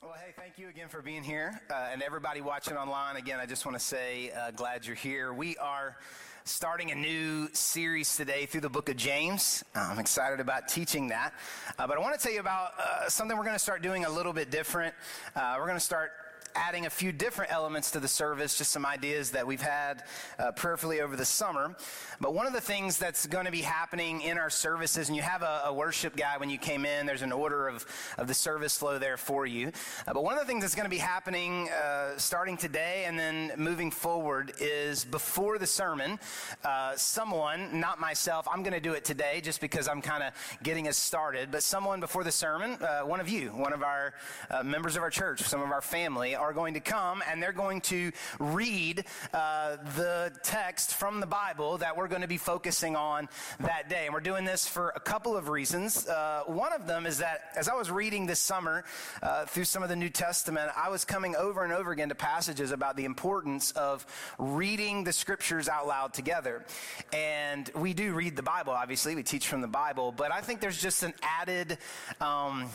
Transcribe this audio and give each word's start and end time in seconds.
Well, 0.00 0.14
hey, 0.24 0.32
thank 0.36 0.58
you 0.58 0.68
again 0.68 0.86
for 0.88 1.02
being 1.02 1.24
here. 1.24 1.60
Uh, 1.68 1.88
and 1.92 2.04
everybody 2.04 2.40
watching 2.40 2.76
online, 2.76 3.16
again, 3.16 3.40
I 3.40 3.46
just 3.46 3.66
want 3.66 3.76
to 3.76 3.84
say, 3.84 4.30
uh, 4.30 4.52
glad 4.52 4.86
you're 4.86 4.94
here. 4.94 5.32
We 5.32 5.56
are 5.56 5.96
starting 6.44 6.92
a 6.92 6.94
new 6.94 7.48
series 7.52 8.16
today 8.16 8.46
through 8.46 8.60
the 8.60 8.68
book 8.68 8.88
of 8.88 8.96
James. 8.96 9.64
Uh, 9.74 9.88
I'm 9.90 9.98
excited 9.98 10.38
about 10.38 10.68
teaching 10.68 11.08
that. 11.08 11.34
Uh, 11.80 11.88
but 11.88 11.96
I 11.96 12.00
want 12.00 12.16
to 12.16 12.22
tell 12.22 12.32
you 12.32 12.38
about 12.38 12.74
uh, 12.78 13.08
something 13.08 13.36
we're 13.36 13.42
going 13.42 13.56
to 13.56 13.58
start 13.58 13.82
doing 13.82 14.04
a 14.04 14.10
little 14.10 14.32
bit 14.32 14.52
different. 14.52 14.94
Uh, 15.34 15.56
we're 15.58 15.66
going 15.66 15.74
to 15.76 15.84
start 15.84 16.12
adding 16.58 16.86
a 16.86 16.90
few 16.90 17.12
different 17.12 17.52
elements 17.52 17.92
to 17.92 18.00
the 18.00 18.08
service, 18.08 18.58
just 18.58 18.72
some 18.72 18.84
ideas 18.84 19.30
that 19.30 19.46
we've 19.46 19.60
had 19.60 20.02
uh, 20.38 20.50
prayerfully 20.52 21.00
over 21.00 21.14
the 21.14 21.24
summer. 21.24 21.76
But 22.20 22.34
one 22.34 22.46
of 22.46 22.52
the 22.52 22.60
things 22.60 22.98
that's 22.98 23.26
going 23.26 23.44
to 23.44 23.52
be 23.52 23.62
happening 23.62 24.22
in 24.22 24.38
our 24.38 24.50
services, 24.50 25.08
and 25.08 25.16
you 25.16 25.22
have 25.22 25.42
a, 25.42 25.62
a, 25.66 25.72
worship 25.72 26.16
guide 26.16 26.40
when 26.40 26.50
you 26.50 26.58
came 26.58 26.84
in, 26.84 27.06
there's 27.06 27.22
an 27.22 27.30
order 27.30 27.68
of, 27.68 27.86
of 28.18 28.26
the 28.26 28.34
service 28.34 28.76
flow 28.76 28.98
there 28.98 29.16
for 29.16 29.46
you. 29.46 29.68
Uh, 30.06 30.12
but 30.12 30.24
one 30.24 30.34
of 30.34 30.40
the 30.40 30.46
things 30.46 30.62
that's 30.62 30.74
going 30.74 30.84
to 30.86 30.90
be 30.90 30.98
happening 30.98 31.68
uh, 31.70 32.16
starting 32.16 32.56
today 32.56 33.04
and 33.06 33.16
then 33.16 33.52
moving 33.56 33.92
forward 33.92 34.52
is 34.60 35.04
before 35.04 35.58
the 35.58 35.66
sermon, 35.66 36.18
uh, 36.64 36.96
someone, 36.96 37.78
not 37.78 38.00
myself, 38.00 38.48
I'm 38.50 38.64
going 38.64 38.74
to 38.74 38.80
do 38.80 38.94
it 38.94 39.04
today 39.04 39.40
just 39.40 39.60
because 39.60 39.86
I'm 39.86 40.02
kind 40.02 40.24
of 40.24 40.32
getting 40.64 40.88
us 40.88 40.96
started, 40.96 41.52
but 41.52 41.62
someone 41.62 42.00
before 42.00 42.24
the 42.24 42.32
sermon, 42.32 42.82
uh, 42.82 43.00
one 43.02 43.20
of 43.20 43.28
you, 43.28 43.50
one 43.50 43.72
of 43.72 43.84
our 43.84 44.14
uh, 44.50 44.64
members 44.64 44.96
of 44.96 45.02
our 45.02 45.10
church, 45.10 45.42
some 45.42 45.62
of 45.62 45.70
our 45.70 45.82
family, 45.82 46.34
are 46.34 46.47
going 46.52 46.74
to 46.74 46.80
come 46.80 47.22
and 47.28 47.42
they're 47.42 47.52
going 47.52 47.80
to 47.82 48.12
read 48.38 49.04
uh, 49.32 49.76
the 49.96 50.32
text 50.42 50.94
from 50.94 51.20
the 51.20 51.26
Bible 51.26 51.78
that 51.78 51.96
we're 51.96 52.08
going 52.08 52.22
to 52.22 52.28
be 52.28 52.38
focusing 52.38 52.96
on 52.96 53.28
that 53.60 53.88
day. 53.88 54.04
And 54.04 54.14
we're 54.14 54.20
doing 54.20 54.44
this 54.44 54.66
for 54.66 54.92
a 54.96 55.00
couple 55.00 55.36
of 55.36 55.48
reasons. 55.48 56.08
Uh, 56.08 56.42
one 56.46 56.72
of 56.72 56.86
them 56.86 57.06
is 57.06 57.18
that 57.18 57.40
as 57.56 57.68
I 57.68 57.74
was 57.74 57.90
reading 57.90 58.26
this 58.26 58.40
summer 58.40 58.84
uh, 59.22 59.44
through 59.44 59.64
some 59.64 59.82
of 59.82 59.88
the 59.88 59.96
New 59.96 60.08
Testament, 60.08 60.70
I 60.76 60.88
was 60.88 61.04
coming 61.04 61.36
over 61.36 61.64
and 61.64 61.72
over 61.72 61.92
again 61.92 62.08
to 62.08 62.14
passages 62.14 62.70
about 62.70 62.96
the 62.96 63.04
importance 63.04 63.72
of 63.72 64.06
reading 64.38 65.04
the 65.04 65.12
scriptures 65.12 65.68
out 65.68 65.86
loud 65.86 66.12
together. 66.14 66.64
And 67.12 67.70
we 67.74 67.94
do 67.94 68.12
read 68.14 68.36
the 68.36 68.42
Bible, 68.42 68.72
obviously, 68.72 69.14
we 69.14 69.22
teach 69.22 69.48
from 69.48 69.60
the 69.60 69.68
Bible, 69.68 70.12
but 70.12 70.32
I 70.32 70.40
think 70.40 70.60
there's 70.60 70.80
just 70.80 71.02
an 71.02 71.14
added. 71.22 71.78
Um, 72.20 72.68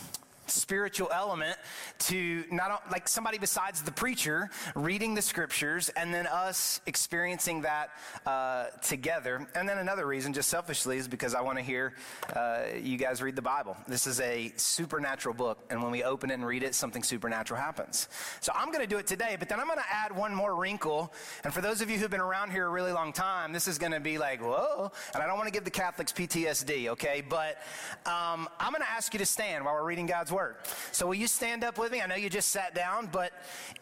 spiritual 0.47 1.09
element 1.13 1.57
to 1.99 2.43
not 2.51 2.83
like 2.91 3.07
somebody 3.07 3.37
besides 3.37 3.81
the 3.81 3.91
preacher 3.91 4.49
reading 4.75 5.13
the 5.13 5.21
scriptures 5.21 5.89
and 5.89 6.13
then 6.13 6.27
us 6.27 6.81
experiencing 6.85 7.61
that 7.61 7.91
uh, 8.25 8.65
together. 8.81 9.47
And 9.55 9.67
then 9.67 9.77
another 9.77 10.05
reason 10.05 10.33
just 10.33 10.49
selfishly 10.49 10.97
is 10.97 11.07
because 11.07 11.33
i 11.33 11.41
want 11.41 11.57
to 11.57 11.63
hear 11.63 11.93
uh, 12.35 12.63
you 12.81 12.97
guys 12.97 13.21
read 13.21 13.35
the 13.35 13.41
bible. 13.41 13.77
This 13.87 14.07
is 14.07 14.19
a 14.19 14.51
supernatural 14.57 15.35
book 15.35 15.59
and 15.69 15.81
when 15.81 15.91
we 15.91 16.03
open 16.03 16.29
it 16.29 16.35
and 16.35 16.45
read 16.45 16.63
it 16.63 16.75
something 16.75 17.03
supernatural 17.03 17.59
happens. 17.59 18.09
So 18.41 18.51
i'm 18.55 18.67
going 18.71 18.83
to 18.83 18.87
do 18.87 18.97
it 18.97 19.07
today 19.07 19.35
but 19.39 19.49
then 19.49 19.59
i'm 19.59 19.67
going 19.67 19.79
to 19.79 19.93
add 19.93 20.15
one 20.15 20.35
more 20.35 20.55
wrinkle. 20.55 21.13
And 21.43 21.53
for 21.53 21.61
those 21.61 21.81
of 21.81 21.89
you 21.89 21.97
who've 21.97 22.11
been 22.11 22.19
around 22.19 22.51
here 22.51 22.65
a 22.65 22.69
really 22.69 22.91
long 22.91 23.13
time 23.13 23.53
this 23.53 23.67
is 23.67 23.77
going 23.77 23.93
to 23.93 23.99
be 23.99 24.17
like 24.17 24.41
whoa 24.41 24.91
and 25.13 25.23
i 25.23 25.27
don't 25.27 25.37
want 25.37 25.47
to 25.47 25.53
give 25.53 25.63
the 25.63 25.71
catholics 25.71 26.11
ptsd 26.11 26.87
okay? 26.87 27.23
But 27.27 27.57
um, 28.05 28.49
i'm 28.59 28.71
going 28.71 28.81
to 28.81 28.89
ask 28.89 29.13
you 29.13 29.19
to 29.19 29.25
stand 29.25 29.63
while 29.63 29.73
we're 29.73 29.85
reading 29.85 30.05
god's 30.05 30.31
word. 30.33 30.55
So, 30.91 31.07
will 31.07 31.15
you 31.15 31.27
stand 31.27 31.63
up 31.63 31.77
with 31.77 31.91
me? 31.91 32.01
I 32.01 32.07
know 32.07 32.15
you 32.15 32.29
just 32.29 32.49
sat 32.49 32.75
down, 32.75 33.07
but 33.11 33.31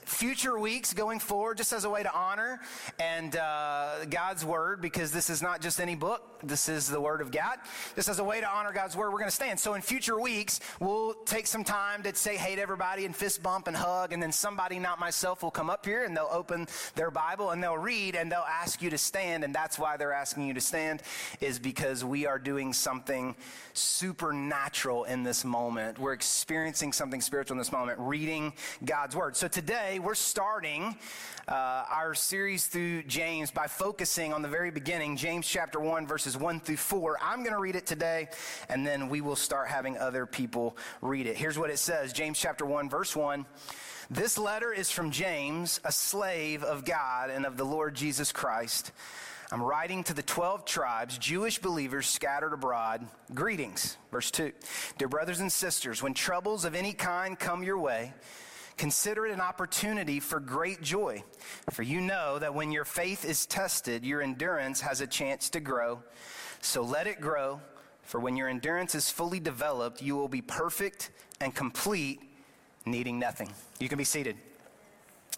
future 0.06 0.60
weeks 0.60 0.94
going 0.94 1.20
forward, 1.20 1.58
just 1.58 1.74
as 1.74 1.86
a 1.86 1.90
way 1.90 2.04
to 2.04 2.14
honor 2.14 2.60
and 3.00 3.36
uh, 3.36 4.06
God's 4.10 4.46
word, 4.46 4.82
because 4.82 5.12
this 5.12 5.30
is 5.30 5.42
not 5.42 5.62
just 5.62 5.80
any 5.80 5.96
book, 5.96 6.42
this 6.44 6.70
is 6.70 6.88
the 6.88 7.00
word 7.00 7.22
of 7.22 7.32
God. 7.32 7.58
Just 7.96 8.10
as 8.10 8.20
a 8.20 8.24
way 8.24 8.42
to 8.42 8.48
honor 8.48 8.74
God's 8.74 8.96
word, 8.96 9.12
we're 9.12 9.20
going 9.20 9.30
to 9.30 9.36
stand. 9.36 9.60
So, 9.60 9.74
in 9.74 9.82
future 9.82 10.20
weeks, 10.20 10.60
we'll 10.80 11.14
take 11.26 11.48
some 11.48 11.64
time 11.64 12.04
to 12.04 12.14
say 12.16 12.36
hey 12.36 12.56
to 12.56 12.62
everybody 12.62 13.06
and 13.06 13.16
fist 13.16 13.42
bump 13.42 13.68
and 13.68 13.76
hug, 13.76 14.14
and 14.14 14.22
then 14.22 14.32
somebody, 14.32 14.80
not 14.80 15.00
myself, 15.00 15.44
will 15.44 15.52
come 15.52 15.70
up 15.70 15.86
here 15.86 16.04
and 16.04 16.16
they'll 16.16 16.30
open 16.32 16.68
their 16.96 17.12
Bible 17.12 17.52
and 17.52 17.64
they'll 17.64 17.78
read 17.78 18.16
and 18.16 18.32
they'll 18.32 18.40
ask 18.40 18.82
you 18.82 18.90
to 18.90 18.98
stand. 18.98 19.44
And 19.44 19.56
that's 19.56 19.80
why 19.80 19.98
they're 19.98 20.14
asking 20.14 20.48
you 20.48 20.54
to 20.54 20.62
stand, 20.62 21.02
is 21.40 21.60
because 21.60 22.04
we 22.04 22.26
are 22.26 22.40
doing 22.40 22.74
something 22.74 23.36
supernatural 23.74 25.06
in 25.06 25.24
this 25.24 25.46
moment. 25.46 26.00
We're 26.00 26.14
experiencing 26.42 26.92
something 26.92 27.22
spiritual 27.22 27.54
in 27.54 27.60
this 27.60 27.72
moment, 27.72 28.00
reading 28.00 28.52
God's 28.84 29.16
word. 29.16 29.36
So 29.36 29.48
today 29.48 30.00
we're 30.00 30.16
starting 30.16 30.98
uh, 31.48 31.86
our 31.88 32.16
series 32.16 32.66
through 32.66 33.04
James 33.04 33.52
by 33.52 33.68
focusing 33.68 34.34
on 34.34 34.42
the 34.42 34.48
very 34.48 34.72
beginning, 34.72 35.18
James 35.18 35.46
chapter 35.48 35.80
1, 35.80 36.08
verses 36.08 36.36
1 36.36 36.60
through 36.62 36.78
4. 36.78 37.20
I'm 37.22 37.44
going 37.44 37.54
to 37.54 37.60
read 37.60 37.76
it 37.76 37.86
today, 37.86 38.28
and 38.70 38.84
then 38.84 39.08
we 39.08 39.22
will 39.22 39.36
start 39.36 39.68
having 39.68 40.00
other 40.00 40.26
people 40.26 40.76
read 41.04 41.28
it. 41.28 41.38
Here's 41.38 41.60
what 41.60 41.70
it 41.70 41.78
says 41.78 42.12
James 42.12 42.40
chapter 42.40 42.66
1, 42.66 42.90
verse 42.90 43.16
1. 43.16 43.46
This 44.10 44.40
letter 44.40 44.74
is 44.74 44.90
from 44.90 45.12
James, 45.12 45.80
a 45.84 45.92
slave 45.92 46.64
of 46.64 46.86
God 46.86 47.30
and 47.30 47.46
of 47.46 47.56
the 47.56 47.66
Lord 47.66 47.94
Jesus 47.94 48.32
Christ 48.32 48.92
I'm 49.54 49.62
writing 49.62 50.04
to 50.06 50.14
the 50.14 50.24
12 50.24 50.64
tribes, 50.64 51.18
Jewish 51.18 51.60
believers 51.60 52.08
scattered 52.08 52.54
abroad. 52.54 53.06
Greetings. 53.34 53.98
Verse 54.10 54.32
2. 54.32 54.54
Dear 54.98 55.10
brothers 55.10 55.42
and 55.42 55.52
sisters, 55.52 56.02
when 56.02 56.14
troubles 56.14 56.64
of 56.64 56.74
any 56.74 56.94
kind 56.94 57.38
come 57.38 57.62
your 57.62 57.78
way, 57.78 58.14
consider 58.78 59.26
it 59.26 59.34
an 59.34 59.42
opportunity 59.42 60.22
for 60.22 60.40
great 60.40 60.82
joy. 60.82 61.22
For 61.70 61.84
you 61.84 62.00
know 62.00 62.40
that 62.40 62.56
when 62.56 62.72
your 62.72 62.86
faith 62.86 63.26
is 63.26 63.46
tested, 63.46 64.06
your 64.06 64.22
endurance 64.22 64.80
has 64.80 65.02
a 65.02 65.08
chance 65.08 65.50
to 65.50 65.60
grow. 65.60 66.02
So 66.62 66.82
let 66.82 67.06
it 67.06 67.20
grow, 67.20 67.60
for 68.04 68.22
when 68.22 68.38
your 68.38 68.48
endurance 68.48 68.96
is 68.96 69.10
fully 69.10 69.42
developed, 69.42 70.02
you 70.02 70.16
will 70.16 70.30
be 70.30 70.42
perfect 70.42 71.12
and 71.42 71.54
complete, 71.54 72.22
needing 72.86 73.20
nothing. 73.20 73.52
You 73.82 73.90
can 73.90 73.98
be 73.98 74.06
seated. 74.06 74.38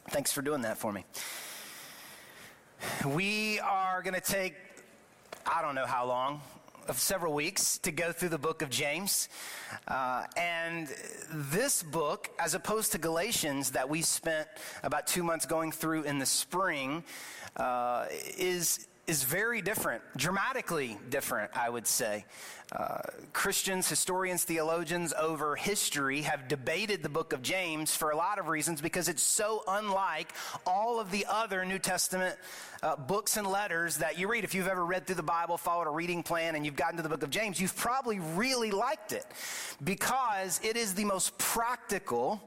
Thanks 0.09 0.31
for 0.31 0.43
doing 0.43 0.61
that 0.61 0.77
for 0.77 0.93
me. 0.93 1.03
We 3.05 3.59
are 3.59 3.82
going 4.01 4.15
to 4.15 4.21
take, 4.21 4.55
I 5.45 5.61
don't 5.61 5.75
know 5.75 5.85
how 5.85 6.05
long, 6.05 6.41
of 6.87 6.99
several 6.99 7.33
weeks 7.33 7.77
to 7.79 7.91
go 7.91 8.11
through 8.11 8.29
the 8.29 8.37
book 8.37 8.61
of 8.61 8.69
James. 8.69 9.29
Uh, 9.87 10.25
and 10.35 10.87
this 11.31 11.83
book, 11.83 12.29
as 12.39 12.55
opposed 12.55 12.91
to 12.93 12.97
Galatians 12.97 13.71
that 13.71 13.87
we 13.87 14.01
spent 14.01 14.47
about 14.83 15.05
two 15.05 15.21
months 15.21 15.45
going 15.45 15.71
through 15.71 16.03
in 16.03 16.17
the 16.17 16.25
spring, 16.25 17.03
uh, 17.57 18.07
is 18.37 18.87
is 19.05 19.23
very 19.23 19.61
different, 19.61 20.01
dramatically 20.15 20.97
different, 21.09 21.51
I 21.55 21.69
would 21.69 21.85
say. 21.85 22.25
Uh, 22.71 22.99
Christians, 23.33 23.89
historians, 23.89 24.45
theologians 24.45 25.13
over 25.19 25.57
history 25.57 26.21
have 26.21 26.47
debated 26.47 27.03
the 27.03 27.09
book 27.09 27.33
of 27.33 27.41
James 27.41 27.93
for 27.93 28.11
a 28.11 28.15
lot 28.15 28.39
of 28.39 28.47
reasons 28.47 28.81
because 28.81 29.09
it's 29.09 29.21
so 29.21 29.63
unlike 29.67 30.31
all 30.65 31.01
of 31.01 31.11
the 31.11 31.25
other 31.29 31.65
New 31.65 31.79
Testament 31.79 32.37
uh, 32.81 32.95
books 32.95 33.35
and 33.35 33.45
letters 33.45 33.97
that 33.97 34.17
you 34.17 34.29
read. 34.29 34.45
If 34.45 34.55
you've 34.55 34.69
ever 34.69 34.85
read 34.85 35.05
through 35.05 35.15
the 35.15 35.23
Bible, 35.23 35.57
followed 35.57 35.87
a 35.87 35.91
reading 35.91 36.23
plan, 36.23 36.55
and 36.55 36.65
you've 36.65 36.77
gotten 36.77 36.95
to 36.95 37.03
the 37.03 37.09
book 37.09 37.23
of 37.23 37.29
James, 37.29 37.59
you've 37.59 37.75
probably 37.75 38.19
really 38.19 38.71
liked 38.71 39.11
it 39.11 39.25
because 39.83 40.61
it 40.63 40.77
is 40.77 40.93
the 40.93 41.05
most 41.05 41.37
practical 41.37 42.41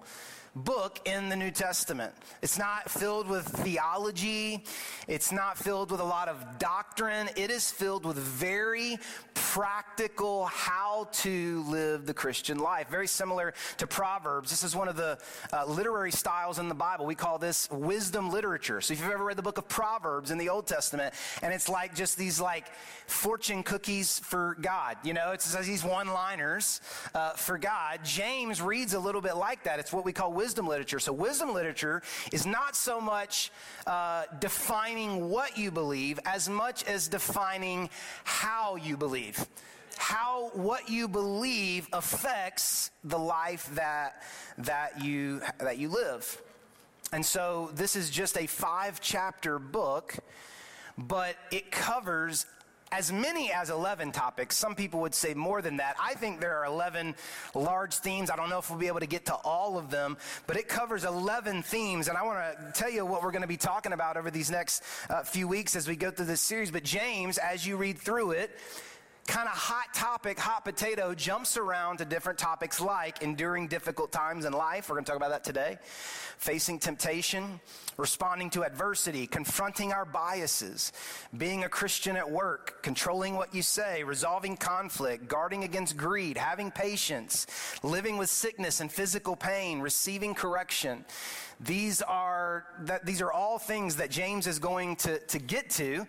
book 0.57 1.01
in 1.05 1.29
the 1.29 1.37
New 1.37 1.51
Testament. 1.51 2.15
It's 2.41 2.59
not 2.59 2.91
filled 2.91 3.29
with 3.29 3.47
theology, 3.47 4.65
it's 5.07 5.31
not 5.31 5.59
filled 5.59 5.91
with 5.91 6.01
a 6.01 6.05
lot 6.05 6.29
of 6.29 6.59
doctrine. 6.59 7.29
It 7.37 7.51
is 7.51 7.71
filled 7.71 8.07
with 8.07 8.17
very 8.17 8.97
practical 9.35 10.47
how 10.47 11.09
to 11.13 11.63
live 11.65 12.07
the 12.07 12.15
Christian 12.15 12.59
life. 12.59 12.89
Very 12.89 13.07
similar 13.07 13.53
to 13.77 13.87
Proverbs. 13.87 14.49
This 14.49 14.65
is 14.65 14.75
one 14.75 14.89
of 14.89 14.97
the 14.97 15.19
uh, 15.53 15.67
literary 15.67 16.11
styles 16.11 16.59
in 16.59 16.69
the 16.71 16.75
Bible. 16.75 17.05
We 17.05 17.15
call 17.15 17.39
this 17.39 17.69
wisdom 17.71 18.31
literature. 18.31 18.81
So 18.81 18.95
if 18.95 19.01
you've 19.01 19.11
ever 19.11 19.25
read 19.25 19.37
the 19.37 19.43
book 19.43 19.59
of 19.59 19.69
Proverbs 19.69 20.31
in 20.31 20.39
the 20.39 20.49
Old 20.49 20.67
Testament, 20.67 21.15
and 21.43 21.53
it's 21.53 21.69
like 21.69 21.95
just 21.95 22.17
these 22.17 22.41
like 22.41 22.69
fortune 23.07 23.63
cookies 23.63 24.19
for 24.21 24.57
God, 24.63 24.97
you 25.05 25.13
know, 25.13 25.33
it's 25.33 25.55
these 25.67 25.85
one 25.85 26.09
liners 26.09 26.81
uh, 27.15 27.33
for 27.33 27.59
God. 27.59 28.01
James 28.05 28.63
reads 28.63 28.95
a 28.95 28.99
little 28.99 29.21
bit 29.21 29.37
like 29.37 29.65
that. 29.65 29.79
It's 29.79 29.93
what 29.93 30.05
we 30.05 30.15
call 30.15 30.33
wisdom 30.33 30.46
wisdom 30.47 30.69
literature. 30.69 31.01
So, 31.01 31.13
wisdom 31.13 31.53
literature 31.53 32.03
is 32.31 32.47
not 32.47 32.77
so 32.77 33.01
much 33.01 33.51
uh, 33.85 34.27
defining 34.39 35.29
what 35.29 35.59
you 35.59 35.73
believe 35.73 36.21
as 36.25 36.49
much 36.49 36.85
as 36.85 37.09
defining 37.09 37.91
how 38.23 38.77
you 38.77 38.97
believe. 38.97 39.45
How 39.99 40.51
what 40.55 40.89
you 40.89 41.09
believe 41.09 41.89
affects 41.93 42.93
the 43.03 43.19
life 43.19 43.69
that, 43.75 44.23
that, 44.59 45.03
you, 45.03 45.41
that 45.59 45.79
you 45.79 45.89
live. 45.89 46.41
And 47.13 47.27
so, 47.27 47.73
this 47.75 47.97
is 47.97 48.09
just 48.09 48.39
a 48.39 48.47
five 48.47 49.01
chapter 49.01 49.59
book, 49.59 50.15
but 50.97 51.35
it 51.51 51.73
covers 51.73 52.47
as 52.97 53.13
many 53.13 53.53
as 53.53 53.69
11 53.69 54.11
topics. 54.11 54.57
Some 54.57 54.75
people 54.75 55.01
would 55.01 55.15
say 55.15 55.35
more 55.35 55.61
than 55.61 55.77
that. 55.77 55.97
I 56.03 56.15
think 56.15 56.41
there 56.41 56.57
are 56.57 56.65
11 56.65 57.15
large 57.55 57.95
themes. 57.97 58.31
I 58.31 58.37
don't 58.37 58.49
know 58.49 58.59
if 58.59 58.71
we'll 58.71 58.79
be 58.79 58.87
able 58.87 59.01
to 59.01 59.07
get 59.07 59.27
to 59.27 59.35
all 59.35 59.77
of 59.77 59.91
them, 59.91 60.17
but 60.47 60.57
it 60.57 60.67
covers 60.67 61.05
11 61.05 61.63
themes. 61.63 62.09
And 62.09 62.17
I 62.17 62.23
want 62.23 62.39
to 62.39 62.73
tell 62.73 62.91
you 62.91 63.05
what 63.05 63.23
we're 63.23 63.33
going 63.33 63.43
to 63.43 63.49
be 63.49 63.59
talking 63.59 63.93
about 63.93 64.17
over 64.17 64.31
these 64.31 64.51
next 64.51 64.83
uh, 65.11 65.23
few 65.25 65.47
weeks 65.47 65.77
as 65.77 65.87
we 65.87 65.95
go 65.95 66.11
through 66.11 66.25
this 66.25 66.41
series. 66.41 66.71
But 66.71 66.85
James, 66.85 67.37
as 67.37 67.67
you 67.67 67.77
read 67.77 67.99
through 67.99 68.31
it, 68.31 68.59
kind 69.27 69.49
of 69.49 69.55
hot 69.55 69.93
topic, 69.93 70.39
hot 70.39 70.65
potato, 70.65 71.15
jumps 71.15 71.57
around 71.57 71.99
to 71.99 72.05
different 72.05 72.39
topics 72.39 72.81
like 72.81 73.23
enduring 73.23 73.69
difficult 73.69 74.13
times 74.13 74.45
in 74.45 74.53
life. 74.53 74.89
We're 74.89 74.95
going 74.95 75.05
to 75.05 75.11
talk 75.11 75.17
about 75.17 75.31
that 75.31 75.45
today. 75.45 75.79
Facing 76.39 76.79
temptation, 76.79 77.61
responding 77.97 78.51
to 78.51 78.65
adversity, 78.65 79.27
confronting 79.27 79.93
our 79.93 80.05
biases, 80.05 80.93
being 81.37 81.65
a 81.65 81.69
Christian 81.69 82.17
at 82.17 82.31
work, 82.31 82.83
controlling 82.83 83.35
what 83.35 83.55
you 83.55 83.63
say, 83.63 84.05
resolving 84.05 84.57
conflict, 84.57 85.29
guarding 85.29 85.65
against 85.65 85.97
greed, 85.97 86.37
having 86.37 86.71
patience, 86.71 87.47
living 87.83 88.17
with 88.17 88.31
sickness 88.31 88.81
and 88.81 88.93
physical 88.93 89.35
pain, 89.35 89.81
receiving 89.81 90.35
correction. 90.35 91.05
These 91.61 92.03
are, 92.03 92.67
that, 92.81 93.07
these 93.07 93.23
are 93.23 93.33
all 93.33 93.59
things 93.59 93.97
that 93.97 94.11
James 94.11 94.47
is 94.47 94.59
going 94.59 94.97
to, 94.97 95.19
to 95.19 95.39
get 95.39 95.71
to 95.71 96.07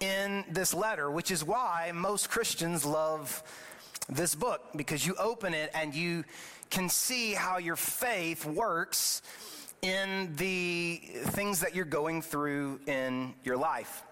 in 0.00 0.44
this 0.50 0.74
letter, 0.74 1.10
which 1.10 1.30
is 1.30 1.44
why 1.44 1.92
most 1.94 2.30
Christians 2.30 2.84
love 2.84 3.42
this 4.08 4.34
book 4.34 4.60
because 4.76 5.06
you 5.06 5.14
open 5.16 5.54
it 5.54 5.70
and 5.74 5.94
you 5.94 6.24
can 6.70 6.88
see 6.88 7.32
how 7.32 7.58
your 7.58 7.76
faith 7.76 8.44
works 8.44 9.22
in 9.82 10.34
the 10.36 11.00
things 11.26 11.60
that 11.60 11.74
you're 11.74 11.84
going 11.84 12.22
through 12.22 12.80
in 12.86 13.34
your 13.44 13.56
life. 13.56 14.02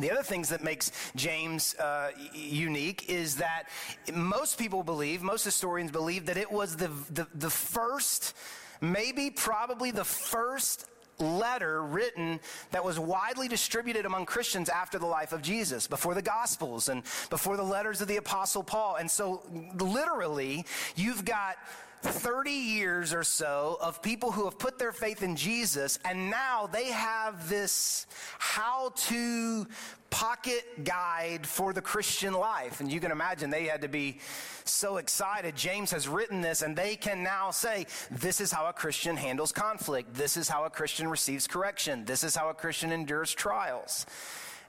The 0.00 0.10
other 0.10 0.22
things 0.22 0.48
that 0.48 0.64
makes 0.64 0.90
James 1.14 1.74
uh, 1.76 2.10
unique 2.34 3.08
is 3.08 3.36
that 3.36 3.64
most 4.12 4.58
people 4.58 4.82
believe, 4.82 5.22
most 5.22 5.44
historians 5.44 5.92
believe, 5.92 6.26
that 6.26 6.36
it 6.36 6.50
was 6.50 6.76
the, 6.76 6.90
the, 7.10 7.28
the 7.34 7.50
first, 7.50 8.34
maybe 8.80 9.30
probably 9.30 9.90
the 9.90 10.04
first 10.04 10.86
letter 11.22 11.82
written 11.82 12.40
that 12.70 12.84
was 12.84 12.98
widely 12.98 13.48
distributed 13.48 14.04
among 14.04 14.26
Christians 14.26 14.68
after 14.68 14.98
the 14.98 15.06
life 15.06 15.32
of 15.32 15.42
Jesus, 15.42 15.86
before 15.86 16.14
the 16.14 16.22
Gospels 16.22 16.88
and 16.88 17.02
before 17.30 17.56
the 17.56 17.62
letters 17.62 18.00
of 18.00 18.08
the 18.08 18.16
Apostle 18.16 18.62
Paul. 18.62 18.96
And 18.96 19.10
so, 19.10 19.42
literally, 19.78 20.66
you've 20.96 21.24
got 21.24 21.56
30 22.02 22.50
years 22.50 23.14
or 23.14 23.22
so 23.22 23.78
of 23.80 24.02
people 24.02 24.32
who 24.32 24.44
have 24.44 24.58
put 24.58 24.78
their 24.78 24.92
faith 24.92 25.22
in 25.22 25.36
Jesus, 25.36 25.98
and 26.04 26.30
now 26.30 26.66
they 26.66 26.86
have 26.86 27.48
this 27.48 28.06
how 28.38 28.92
to 28.96 29.66
pocket 30.10 30.84
guide 30.84 31.46
for 31.46 31.72
the 31.72 31.80
Christian 31.80 32.34
life. 32.34 32.80
And 32.80 32.92
you 32.92 33.00
can 33.00 33.10
imagine 33.10 33.48
they 33.48 33.64
had 33.64 33.80
to 33.82 33.88
be 33.88 34.18
so 34.64 34.98
excited. 34.98 35.56
James 35.56 35.90
has 35.90 36.06
written 36.06 36.40
this, 36.40 36.62
and 36.62 36.76
they 36.76 36.96
can 36.96 37.22
now 37.22 37.50
say, 37.50 37.86
This 38.10 38.40
is 38.40 38.52
how 38.52 38.66
a 38.66 38.72
Christian 38.72 39.16
handles 39.16 39.52
conflict. 39.52 40.14
This 40.14 40.36
is 40.36 40.48
how 40.48 40.64
a 40.64 40.70
Christian 40.70 41.08
receives 41.08 41.46
correction. 41.46 42.04
This 42.04 42.24
is 42.24 42.36
how 42.36 42.50
a 42.50 42.54
Christian 42.54 42.92
endures 42.92 43.32
trials. 43.32 44.06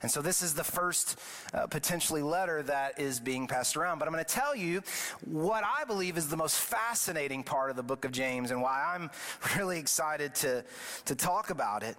And 0.03 0.11
so 0.11 0.21
this 0.21 0.41
is 0.41 0.53
the 0.53 0.63
first 0.63 1.17
uh, 1.53 1.65
potentially 1.67 2.21
letter 2.21 2.61
that 2.63 2.99
is 2.99 3.19
being 3.21 3.47
passed 3.47 3.77
around. 3.77 3.99
But 3.99 4.07
I'm 4.07 4.13
going 4.13 4.23
to 4.23 4.33
tell 4.33 4.55
you 4.55 4.83
what 5.25 5.63
I 5.63 5.85
believe 5.85 6.17
is 6.17 6.27
the 6.27 6.37
most 6.37 6.57
fascinating 6.57 7.43
part 7.43 7.69
of 7.69 7.77
the 7.77 7.83
book 7.83 8.03
of 8.03 8.11
James 8.11 8.51
and 8.51 8.61
why 8.61 8.93
I'm 8.93 9.09
really 9.57 9.79
excited 9.79 10.35
to, 10.35 10.63
to 11.05 11.15
talk 11.15 11.49
about 11.49 11.83
it 11.83 11.95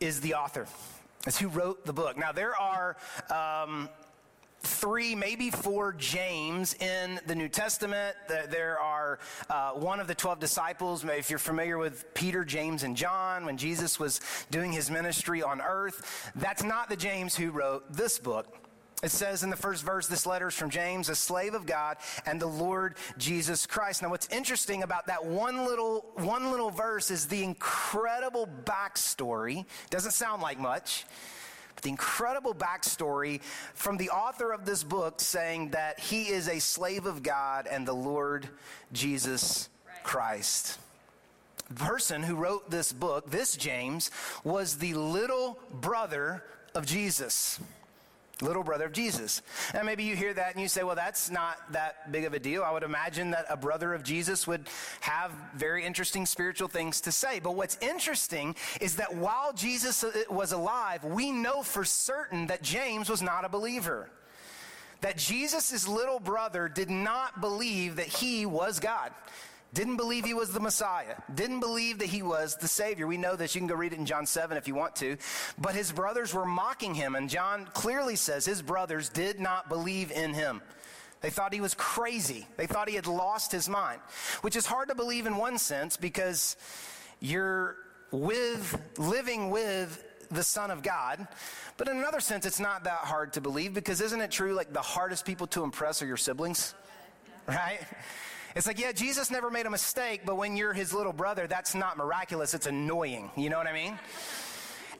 is 0.00 0.20
the 0.20 0.34
author. 0.34 0.66
It's 1.26 1.38
who 1.38 1.48
wrote 1.48 1.84
the 1.84 1.92
book. 1.92 2.16
Now, 2.16 2.32
there 2.32 2.54
are 2.56 2.96
um, 3.30 3.88
three, 4.66 5.14
maybe 5.14 5.50
four 5.50 5.92
James 5.92 6.74
in 6.74 7.20
the 7.26 7.34
New 7.34 7.48
Testament. 7.48 8.16
There 8.28 8.78
are 8.78 9.18
uh, 9.48 9.72
one 9.72 10.00
of 10.00 10.06
the 10.06 10.14
12 10.14 10.40
disciples, 10.40 11.04
if 11.04 11.30
you're 11.30 11.38
familiar 11.38 11.78
with 11.78 12.12
Peter, 12.14 12.44
James, 12.44 12.82
and 12.82 12.96
John, 12.96 13.44
when 13.44 13.56
Jesus 13.56 13.98
was 13.98 14.20
doing 14.50 14.72
his 14.72 14.90
ministry 14.90 15.42
on 15.42 15.60
earth. 15.60 16.32
That's 16.34 16.62
not 16.62 16.88
the 16.88 16.96
James 16.96 17.36
who 17.36 17.50
wrote 17.50 17.92
this 17.92 18.18
book. 18.18 18.46
It 19.02 19.10
says 19.10 19.42
in 19.42 19.50
the 19.50 19.56
first 19.56 19.84
verse, 19.84 20.06
this 20.06 20.24
letter 20.24 20.48
is 20.48 20.54
from 20.54 20.70
James, 20.70 21.10
a 21.10 21.14
slave 21.14 21.52
of 21.52 21.66
God 21.66 21.98
and 22.24 22.40
the 22.40 22.46
Lord 22.46 22.96
Jesus 23.18 23.66
Christ. 23.66 24.02
Now, 24.02 24.08
what's 24.08 24.28
interesting 24.28 24.82
about 24.82 25.08
that 25.08 25.26
one 25.26 25.66
little, 25.66 26.06
one 26.14 26.50
little 26.50 26.70
verse 26.70 27.10
is 27.10 27.26
the 27.26 27.42
incredible 27.42 28.48
backstory. 28.64 29.66
Doesn't 29.90 30.12
sound 30.12 30.40
like 30.40 30.58
much 30.58 31.04
the 31.84 31.90
incredible 31.90 32.54
backstory 32.54 33.40
from 33.74 33.96
the 33.96 34.10
author 34.10 34.52
of 34.52 34.64
this 34.64 34.82
book 34.82 35.20
saying 35.20 35.70
that 35.70 36.00
he 36.00 36.28
is 36.28 36.48
a 36.48 36.58
slave 36.58 37.06
of 37.06 37.22
God 37.22 37.68
and 37.70 37.86
the 37.86 37.94
Lord 37.94 38.48
Jesus 38.92 39.68
Christ. 40.02 40.78
The 41.68 41.74
person 41.74 42.22
who 42.22 42.34
wrote 42.34 42.70
this 42.70 42.92
book, 42.92 43.30
this 43.30 43.56
James, 43.56 44.10
was 44.42 44.78
the 44.78 44.94
little 44.94 45.58
brother 45.72 46.42
of 46.74 46.84
Jesus 46.84 47.60
little 48.40 48.62
brother 48.62 48.86
of 48.86 48.92
Jesus. 48.92 49.42
And 49.74 49.86
maybe 49.86 50.04
you 50.04 50.16
hear 50.16 50.34
that 50.34 50.52
and 50.52 50.60
you 50.60 50.68
say, 50.68 50.82
well, 50.82 50.96
that's 50.96 51.30
not 51.30 51.56
that 51.72 52.10
big 52.12 52.24
of 52.24 52.34
a 52.34 52.38
deal. 52.38 52.62
I 52.62 52.72
would 52.72 52.82
imagine 52.82 53.30
that 53.30 53.46
a 53.48 53.56
brother 53.56 53.94
of 53.94 54.02
Jesus 54.02 54.46
would 54.46 54.68
have 55.00 55.32
very 55.54 55.84
interesting 55.84 56.26
spiritual 56.26 56.68
things 56.68 57.00
to 57.02 57.12
say. 57.12 57.40
But 57.40 57.54
what's 57.54 57.78
interesting 57.80 58.56
is 58.80 58.96
that 58.96 59.14
while 59.14 59.52
Jesus 59.52 60.02
uh, 60.02 60.12
was 60.30 60.52
alive, 60.52 61.04
we 61.04 61.30
know 61.30 61.62
for 61.62 61.84
certain 61.84 62.46
that 62.48 62.62
James 62.62 63.08
was 63.08 63.22
not 63.22 63.44
a 63.44 63.48
believer. 63.48 64.08
That 65.00 65.18
Jesus' 65.18 65.86
little 65.86 66.18
brother 66.18 66.68
did 66.68 66.90
not 66.90 67.40
believe 67.40 67.96
that 67.96 68.06
he 68.06 68.46
was 68.46 68.80
God 68.80 69.12
didn't 69.74 69.96
believe 69.96 70.24
he 70.24 70.34
was 70.34 70.52
the 70.52 70.60
Messiah, 70.60 71.16
didn't 71.34 71.60
believe 71.60 71.98
that 71.98 72.08
he 72.08 72.22
was 72.22 72.56
the 72.56 72.68
Savior. 72.68 73.06
We 73.06 73.18
know 73.18 73.36
this. 73.36 73.54
You 73.54 73.60
can 73.60 73.68
go 73.68 73.74
read 73.74 73.92
it 73.92 73.98
in 73.98 74.06
John 74.06 74.24
7 74.24 74.56
if 74.56 74.68
you 74.68 74.74
want 74.74 74.96
to. 74.96 75.16
But 75.58 75.74
his 75.74 75.92
brothers 75.92 76.32
were 76.32 76.46
mocking 76.46 76.94
him, 76.94 77.14
and 77.14 77.28
John 77.28 77.68
clearly 77.74 78.16
says 78.16 78.46
his 78.46 78.62
brothers 78.62 79.08
did 79.08 79.40
not 79.40 79.68
believe 79.68 80.10
in 80.12 80.32
him. 80.32 80.62
They 81.20 81.30
thought 81.30 81.52
he 81.52 81.60
was 81.60 81.74
crazy. 81.74 82.46
They 82.56 82.66
thought 82.66 82.88
he 82.88 82.94
had 82.94 83.06
lost 83.06 83.50
his 83.50 83.68
mind, 83.68 84.00
which 84.42 84.56
is 84.56 84.66
hard 84.66 84.88
to 84.88 84.94
believe 84.94 85.26
in 85.26 85.36
one 85.36 85.58
sense 85.58 85.96
because 85.96 86.56
you're 87.20 87.76
with, 88.10 88.80
living 88.98 89.50
with 89.50 90.04
the 90.30 90.42
Son 90.42 90.70
of 90.70 90.82
God. 90.82 91.26
But 91.76 91.88
in 91.88 91.96
another 91.96 92.20
sense, 92.20 92.46
it's 92.46 92.60
not 92.60 92.84
that 92.84 93.00
hard 93.00 93.32
to 93.32 93.40
believe 93.40 93.74
because 93.74 94.00
isn't 94.00 94.20
it 94.20 94.30
true 94.30 94.54
like 94.54 94.72
the 94.72 94.82
hardest 94.82 95.24
people 95.24 95.46
to 95.48 95.64
impress 95.64 96.02
are 96.02 96.06
your 96.06 96.16
siblings? 96.16 96.74
Right? 97.46 97.80
It's 98.54 98.68
like, 98.68 98.78
yeah, 98.78 98.92
Jesus 98.92 99.32
never 99.32 99.50
made 99.50 99.66
a 99.66 99.70
mistake, 99.70 100.22
but 100.24 100.36
when 100.36 100.56
you're 100.56 100.72
his 100.72 100.94
little 100.94 101.12
brother, 101.12 101.48
that's 101.48 101.74
not 101.74 101.96
miraculous. 101.96 102.54
It's 102.54 102.66
annoying. 102.66 103.30
You 103.36 103.50
know 103.50 103.58
what 103.58 103.66
I 103.66 103.72
mean? 103.72 103.98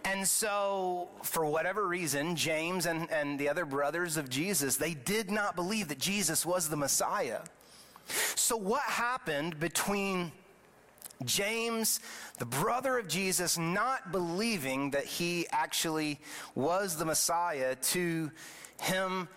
And 0.04 0.26
so, 0.26 1.08
for 1.22 1.46
whatever 1.46 1.86
reason, 1.86 2.36
James 2.36 2.84
and, 2.84 3.10
and 3.10 3.38
the 3.38 3.48
other 3.48 3.64
brothers 3.64 4.16
of 4.16 4.28
Jesus, 4.28 4.76
they 4.76 4.92
did 4.92 5.30
not 5.30 5.56
believe 5.56 5.88
that 5.88 5.98
Jesus 5.98 6.44
was 6.44 6.68
the 6.68 6.76
Messiah. 6.76 7.40
So, 8.34 8.56
what 8.56 8.82
happened 8.82 9.58
between 9.60 10.32
James, 11.24 12.00
the 12.38 12.44
brother 12.44 12.98
of 12.98 13.08
Jesus, 13.08 13.56
not 13.56 14.12
believing 14.12 14.90
that 14.90 15.04
he 15.04 15.46
actually 15.50 16.20
was 16.54 16.96
the 16.96 17.04
Messiah, 17.04 17.76
to 17.76 18.30
him 18.80 19.28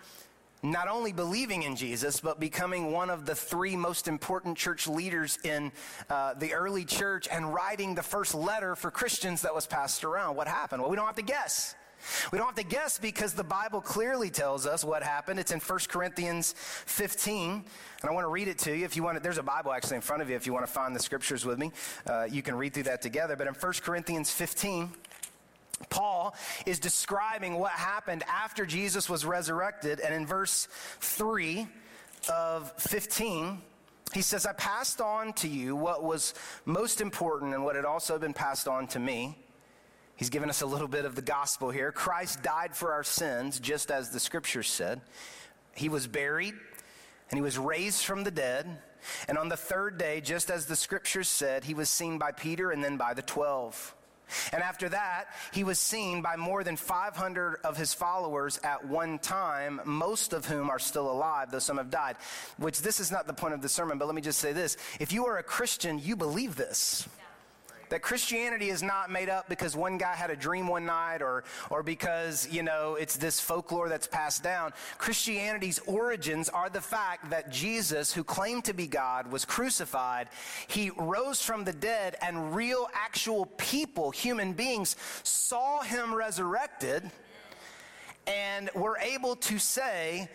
not 0.63 0.87
only 0.87 1.11
believing 1.11 1.63
in 1.63 1.75
Jesus, 1.75 2.19
but 2.19 2.39
becoming 2.39 2.91
one 2.91 3.09
of 3.09 3.25
the 3.25 3.35
three 3.35 3.75
most 3.75 4.07
important 4.07 4.57
church 4.57 4.87
leaders 4.87 5.37
in 5.43 5.71
uh, 6.09 6.33
the 6.33 6.53
early 6.53 6.85
church 6.85 7.27
and 7.31 7.53
writing 7.53 7.95
the 7.95 8.03
first 8.03 8.33
letter 8.33 8.75
for 8.75 8.91
Christians 8.91 9.41
that 9.43 9.53
was 9.53 9.67
passed 9.67 10.03
around. 10.03 10.35
What 10.35 10.47
happened? 10.47 10.81
Well, 10.81 10.91
we 10.91 10.97
don't 10.97 11.05
have 11.05 11.15
to 11.15 11.21
guess. 11.21 11.75
We 12.31 12.37
don't 12.37 12.47
have 12.47 12.55
to 12.55 12.63
guess 12.63 12.97
because 12.97 13.33
the 13.33 13.43
Bible 13.43 13.81
clearly 13.81 14.29
tells 14.29 14.65
us 14.65 14.83
what 14.83 15.03
happened. 15.03 15.39
It's 15.39 15.51
in 15.51 15.59
1 15.59 15.79
Corinthians 15.89 16.53
15, 16.57 17.51
and 17.51 17.63
I 18.09 18.13
want 18.13 18.23
to 18.23 18.29
read 18.29 18.47
it 18.47 18.59
to 18.59 18.75
you. 18.75 18.85
If 18.85 18.95
you 18.95 19.03
want, 19.03 19.17
to, 19.17 19.23
there's 19.23 19.37
a 19.37 19.43
Bible 19.43 19.71
actually 19.71 19.95
in 19.97 20.01
front 20.01 20.21
of 20.21 20.29
you. 20.29 20.35
If 20.35 20.45
you 20.45 20.53
want 20.53 20.65
to 20.65 20.71
find 20.71 20.95
the 20.95 20.99
scriptures 20.99 21.45
with 21.45 21.57
me, 21.57 21.71
uh, 22.05 22.27
you 22.29 22.41
can 22.41 22.55
read 22.55 22.73
through 22.73 22.83
that 22.83 23.01
together. 23.01 23.35
But 23.35 23.47
in 23.47 23.53
1 23.53 23.73
Corinthians 23.83 24.31
15, 24.31 24.91
Paul 25.89 26.35
is 26.65 26.79
describing 26.79 27.55
what 27.59 27.71
happened 27.71 28.23
after 28.27 28.65
Jesus 28.65 29.09
was 29.09 29.25
resurrected. 29.25 29.99
And 29.99 30.13
in 30.13 30.25
verse 30.25 30.67
3 30.99 31.67
of 32.29 32.71
15, 32.77 33.61
he 34.13 34.21
says, 34.21 34.45
I 34.45 34.53
passed 34.53 35.01
on 35.01 35.33
to 35.33 35.47
you 35.47 35.75
what 35.75 36.03
was 36.03 36.33
most 36.65 37.01
important 37.01 37.53
and 37.53 37.63
what 37.63 37.75
had 37.75 37.85
also 37.85 38.17
been 38.17 38.33
passed 38.33 38.67
on 38.67 38.87
to 38.87 38.99
me. 38.99 39.37
He's 40.15 40.29
given 40.29 40.49
us 40.49 40.61
a 40.61 40.65
little 40.65 40.87
bit 40.87 41.05
of 41.05 41.15
the 41.15 41.21
gospel 41.21 41.69
here. 41.69 41.91
Christ 41.91 42.41
died 42.41 42.75
for 42.75 42.91
our 42.91 43.03
sins, 43.03 43.59
just 43.59 43.91
as 43.91 44.09
the 44.09 44.19
scriptures 44.19 44.67
said. 44.67 45.01
He 45.75 45.89
was 45.89 46.07
buried 46.07 46.55
and 47.29 47.37
he 47.37 47.41
was 47.41 47.57
raised 47.57 48.03
from 48.03 48.23
the 48.23 48.31
dead. 48.31 48.79
And 49.27 49.37
on 49.37 49.47
the 49.47 49.57
third 49.57 49.97
day, 49.97 50.21
just 50.21 50.49
as 50.49 50.65
the 50.65 50.75
scriptures 50.75 51.27
said, 51.27 51.63
he 51.63 51.75
was 51.75 51.89
seen 51.89 52.17
by 52.17 52.31
Peter 52.31 52.71
and 52.71 52.83
then 52.83 52.97
by 52.97 53.13
the 53.13 53.21
twelve. 53.21 53.93
And 54.51 54.61
after 54.61 54.89
that, 54.89 55.25
he 55.51 55.63
was 55.63 55.79
seen 55.79 56.21
by 56.21 56.35
more 56.35 56.63
than 56.63 56.75
500 56.75 57.59
of 57.63 57.77
his 57.77 57.93
followers 57.93 58.59
at 58.63 58.85
one 58.85 59.19
time, 59.19 59.81
most 59.85 60.33
of 60.33 60.45
whom 60.45 60.69
are 60.69 60.79
still 60.79 61.11
alive, 61.11 61.51
though 61.51 61.59
some 61.59 61.77
have 61.77 61.89
died. 61.89 62.17
Which 62.57 62.81
this 62.81 62.99
is 62.99 63.11
not 63.11 63.27
the 63.27 63.33
point 63.33 63.53
of 63.53 63.61
the 63.61 63.69
sermon, 63.69 63.97
but 63.97 64.05
let 64.05 64.15
me 64.15 64.21
just 64.21 64.39
say 64.39 64.53
this. 64.53 64.77
If 64.99 65.11
you 65.11 65.25
are 65.27 65.37
a 65.37 65.43
Christian, 65.43 65.99
you 65.99 66.15
believe 66.15 66.55
this. 66.55 67.07
That 67.89 68.01
Christianity 68.01 68.69
is 68.69 68.83
not 68.83 69.09
made 69.09 69.29
up 69.29 69.47
because 69.47 69.75
one 69.75 69.97
guy 69.97 70.13
had 70.13 70.29
a 70.29 70.35
dream 70.35 70.67
one 70.67 70.85
night 70.85 71.21
or, 71.21 71.43
or 71.69 71.83
because, 71.83 72.47
you 72.51 72.63
know, 72.63 72.95
it's 72.95 73.15
this 73.17 73.39
folklore 73.39 73.87
that's 73.87 74.07
passed 74.07 74.43
down. 74.43 74.73
Christianity's 74.97 75.79
origins 75.79 76.49
are 76.49 76.69
the 76.69 76.81
fact 76.81 77.29
that 77.29 77.51
Jesus, 77.51 78.13
who 78.13 78.23
claimed 78.23 78.65
to 78.65 78.73
be 78.73 78.87
God, 78.87 79.31
was 79.31 79.45
crucified. 79.45 80.27
He 80.67 80.91
rose 80.97 81.41
from 81.41 81.63
the 81.63 81.73
dead, 81.73 82.17
and 82.21 82.55
real, 82.55 82.89
actual 82.93 83.45
people, 83.57 84.11
human 84.11 84.53
beings, 84.53 84.95
saw 85.23 85.81
him 85.81 86.13
resurrected 86.13 87.09
and 88.27 88.69
were 88.75 88.97
able 88.97 89.35
to 89.37 89.57
say, 89.57 90.29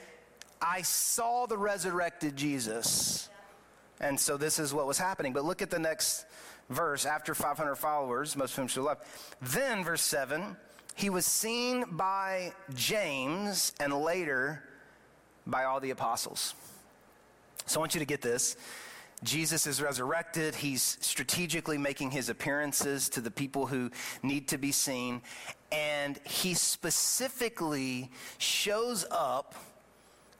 I 0.61 0.83
saw 0.83 1.47
the 1.47 1.59
resurrected 1.59 2.37
Jesus. 2.37 3.29
And 4.01 4.19
so 4.19 4.37
this 4.37 4.59
is 4.59 4.73
what 4.73 4.87
was 4.87 4.99
happening. 4.99 5.33
But 5.33 5.45
look 5.45 5.63
at 5.63 5.71
the 5.71 5.79
next 5.79 6.25
verse, 6.73 7.07
after 7.07 7.35
500 7.35 7.77
followers, 7.77 8.37
most 8.37 8.53
of 8.53 8.57
whom 8.57 8.69
should 8.69 8.83
love. 8.83 8.99
Then, 9.41 9.85
verse 9.85 10.03
7, 10.03 10.57
he 10.95 11.11
was 11.11 11.27
seen 11.27 11.85
by 11.91 12.53
James 12.75 13.73
and 13.81 13.93
later 13.93 14.63
by 15.47 15.65
all 15.65 15.81
the 15.81 15.91
apostles. 15.91 16.55
So 17.67 17.79
I 17.79 17.81
want 17.81 17.95
you 17.95 18.01
to 18.01 18.07
get 18.07 18.23
this. 18.23 18.57
Jesus 19.23 19.67
is 19.67 19.81
resurrected. 19.81 20.55
He's 20.55 20.99
strategically 21.01 21.79
making 21.79 22.11
his 22.11 22.29
appearances 22.29 23.09
to 23.11 23.21
the 23.21 23.31
people 23.31 23.67
who 23.67 23.91
need 24.23 24.49
to 24.49 24.59
be 24.59 24.73
seen. 24.73 25.23
And 25.71 26.19
he 26.25 26.55
specifically 26.55 28.11
shows 28.39 29.07
up 29.11 29.55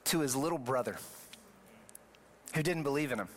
to 0.05 0.19
his 0.19 0.35
little 0.35 0.57
brother 0.57 0.97
who 2.53 2.61
didn't 2.61 2.83
believe 2.83 3.11
in 3.11 3.19
him. 3.19 3.29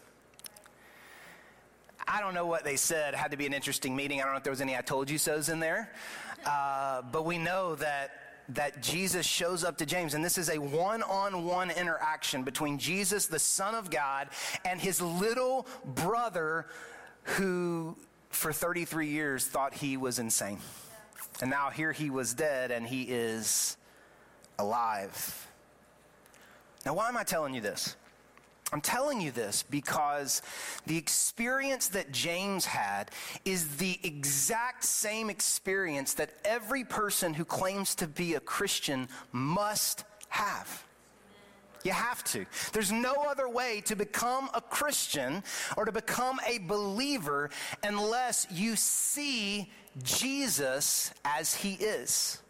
I 2.09 2.21
don't 2.21 2.35
know 2.35 2.47
what 2.47 2.65
they 2.65 2.77
said. 2.77 3.15
It 3.15 3.17
had 3.17 3.33
to 3.33 3.37
be 3.37 3.47
an 3.47 3.53
interesting 3.53 3.97
meeting. 3.97 4.21
I 4.21 4.25
don't 4.25 4.33
know 4.33 4.39
if 4.39 4.45
there 4.45 4.53
was 4.53 4.61
any 4.61 4.77
I 4.77 4.81
told 4.81 5.11
you 5.11 5.19
so's 5.19 5.49
in 5.49 5.61
there. 5.61 5.93
Uh, 6.45 7.03
but 7.03 7.25
we 7.25 7.39
know 7.39 7.75
that 7.77 8.27
that 8.51 8.81
Jesus 8.81 9.27
shows 9.27 9.65
up 9.65 9.79
to 9.79 9.87
James, 9.87 10.15
and 10.15 10.25
this 10.25 10.39
is 10.39 10.51
a 10.51 10.59
one 10.59 11.03
on 11.03 11.45
one 11.45 11.71
interaction 11.71 12.45
between 12.45 12.79
Jesus, 12.79 13.27
the 13.27 13.39
Son 13.39 13.75
of 13.75 13.91
God, 13.91 14.29
and 14.65 14.81
his 14.81 15.01
little 15.01 15.67
brother 15.85 16.67
who, 17.25 17.97
for 18.31 18.53
33 18.53 19.09
years, 19.09 19.47
thought 19.47 19.75
he 19.75 19.97
was 19.97 20.19
insane. 20.19 20.59
And 21.41 21.51
now 21.51 21.71
here 21.71 21.93
he 21.93 22.09
was 22.09 22.35
dead, 22.35 22.71
and 22.71 22.87
he 22.87 23.03
is 23.03 23.77
alive. 24.59 25.49
Now, 26.85 26.95
why 26.95 27.09
am 27.09 27.17
I 27.17 27.25
telling 27.25 27.53
you 27.53 27.61
this? 27.61 27.97
I'm 28.73 28.81
telling 28.81 29.21
you 29.21 29.31
this 29.31 29.63
because 29.63 30.43
the 30.87 30.97
experience 30.97 31.89
that 31.89 32.11
James 32.11 32.65
had 32.65 33.11
is 33.45 33.77
the 33.77 33.99
exact 34.03 34.85
same 34.85 35.31
experience 35.31 36.15
that 36.15 36.31
every 36.45 36.83
person 36.85 37.33
who 37.33 37.45
claims 37.45 37.95
to 37.97 38.09
be 38.09 38.35
a 38.35 38.41
Christian 38.41 39.09
must 39.31 40.05
have. 40.29 40.85
You 41.85 41.93
have 41.93 42.25
to. 42.25 42.45
There's 42.73 42.91
no 42.91 43.15
other 43.29 43.49
way 43.49 43.81
to 43.83 43.95
become 43.95 44.51
a 44.53 44.61
Christian 44.61 45.45
or 45.77 45.85
to 45.85 45.93
become 45.93 46.41
a 46.45 46.59
believer 46.59 47.51
unless 47.85 48.49
you 48.51 48.75
see 48.75 49.71
Jesus 50.03 51.13
as 51.25 51.55
he 51.55 51.75
is. 51.75 52.43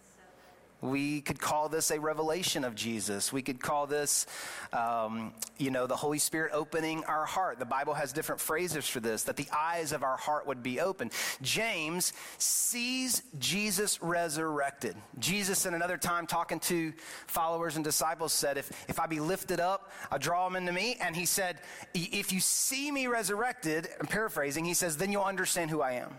We 0.82 1.22
could 1.22 1.40
call 1.40 1.68
this 1.68 1.90
a 1.90 1.98
revelation 1.98 2.64
of 2.64 2.74
Jesus. 2.74 3.32
We 3.32 3.42
could 3.42 3.60
call 3.60 3.86
this, 3.86 4.26
um, 4.72 5.32
you 5.58 5.70
know, 5.70 5.86
the 5.86 5.96
Holy 5.96 6.18
Spirit 6.18 6.52
opening 6.52 7.02
our 7.04 7.24
heart. 7.24 7.58
The 7.58 7.64
Bible 7.64 7.94
has 7.94 8.12
different 8.12 8.40
phrases 8.40 8.86
for 8.86 9.00
this, 9.00 9.24
that 9.24 9.36
the 9.36 9.48
eyes 9.56 9.92
of 9.92 10.02
our 10.02 10.16
heart 10.16 10.46
would 10.46 10.62
be 10.62 10.80
open. 10.80 11.10
James 11.40 12.12
sees 12.38 13.22
Jesus 13.38 14.02
resurrected. 14.02 14.96
Jesus, 15.18 15.64
in 15.64 15.74
another 15.74 15.96
time, 15.96 16.26
talking 16.26 16.60
to 16.60 16.92
followers 17.26 17.76
and 17.76 17.84
disciples, 17.84 18.32
said, 18.32 18.58
If, 18.58 18.70
if 18.88 19.00
I 19.00 19.06
be 19.06 19.20
lifted 19.20 19.60
up, 19.60 19.90
I'll 20.10 20.18
draw 20.18 20.46
them 20.46 20.56
into 20.56 20.72
me. 20.72 20.96
And 21.00 21.16
he 21.16 21.24
said, 21.24 21.60
If 21.94 22.32
you 22.32 22.40
see 22.40 22.90
me 22.90 23.06
resurrected, 23.06 23.88
I'm 23.98 24.06
paraphrasing, 24.06 24.64
he 24.64 24.74
says, 24.74 24.96
then 24.96 25.12
you'll 25.12 25.22
understand 25.22 25.70
who 25.70 25.80
I 25.80 25.92
am. 25.92 26.14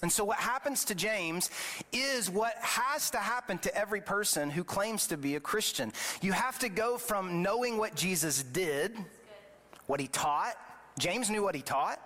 And 0.00 0.10
so, 0.10 0.24
what 0.24 0.38
happens 0.38 0.84
to 0.86 0.94
James 0.94 1.50
is 1.92 2.30
what 2.30 2.54
has 2.60 3.10
to 3.10 3.18
happen 3.18 3.58
to 3.58 3.74
every 3.76 4.00
person 4.00 4.50
who 4.50 4.64
claims 4.64 5.06
to 5.08 5.16
be 5.16 5.36
a 5.36 5.40
Christian. 5.40 5.92
You 6.20 6.32
have 6.32 6.58
to 6.60 6.68
go 6.68 6.98
from 6.98 7.42
knowing 7.42 7.78
what 7.78 7.94
Jesus 7.94 8.42
did, 8.42 8.96
what 9.86 10.00
he 10.00 10.08
taught. 10.08 10.54
James 10.98 11.30
knew 11.30 11.42
what 11.42 11.54
he 11.54 11.62
taught. 11.62 12.00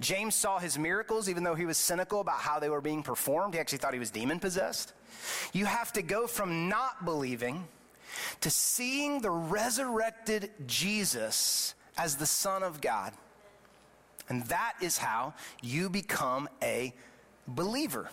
James 0.00 0.34
saw 0.34 0.58
his 0.58 0.78
miracles, 0.78 1.28
even 1.28 1.42
though 1.42 1.54
he 1.54 1.66
was 1.66 1.76
cynical 1.76 2.20
about 2.20 2.38
how 2.38 2.58
they 2.58 2.68
were 2.68 2.80
being 2.80 3.02
performed. 3.02 3.54
He 3.54 3.60
actually 3.60 3.78
thought 3.78 3.92
he 3.92 3.98
was 3.98 4.10
demon 4.10 4.40
possessed. 4.40 4.92
You 5.52 5.66
have 5.66 5.92
to 5.92 6.02
go 6.02 6.26
from 6.26 6.68
not 6.68 7.04
believing 7.04 7.66
to 8.40 8.50
seeing 8.50 9.20
the 9.20 9.30
resurrected 9.30 10.50
Jesus 10.66 11.74
as 11.96 12.16
the 12.16 12.26
Son 12.26 12.62
of 12.62 12.80
God. 12.80 13.12
And 14.28 14.44
that 14.46 14.74
is 14.80 14.98
how 14.98 15.34
you 15.62 15.88
become 15.88 16.48
a 16.62 16.94
believer. 17.48 18.10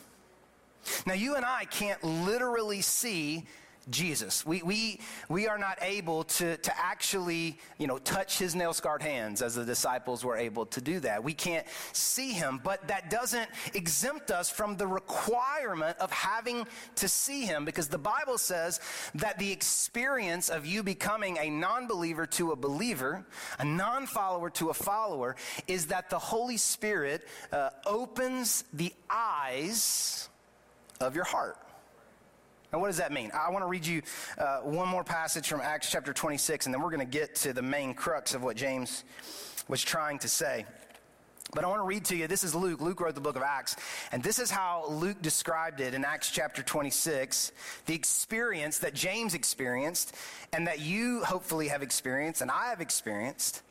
Now, 1.05 1.13
you 1.13 1.35
and 1.35 1.45
I 1.45 1.65
can't 1.65 2.03
literally 2.03 2.81
see 2.81 3.45
Jesus. 3.89 4.45
We, 4.45 4.63
we, 4.63 4.99
we 5.29 5.47
are 5.47 5.57
not 5.57 5.77
able 5.81 6.23
to, 6.23 6.57
to 6.57 6.77
actually, 6.77 7.59
you 7.77 7.87
know, 7.87 7.97
touch 7.99 8.39
his 8.39 8.55
nail 8.55 8.73
scarred 8.73 9.01
hands 9.01 9.41
as 9.41 9.55
the 9.55 9.65
disciples 9.65 10.25
were 10.25 10.37
able 10.37 10.65
to 10.67 10.81
do 10.81 10.99
that. 11.01 11.23
We 11.23 11.33
can't 11.33 11.65
see 11.93 12.31
him, 12.31 12.59
but 12.63 12.87
that 12.87 13.09
doesn't 13.09 13.49
exempt 13.73 14.31
us 14.31 14.49
from 14.49 14.77
the 14.77 14.87
requirement 14.87 15.97
of 15.99 16.11
having 16.11 16.65
to 16.95 17.07
see 17.07 17.45
him 17.45 17.65
because 17.65 17.87
the 17.87 17.97
Bible 17.97 18.37
says 18.37 18.79
that 19.15 19.37
the 19.37 19.51
experience 19.51 20.49
of 20.49 20.65
you 20.65 20.81
becoming 20.81 21.37
a 21.37 21.49
non 21.49 21.87
believer 21.87 22.25
to 22.25 22.51
a 22.51 22.55
believer, 22.55 23.25
a 23.59 23.65
non 23.65 24.07
follower 24.07 24.49
to 24.51 24.69
a 24.69 24.73
follower, 24.73 25.35
is 25.67 25.87
that 25.87 26.09
the 26.09 26.19
Holy 26.19 26.57
Spirit 26.57 27.27
uh, 27.51 27.69
opens 27.85 28.63
the 28.73 28.93
eyes 29.09 30.29
of 30.99 31.15
your 31.15 31.25
heart. 31.25 31.57
Now, 32.75 32.81
what 32.81 32.87
does 32.87 32.97
that 32.97 33.13
mean? 33.13 33.31
I 33.33 33.51
want 33.51 33.63
to 33.63 33.67
read 33.67 33.85
you 33.85 34.01
uh, 34.37 34.57
one 34.57 34.89
more 34.89 35.05
passage 35.05 35.47
from 35.47 35.61
Acts 35.61 35.89
chapter 35.89 36.11
26, 36.11 36.65
and 36.65 36.75
then 36.75 36.81
we're 36.81 36.89
going 36.89 36.99
to 36.99 37.05
get 37.05 37.33
to 37.35 37.53
the 37.53 37.61
main 37.61 37.93
crux 37.93 38.33
of 38.33 38.43
what 38.43 38.57
James 38.57 39.05
was 39.69 39.81
trying 39.81 40.19
to 40.19 40.27
say. 40.27 40.65
But 41.53 41.63
I 41.63 41.67
want 41.67 41.79
to 41.79 41.85
read 41.85 42.03
to 42.05 42.17
you, 42.17 42.27
this 42.27 42.43
is 42.43 42.53
Luke. 42.53 42.81
Luke 42.81 42.99
wrote 42.99 43.15
the 43.15 43.21
book 43.21 43.37
of 43.37 43.43
Acts. 43.43 43.77
And 44.11 44.21
this 44.21 44.39
is 44.39 44.51
how 44.51 44.89
Luke 44.89 45.21
described 45.21 45.79
it 45.79 45.93
in 45.93 46.03
Acts 46.03 46.29
chapter 46.31 46.61
26 46.63 47.53
the 47.85 47.95
experience 47.95 48.79
that 48.79 48.93
James 48.93 49.35
experienced, 49.35 50.13
and 50.51 50.67
that 50.67 50.81
you 50.81 51.23
hopefully 51.23 51.69
have 51.69 51.81
experienced, 51.81 52.41
and 52.41 52.51
I 52.51 52.71
have 52.71 52.81
experienced. 52.81 53.61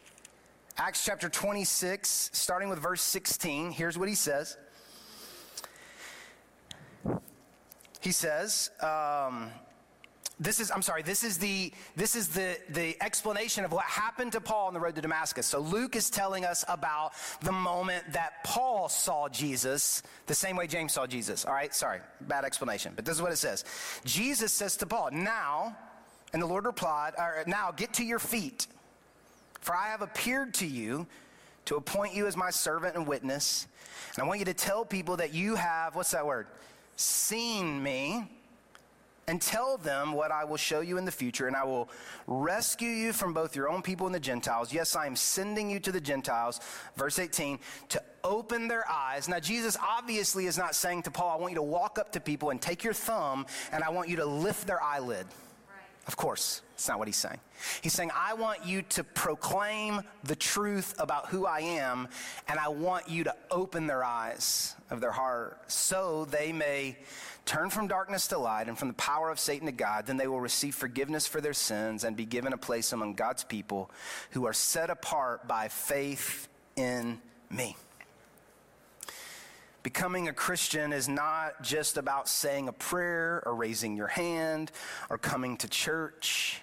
Acts 0.79 1.05
chapter 1.05 1.29
26, 1.29 2.31
starting 2.33 2.71
with 2.71 2.79
verse 2.79 3.03
16, 3.03 3.71
here's 3.71 3.99
what 3.99 4.09
he 4.09 4.15
says. 4.15 4.57
He 8.05 8.13
says, 8.13 8.71
um, 8.83 9.51
this 10.41 10.59
is 10.59 10.73
i'm 10.73 10.83
sorry 10.83 11.01
this 11.01 11.23
is 11.23 11.39
the 11.39 11.73
this 11.95 12.17
is 12.17 12.27
the 12.27 12.59
the 12.71 12.97
explanation 13.01 13.65
of 13.65 13.71
what 13.71 13.85
happened 13.85 14.33
to 14.33 14.41
paul 14.41 14.67
on 14.67 14.75
the 14.75 14.81
road 14.81 14.97
to 14.97 15.01
damascus. 15.01 15.47
So 15.47 15.61
luke 15.61 15.95
is 15.95 16.11
telling 16.11 16.45
us 16.45 16.65
about 16.67 17.13
the 17.43 17.53
moment 17.53 18.05
that 18.13 18.43
paul 18.43 18.89
saw 18.89 19.29
jesus 19.29 20.03
the 20.27 20.35
same 20.35 20.57
way 20.57 20.67
james 20.67 20.93
saw 20.93 21.07
jesus. 21.07 21.45
All 21.45 21.55
right? 21.55 21.73
Sorry 21.73 22.01
bad 22.23 22.45
explanation 22.45 22.95
but 22.97 23.05
this 23.05 23.15
is 23.15 23.23
what 23.23 23.31
it 23.31 23.37
says. 23.37 23.65
Jesus 24.05 24.53
says 24.53 24.77
to 24.79 24.87
paul 24.87 25.11
now 25.13 25.77
and 26.33 26.43
the 26.43 26.47
lord 26.47 26.67
replied 26.67 27.13
now 27.47 27.71
get 27.71 27.93
to 27.95 28.05
your 28.05 28.19
feet 28.19 28.67
for 29.61 29.77
i 29.77 29.87
have 29.87 30.03
appeared 30.03 30.53
to 30.55 30.67
you 30.67 31.07
to 31.67 31.77
appoint 31.77 32.13
you 32.13 32.27
as 32.27 32.37
my 32.37 32.51
servant 32.51 32.97
and 32.97 33.07
witness 33.07 33.69
and 34.17 34.25
i 34.25 34.27
want 34.27 34.41
you 34.41 34.47
to 34.47 34.55
tell 34.55 34.85
people 34.85 35.17
that 35.17 35.33
you 35.33 35.55
have 35.55 35.95
what's 35.95 36.11
that 36.11 36.27
word 36.27 36.49
seen 36.97 37.83
me 37.83 38.29
and 39.27 39.41
tell 39.41 39.77
them 39.79 40.13
what 40.13 40.31
I 40.31 40.45
will 40.45 40.57
show 40.57 40.81
you 40.81 40.99
in 40.99 41.05
the 41.05 41.11
future, 41.11 41.47
and 41.47 41.57
I 41.57 41.65
will 41.65 41.89
rescue 42.27 42.91
you 42.91 43.13
from 43.13 43.33
both 43.33 43.57
your 43.57 43.69
own 43.69 43.83
people 43.83 44.07
and 44.07 44.15
the 44.15 44.21
Gentiles. 44.21 44.73
Yes, 44.73 44.97
I 44.97 45.07
am 45.07 45.17
sending 45.17 45.71
you 45.71 45.81
to 45.81 45.93
the 45.93 46.01
Gentiles, 46.01 46.61
verse 46.97 47.19
18, 47.19 47.59
to 47.91 48.03
open 48.23 48.69
their 48.69 48.85
eyes. 48.91 49.29
Now, 49.29 49.41
Jesus 49.41 49.77
obviously 49.83 50.47
is 50.47 50.59
not 50.59 50.75
saying 50.75 51.03
to 51.05 51.11
Paul, 51.11 51.31
I 51.31 51.41
want 51.41 51.53
you 51.53 51.59
to 51.59 51.63
walk 51.63 51.99
up 51.99 52.13
to 52.13 52.21
people 52.21 52.51
and 52.51 52.61
take 52.61 52.85
your 52.85 52.93
thumb, 52.93 53.47
and 53.73 53.83
I 53.83 53.91
want 53.91 54.09
you 54.09 54.17
to 54.17 54.27
lift 54.27 54.67
their 54.67 54.83
eyelid. 54.83 55.27
Of 56.07 56.17
course, 56.17 56.61
it's 56.75 56.87
not 56.87 56.99
what 56.99 57.09
he's 57.09 57.17
saying. 57.17 57.41
He's 57.83 57.93
saying, 57.93 58.11
I 58.15 58.35
want 58.35 58.65
you 58.65 58.83
to 58.83 59.05
proclaim 59.05 60.03
the 60.25 60.37
truth 60.37 60.95
about 60.99 61.29
who 61.29 61.47
I 61.47 61.61
am, 61.61 62.09
and 62.49 62.59
I 62.59 62.69
want 62.69 63.09
you 63.09 63.25
to 63.25 63.35
open 63.51 63.87
their 63.87 64.05
eyes 64.05 64.75
of 64.91 65.01
their 65.01 65.13
heart 65.13 65.61
so 65.71 66.27
they 66.27 66.53
may 66.53 66.97
turn 67.45 67.71
from 67.71 67.89
darkness 67.89 68.29
to 68.29 68.39
light 68.39 68.69
and 68.69 68.79
from 68.79 68.89
the 68.89 68.95
power 68.95 69.31
of 69.31 69.39
Satan 69.39 69.67
to 69.67 69.73
God. 69.73 70.07
Then 70.07 70.17
they 70.17 70.27
will 70.27 70.41
receive 70.41 70.75
forgiveness 70.75 71.27
for 71.27 71.41
their 71.41 71.53
sins 71.53 72.05
and 72.05 72.17
be 72.17 72.25
given 72.25 72.53
a 72.53 72.59
place 72.59 72.93
among 72.93 73.15
God's 73.15 73.45
people 73.45 73.91
who 74.31 74.47
are 74.47 74.53
set 74.53 74.91
apart 74.91 75.47
by 75.47 75.69
faith 75.69 76.49
in 76.77 77.21
me. 77.51 77.77
Becoming 79.83 80.29
a 80.29 80.33
Christian 80.33 80.95
is 80.95 81.11
not 81.11 81.63
just 81.63 81.99
about 81.99 82.27
saying 82.27 82.69
a 82.69 82.73
prayer 82.73 83.43
or 83.45 83.55
raising 83.55 83.97
your 83.97 84.07
hand 84.07 84.73
or 85.11 85.19
coming 85.19 85.59
to 85.59 85.69
church. 85.69 86.63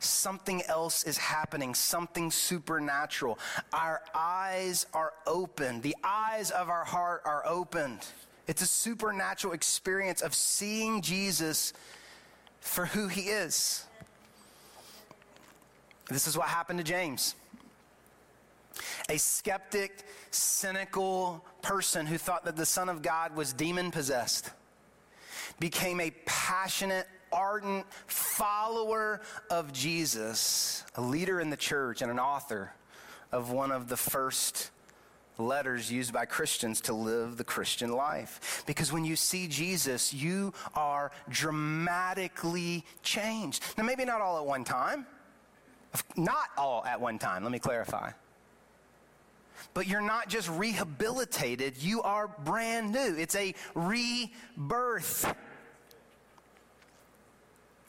Something 0.00 0.62
else 0.62 1.04
is 1.04 1.18
happening, 1.18 1.74
something 1.74 2.30
supernatural. 2.30 3.38
Our 3.72 4.00
eyes 4.14 4.86
are 4.94 5.12
open, 5.26 5.82
the 5.82 5.96
eyes 6.02 6.50
of 6.50 6.68
our 6.68 6.84
heart 6.84 7.22
are 7.24 7.46
opened. 7.46 8.06
It's 8.46 8.62
a 8.62 8.66
supernatural 8.66 9.52
experience 9.52 10.22
of 10.22 10.34
seeing 10.34 11.02
Jesus 11.02 11.72
for 12.60 12.86
who 12.86 13.08
he 13.08 13.28
is. 13.28 13.84
This 16.08 16.26
is 16.26 16.36
what 16.36 16.48
happened 16.48 16.78
to 16.78 16.84
James. 16.84 17.36
A 19.08 19.18
skeptic, 19.18 20.02
cynical 20.30 21.44
person 21.62 22.06
who 22.06 22.18
thought 22.18 22.44
that 22.44 22.56
the 22.56 22.66
Son 22.66 22.88
of 22.88 23.02
God 23.02 23.36
was 23.36 23.52
demon 23.52 23.90
possessed 23.90 24.50
became 25.60 26.00
a 26.00 26.10
passionate, 26.24 27.06
ardent 27.32 27.86
follower 28.06 29.20
of 29.50 29.72
Jesus, 29.72 30.84
a 30.96 31.00
leader 31.00 31.40
in 31.40 31.50
the 31.50 31.56
church, 31.56 32.02
and 32.02 32.10
an 32.10 32.18
author 32.18 32.72
of 33.32 33.50
one 33.50 33.70
of 33.70 33.88
the 33.88 33.96
first 33.96 34.70
letters 35.38 35.90
used 35.90 36.12
by 36.12 36.26
Christians 36.26 36.80
to 36.82 36.92
live 36.92 37.36
the 37.36 37.44
Christian 37.44 37.92
life. 37.92 38.62
Because 38.66 38.92
when 38.92 39.04
you 39.04 39.16
see 39.16 39.46
Jesus, 39.46 40.12
you 40.12 40.52
are 40.74 41.10
dramatically 41.28 42.84
changed. 43.02 43.62
Now, 43.76 43.84
maybe 43.84 44.04
not 44.04 44.20
all 44.20 44.38
at 44.38 44.46
one 44.46 44.64
time. 44.64 45.06
Not 46.16 46.50
all 46.56 46.84
at 46.84 47.00
one 47.00 47.18
time, 47.18 47.42
let 47.42 47.50
me 47.50 47.58
clarify. 47.58 48.12
But 49.74 49.86
you're 49.86 50.00
not 50.00 50.28
just 50.28 50.48
rehabilitated, 50.48 51.76
you 51.82 52.02
are 52.02 52.28
brand 52.28 52.92
new. 52.92 53.16
It's 53.16 53.34
a 53.34 53.54
rebirth. 53.74 55.34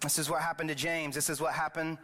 This 0.02 0.18
is 0.18 0.30
what 0.30 0.42
happened 0.42 0.70
to 0.70 0.76
James. 0.76 1.16
This 1.16 1.30
is 1.30 1.40
what 1.40 1.54
happened 1.54 1.98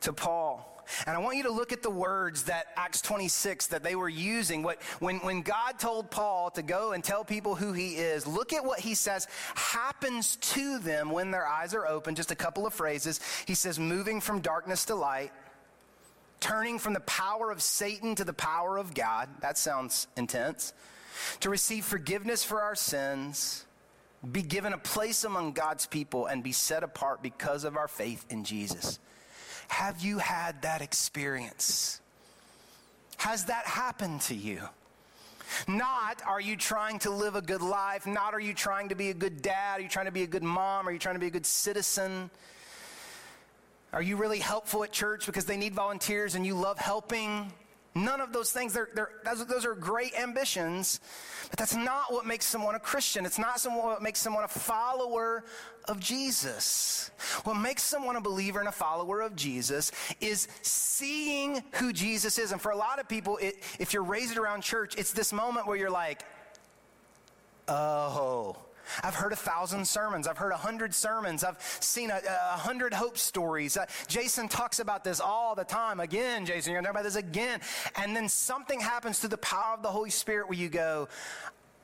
to 0.00 0.12
Paul. 0.12 0.74
And 1.06 1.16
I 1.16 1.18
want 1.20 1.36
you 1.36 1.42
to 1.44 1.50
look 1.50 1.72
at 1.72 1.82
the 1.82 1.90
words 1.90 2.44
that 2.44 2.68
Acts 2.76 3.02
26 3.02 3.68
that 3.68 3.82
they 3.82 3.94
were 3.94 4.08
using. 4.08 4.62
What, 4.62 4.80
when, 5.00 5.18
when 5.18 5.42
God 5.42 5.78
told 5.78 6.10
Paul 6.10 6.50
to 6.52 6.62
go 6.62 6.92
and 6.92 7.04
tell 7.04 7.24
people 7.24 7.54
who 7.54 7.72
he 7.72 7.96
is, 7.96 8.26
look 8.26 8.52
at 8.52 8.64
what 8.64 8.80
he 8.80 8.94
says 8.94 9.26
happens 9.54 10.36
to 10.36 10.78
them 10.78 11.10
when 11.10 11.30
their 11.30 11.46
eyes 11.46 11.74
are 11.74 11.86
open. 11.86 12.14
Just 12.14 12.30
a 12.30 12.36
couple 12.36 12.66
of 12.66 12.72
phrases. 12.72 13.20
He 13.46 13.54
says, 13.54 13.78
moving 13.78 14.20
from 14.20 14.40
darkness 14.40 14.86
to 14.86 14.94
light, 14.94 15.32
turning 16.40 16.78
from 16.78 16.94
the 16.94 17.00
power 17.00 17.50
of 17.50 17.60
Satan 17.60 18.14
to 18.14 18.24
the 18.24 18.32
power 18.32 18.78
of 18.78 18.94
God. 18.94 19.28
That 19.40 19.58
sounds 19.58 20.06
intense. 20.16 20.72
To 21.40 21.50
receive 21.50 21.84
forgiveness 21.84 22.44
for 22.44 22.62
our 22.62 22.74
sins 22.74 23.66
be 24.32 24.42
given 24.42 24.72
a 24.72 24.78
place 24.78 25.24
among 25.24 25.52
God's 25.52 25.86
people 25.86 26.26
and 26.26 26.42
be 26.42 26.52
set 26.52 26.82
apart 26.82 27.22
because 27.22 27.64
of 27.64 27.76
our 27.76 27.88
faith 27.88 28.24
in 28.30 28.44
Jesus. 28.44 28.98
Have 29.68 30.00
you 30.00 30.18
had 30.18 30.62
that 30.62 30.80
experience? 30.80 32.00
Has 33.18 33.44
that 33.46 33.66
happened 33.66 34.22
to 34.22 34.34
you? 34.34 34.62
Not 35.66 36.22
are 36.26 36.40
you 36.40 36.56
trying 36.56 36.98
to 37.00 37.10
live 37.10 37.34
a 37.34 37.42
good 37.42 37.62
life, 37.62 38.06
not 38.06 38.34
are 38.34 38.40
you 38.40 38.54
trying 38.54 38.90
to 38.90 38.94
be 38.94 39.10
a 39.10 39.14
good 39.14 39.40
dad, 39.40 39.80
are 39.80 39.82
you 39.82 39.88
trying 39.88 40.06
to 40.06 40.12
be 40.12 40.22
a 40.22 40.26
good 40.26 40.42
mom, 40.42 40.88
are 40.88 40.92
you 40.92 40.98
trying 40.98 41.14
to 41.14 41.20
be 41.20 41.28
a 41.28 41.30
good 41.30 41.46
citizen? 41.46 42.30
Are 43.92 44.02
you 44.02 44.16
really 44.16 44.38
helpful 44.38 44.84
at 44.84 44.92
church 44.92 45.24
because 45.26 45.46
they 45.46 45.56
need 45.56 45.74
volunteers 45.74 46.34
and 46.34 46.44
you 46.44 46.54
love 46.54 46.78
helping? 46.78 47.50
None 47.94 48.20
of 48.20 48.32
those 48.32 48.52
things, 48.52 48.72
they're, 48.72 48.90
they're, 48.94 49.10
those, 49.24 49.64
are 49.64 49.74
great 49.74 50.14
ambitions, 50.14 51.00
but 51.50 51.58
that's 51.58 51.74
not 51.74 52.12
what 52.12 52.26
makes 52.26 52.46
someone 52.46 52.74
a 52.74 52.78
Christian. 52.78 53.26
It's 53.26 53.38
not 53.38 53.58
someone, 53.58 53.86
what 53.86 54.02
makes 54.02 54.20
someone 54.20 54.44
a 54.44 54.48
follower 54.48 55.44
of 55.86 55.98
Jesus. 55.98 57.10
What 57.44 57.54
makes 57.54 57.82
someone 57.82 58.16
a 58.16 58.20
believer 58.20 58.60
and 58.60 58.68
a 58.68 58.72
follower 58.72 59.20
of 59.20 59.34
Jesus 59.34 59.90
is 60.20 60.48
seeing 60.62 61.62
who 61.72 61.92
Jesus 61.92 62.38
is. 62.38 62.52
And 62.52 62.60
for 62.60 62.70
a 62.70 62.76
lot 62.76 63.00
of 63.00 63.08
people, 63.08 63.38
it, 63.38 63.62
if 63.78 63.92
you're 63.92 64.04
raised 64.04 64.36
around 64.36 64.62
church, 64.62 64.94
it's 64.96 65.12
this 65.12 65.32
moment 65.32 65.66
where 65.66 65.76
you're 65.76 65.90
like, 65.90 66.22
oh, 67.66 68.56
I've 69.02 69.14
heard 69.14 69.32
a 69.32 69.36
thousand 69.36 69.86
sermons. 69.86 70.26
I've 70.26 70.38
heard 70.38 70.52
a 70.52 70.56
hundred 70.56 70.94
sermons. 70.94 71.44
I've 71.44 71.60
seen 71.80 72.10
a, 72.10 72.20
a 72.26 72.56
hundred 72.56 72.92
hope 72.92 73.18
stories. 73.18 73.76
Uh, 73.76 73.86
Jason 74.06 74.48
talks 74.48 74.78
about 74.80 75.04
this 75.04 75.20
all 75.20 75.54
the 75.54 75.64
time. 75.64 76.00
Again, 76.00 76.46
Jason, 76.46 76.72
you're 76.72 76.82
going 76.82 76.84
to 76.84 76.92
talk 76.92 77.00
about 77.00 77.04
this 77.04 77.16
again. 77.16 77.60
And 77.96 78.14
then 78.14 78.28
something 78.28 78.80
happens 78.80 79.18
through 79.18 79.30
the 79.30 79.38
power 79.38 79.74
of 79.74 79.82
the 79.82 79.90
Holy 79.90 80.10
Spirit 80.10 80.48
where 80.48 80.58
you 80.58 80.68
go, 80.68 81.08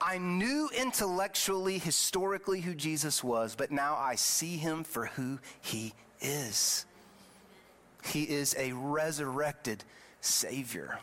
I 0.01 0.19
knew 0.19 0.69
intellectually, 0.77 1.79
historically 1.79 2.61
who 2.61 2.75
Jesus 2.75 3.25
was, 3.25 3.55
but 3.55 3.71
now 3.71 3.97
I 3.97 4.17
see 4.17 4.57
him 4.57 4.85
for 4.85 5.07
who 5.07 5.39
he 5.61 5.95
is. 6.21 6.85
He 8.05 8.25
is 8.25 8.55
a 8.59 8.73
resurrected 8.73 9.85
Savior. 10.21 10.99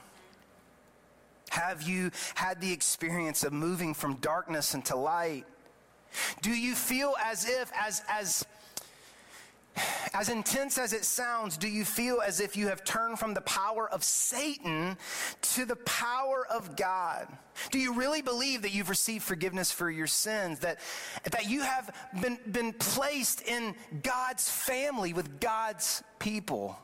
Have 1.50 1.82
you 1.82 2.12
had 2.36 2.62
the 2.62 2.72
experience 2.72 3.44
of 3.44 3.54
moving 3.54 3.94
from 3.94 4.16
darkness 4.16 4.74
into 4.74 4.96
light? 4.96 5.46
Do 6.42 6.52
you 6.52 6.76
feel 6.76 7.16
as 7.24 7.48
if, 7.48 7.72
as, 7.74 8.02
as, 8.10 8.46
as 10.14 10.30
intense 10.30 10.78
as 10.78 10.94
it 10.94 11.06
sounds, 11.06 11.58
do 11.58 11.68
you 11.68 11.86
feel 11.86 12.22
as 12.22 12.40
if 12.40 12.58
you 12.58 12.68
have 12.68 12.84
turned 12.84 13.18
from 13.18 13.34
the 13.34 13.42
power 13.42 13.90
of 13.90 14.04
Satan 14.04 14.98
to 15.42 15.66
the 15.66 15.78
power 15.78 16.46
of 16.50 16.76
God? 16.76 17.28
Do 17.72 17.80
you 17.80 17.94
really 17.94 18.22
believe 18.22 18.64
that 18.64 18.74
you've 18.74 18.90
received 18.90 19.24
forgiveness 19.24 19.72
for 19.72 19.90
your 19.90 20.08
sins? 20.08 20.60
That, 20.60 20.80
that 21.32 21.50
you 21.50 21.62
have 21.62 21.96
been, 22.22 22.38
been 22.52 22.74
placed 22.74 23.42
in 23.44 23.76
God's 24.04 24.50
family 24.50 25.14
with 25.14 25.40
God's 25.40 26.04
people? 26.20 26.78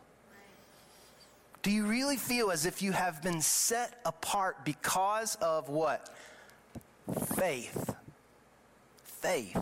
Do 1.63 1.71
you 1.71 1.85
really 1.85 2.17
feel 2.17 2.51
as 2.51 2.65
if 2.65 2.81
you 2.81 2.93
have 2.93 3.21
been 3.21 3.41
set 3.41 3.99
apart 4.05 4.63
because 4.63 5.35
of 5.35 5.67
what? 5.67 6.09
Faith 7.35 7.96
faith 9.21 9.57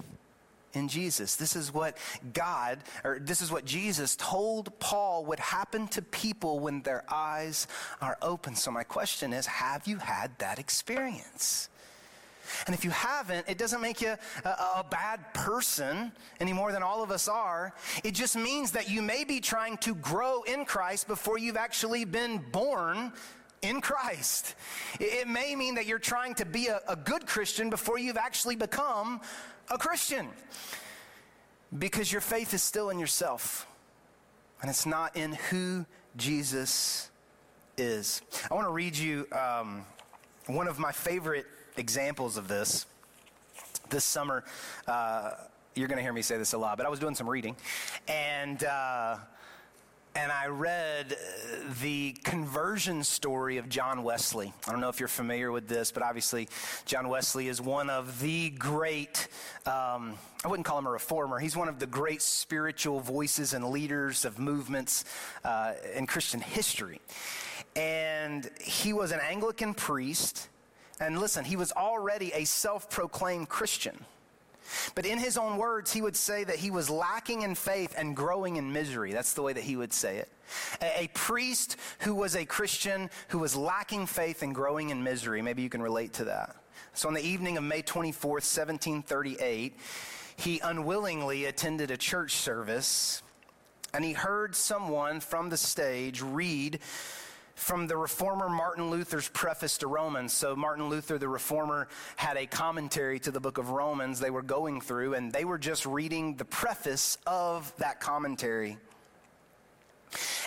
in 0.73 0.87
Jesus. 0.87 1.35
This 1.35 1.55
is 1.55 1.73
what 1.73 1.97
God, 2.33 2.79
or 3.03 3.19
this 3.19 3.41
is 3.41 3.51
what 3.51 3.65
Jesus 3.65 4.15
told 4.15 4.77
Paul 4.79 5.25
would 5.25 5.39
happen 5.39 5.87
to 5.89 6.01
people 6.01 6.59
when 6.59 6.81
their 6.81 7.03
eyes 7.09 7.67
are 8.01 8.17
open. 8.21 8.55
So, 8.55 8.71
my 8.71 8.83
question 8.83 9.33
is 9.33 9.45
have 9.45 9.87
you 9.87 9.97
had 9.97 10.37
that 10.39 10.59
experience? 10.59 11.69
And 12.67 12.75
if 12.75 12.83
you 12.83 12.91
haven't, 12.91 13.49
it 13.49 13.57
doesn't 13.57 13.81
make 13.81 14.01
you 14.01 14.15
a, 14.43 14.49
a, 14.49 14.85
bad 14.87 15.33
person 15.33 16.11
any 16.39 16.53
more 16.53 16.71
than 16.71 16.83
all 16.83 17.01
of 17.01 17.09
us 17.09 17.27
are. 17.27 17.73
It 18.03 18.13
just 18.13 18.35
means 18.35 18.71
that 18.71 18.87
you 18.87 19.01
may 19.01 19.23
be 19.23 19.39
trying 19.39 19.77
to 19.77 19.95
grow 19.95 20.43
in 20.43 20.63
Christ 20.63 21.07
before 21.07 21.39
you've 21.39 21.57
actually 21.57 22.05
been 22.05 22.37
born 22.51 23.13
in 23.65 23.81
Christ. 23.81 24.55
It, 24.99 25.27
may 25.27 25.55
mean 25.55 25.75
that 25.75 25.85
you're 25.85 25.99
trying 25.99 26.35
to 26.35 26.45
be 26.45 26.67
a, 26.67 26.81
a 26.87 26.95
good 26.95 27.25
Christian 27.25 27.69
before 27.69 27.97
you've 27.97 28.17
actually 28.17 28.55
become 28.55 29.19
a 29.69 29.77
Christian 29.77 30.27
because 31.77 32.11
your 32.11 32.21
faith 32.21 32.53
is 32.53 32.61
still 32.61 32.89
in 32.91 32.99
yourself 32.99 33.67
and 34.61 34.69
it's 34.69 34.85
not 34.85 35.17
in 35.17 35.33
who 35.49 35.85
Jesus 36.15 37.09
is. 37.77 38.21
I 38.49 38.53
want 38.53 38.67
to 38.67 38.71
read 38.71 38.95
you 38.95 39.27
um, 39.31 39.85
one 40.45 40.67
of 40.67 40.79
my 40.79 40.91
favorite 40.91 41.45
examples 41.75 42.37
of 42.37 42.47
this. 42.47 42.85
This 43.89 44.03
summer, 44.03 44.43
uh, 44.87 45.31
you're 45.75 45.87
going 45.87 45.97
to 45.97 46.03
hear 46.03 46.13
me 46.13 46.21
say 46.21 46.37
this 46.37 46.53
a 46.53 46.57
lot, 46.57 46.77
but 46.77 46.85
I 46.85 46.89
was 46.89 46.99
doing 46.99 47.15
some 47.15 47.29
reading 47.29 47.55
and. 48.07 48.63
Uh, 48.63 49.17
and 50.15 50.31
I 50.31 50.47
read 50.47 51.13
uh, 51.13 51.73
the 51.81 52.13
conversion 52.23 53.03
story 53.03 53.57
of 53.57 53.67
John 53.67 54.01
Wesley. 54.03 54.53
I 54.65 54.71
don't 54.71 54.79
know 54.79 54.89
if 54.89 54.99
you're 54.99 55.09
familiar 55.09 55.51
with 55.51 55.67
this, 55.67 55.91
but 55.91 56.03
obviously, 56.03 56.47
John 56.85 57.09
Wesley 57.09 57.49
is 57.49 57.61
one 57.61 57.89
of 57.89 58.21
the 58.21 58.49
great, 58.51 59.27
um, 59.65 60.17
I 60.43 60.47
wouldn't 60.47 60.65
call 60.65 60.79
him 60.79 60.87
a 60.87 60.91
reformer, 60.91 61.39
he's 61.39 61.57
one 61.57 61.67
of 61.67 61.79
the 61.79 61.87
great 61.87 62.21
spiritual 62.21 63.01
voices 63.01 63.53
and 63.53 63.65
leaders 63.69 64.23
of 64.23 64.39
movements 64.39 65.03
uh, 65.43 65.73
in 65.93 66.07
Christian 66.07 66.39
history. 66.39 67.01
And 67.75 68.49
he 68.61 68.93
was 68.93 69.11
an 69.11 69.19
Anglican 69.19 69.73
priest. 69.73 70.47
And 71.01 71.19
listen, 71.19 71.43
he 71.43 71.57
was 71.57 71.73
already 71.73 72.31
a 72.33 72.45
self 72.45 72.89
proclaimed 72.89 73.49
Christian. 73.49 74.05
But 74.95 75.05
in 75.05 75.17
his 75.17 75.37
own 75.37 75.57
words, 75.57 75.91
he 75.91 76.01
would 76.01 76.15
say 76.15 76.43
that 76.43 76.57
he 76.57 76.71
was 76.71 76.89
lacking 76.89 77.43
in 77.43 77.55
faith 77.55 77.93
and 77.97 78.15
growing 78.15 78.55
in 78.55 78.71
misery. 78.71 79.13
That's 79.13 79.33
the 79.33 79.41
way 79.41 79.53
that 79.53 79.63
he 79.63 79.75
would 79.75 79.93
say 79.93 80.17
it. 80.17 80.31
A, 80.81 81.03
a, 81.03 81.07
priest 81.09 81.77
who 81.99 82.15
was 82.15 82.35
a 82.35 82.45
Christian 82.45 83.09
who 83.29 83.39
was 83.39 83.55
lacking 83.55 84.05
faith 84.05 84.43
and 84.43 84.53
growing 84.53 84.89
in 84.89 85.03
misery. 85.03 85.41
Maybe 85.41 85.61
you 85.61 85.69
can 85.69 85.81
relate 85.81 86.13
to 86.13 86.25
that. 86.25 86.55
So 86.93 87.07
on 87.07 87.13
the 87.13 87.25
evening 87.25 87.57
of 87.57 87.63
May 87.63 87.81
24th, 87.81 88.23
1738, 88.23 89.77
he 90.37 90.59
unwillingly 90.59 91.45
attended 91.45 91.91
a 91.91 91.97
church 91.97 92.33
service 92.33 93.21
and 93.93 94.03
he 94.03 94.13
heard 94.13 94.55
someone 94.55 95.21
from 95.21 95.49
the 95.49 95.57
stage 95.57 96.21
read 96.21 96.79
from 97.55 97.87
the 97.87 97.97
reformer 97.97 98.49
Martin 98.49 98.89
Luther's 98.89 99.29
preface 99.29 99.77
to 99.79 99.87
Romans. 99.87 100.33
So, 100.33 100.55
Martin 100.55 100.89
Luther, 100.89 101.17
the 101.17 101.27
reformer, 101.27 101.87
had 102.17 102.37
a 102.37 102.45
commentary 102.45 103.17
to 103.19 103.31
the 103.31 103.39
book 103.39 103.57
of 103.57 103.69
Romans 103.69 104.19
they 104.19 104.29
were 104.29 104.41
going 104.41 104.81
through, 104.81 105.13
and 105.13 105.31
they 105.31 105.45
were 105.45 105.57
just 105.57 105.85
reading 105.85 106.35
the 106.35 106.45
preface 106.45 107.17
of 107.25 107.73
that 107.77 107.99
commentary. 107.99 108.77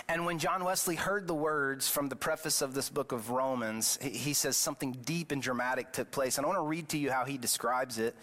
And 0.07 0.25
when 0.25 0.39
John 0.39 0.63
Wesley 0.63 0.95
heard 0.95 1.27
the 1.27 1.35
words 1.35 1.89
from 1.89 2.09
the 2.09 2.15
preface 2.15 2.61
of 2.61 2.73
this 2.73 2.89
book 2.89 3.11
of 3.11 3.29
Romans, 3.29 3.99
he 4.01 4.33
says 4.33 4.57
something 4.57 4.93
deep 5.05 5.31
and 5.31 5.41
dramatic 5.41 5.91
took 5.91 6.09
place. 6.09 6.37
And 6.37 6.45
I 6.45 6.47
want 6.47 6.57
to 6.57 6.65
read 6.65 6.89
to 6.89 6.97
you 6.97 7.11
how 7.11 7.25
he 7.25 7.37
describes 7.37 7.99
it 7.99 8.15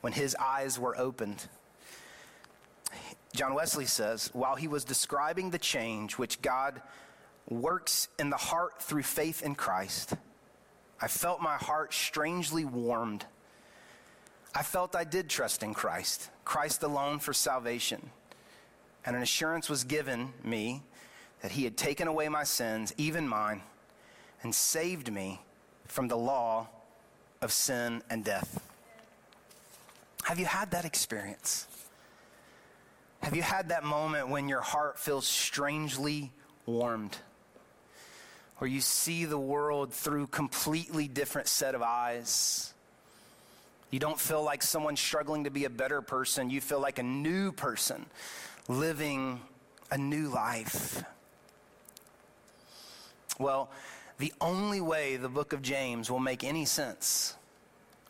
when 0.00 0.12
his 0.12 0.34
eyes 0.36 0.78
were 0.78 0.98
opened. 0.98 1.46
John 3.34 3.54
Wesley 3.54 3.84
says, 3.86 4.30
while 4.32 4.56
he 4.56 4.66
was 4.66 4.84
describing 4.84 5.50
the 5.50 5.58
change 5.58 6.18
which 6.18 6.42
God 6.42 6.82
works 7.50 8.08
in 8.18 8.30
the 8.30 8.36
heart 8.36 8.82
through 8.82 9.02
faith 9.02 9.42
in 9.42 9.54
Christ, 9.54 10.14
I 11.00 11.08
felt 11.08 11.40
my 11.40 11.56
heart 11.56 11.94
strangely 11.94 12.64
warmed. 12.64 13.24
I 14.54 14.62
felt 14.62 14.96
I 14.96 15.04
did 15.04 15.28
trust 15.28 15.62
in 15.62 15.74
Christ, 15.74 16.30
Christ 16.44 16.82
alone 16.82 17.18
for 17.20 17.32
salvation. 17.32 18.10
And 19.06 19.14
an 19.14 19.22
assurance 19.22 19.68
was 19.68 19.84
given 19.84 20.32
me 20.42 20.82
that 21.40 21.52
he 21.52 21.64
had 21.64 21.76
taken 21.76 22.08
away 22.08 22.28
my 22.28 22.44
sins, 22.44 22.92
even 22.96 23.28
mine, 23.28 23.62
and 24.42 24.54
saved 24.54 25.12
me 25.12 25.40
from 25.86 26.08
the 26.08 26.16
law 26.16 26.68
of 27.40 27.52
sin 27.52 28.02
and 28.10 28.24
death. 28.24 28.60
Have 30.24 30.38
you 30.38 30.46
had 30.46 30.72
that 30.72 30.84
experience? 30.84 31.66
Have 33.22 33.34
you 33.34 33.42
had 33.42 33.68
that 33.68 33.84
moment 33.84 34.28
when 34.28 34.48
your 34.48 34.60
heart 34.60 34.98
feels 34.98 35.26
strangely 35.26 36.32
warmed? 36.66 37.16
Where 38.58 38.68
you 38.68 38.80
see 38.80 39.24
the 39.24 39.38
world 39.38 39.92
through 39.92 40.28
completely 40.28 41.08
different 41.08 41.48
set 41.48 41.74
of 41.74 41.82
eyes. 41.82 42.74
You 43.90 43.98
don't 43.98 44.18
feel 44.18 44.42
like 44.42 44.62
someone 44.62 44.96
struggling 44.96 45.44
to 45.44 45.50
be 45.50 45.64
a 45.64 45.70
better 45.70 46.02
person. 46.02 46.50
You 46.50 46.60
feel 46.60 46.80
like 46.80 46.98
a 46.98 47.02
new 47.02 47.52
person 47.52 48.06
living 48.68 49.40
a 49.90 49.96
new 49.96 50.28
life. 50.28 51.02
Well, 53.38 53.70
the 54.18 54.32
only 54.40 54.80
way 54.80 55.16
the 55.16 55.28
book 55.28 55.52
of 55.52 55.62
James 55.62 56.10
will 56.10 56.18
make 56.18 56.42
any 56.42 56.64
sense 56.64 57.36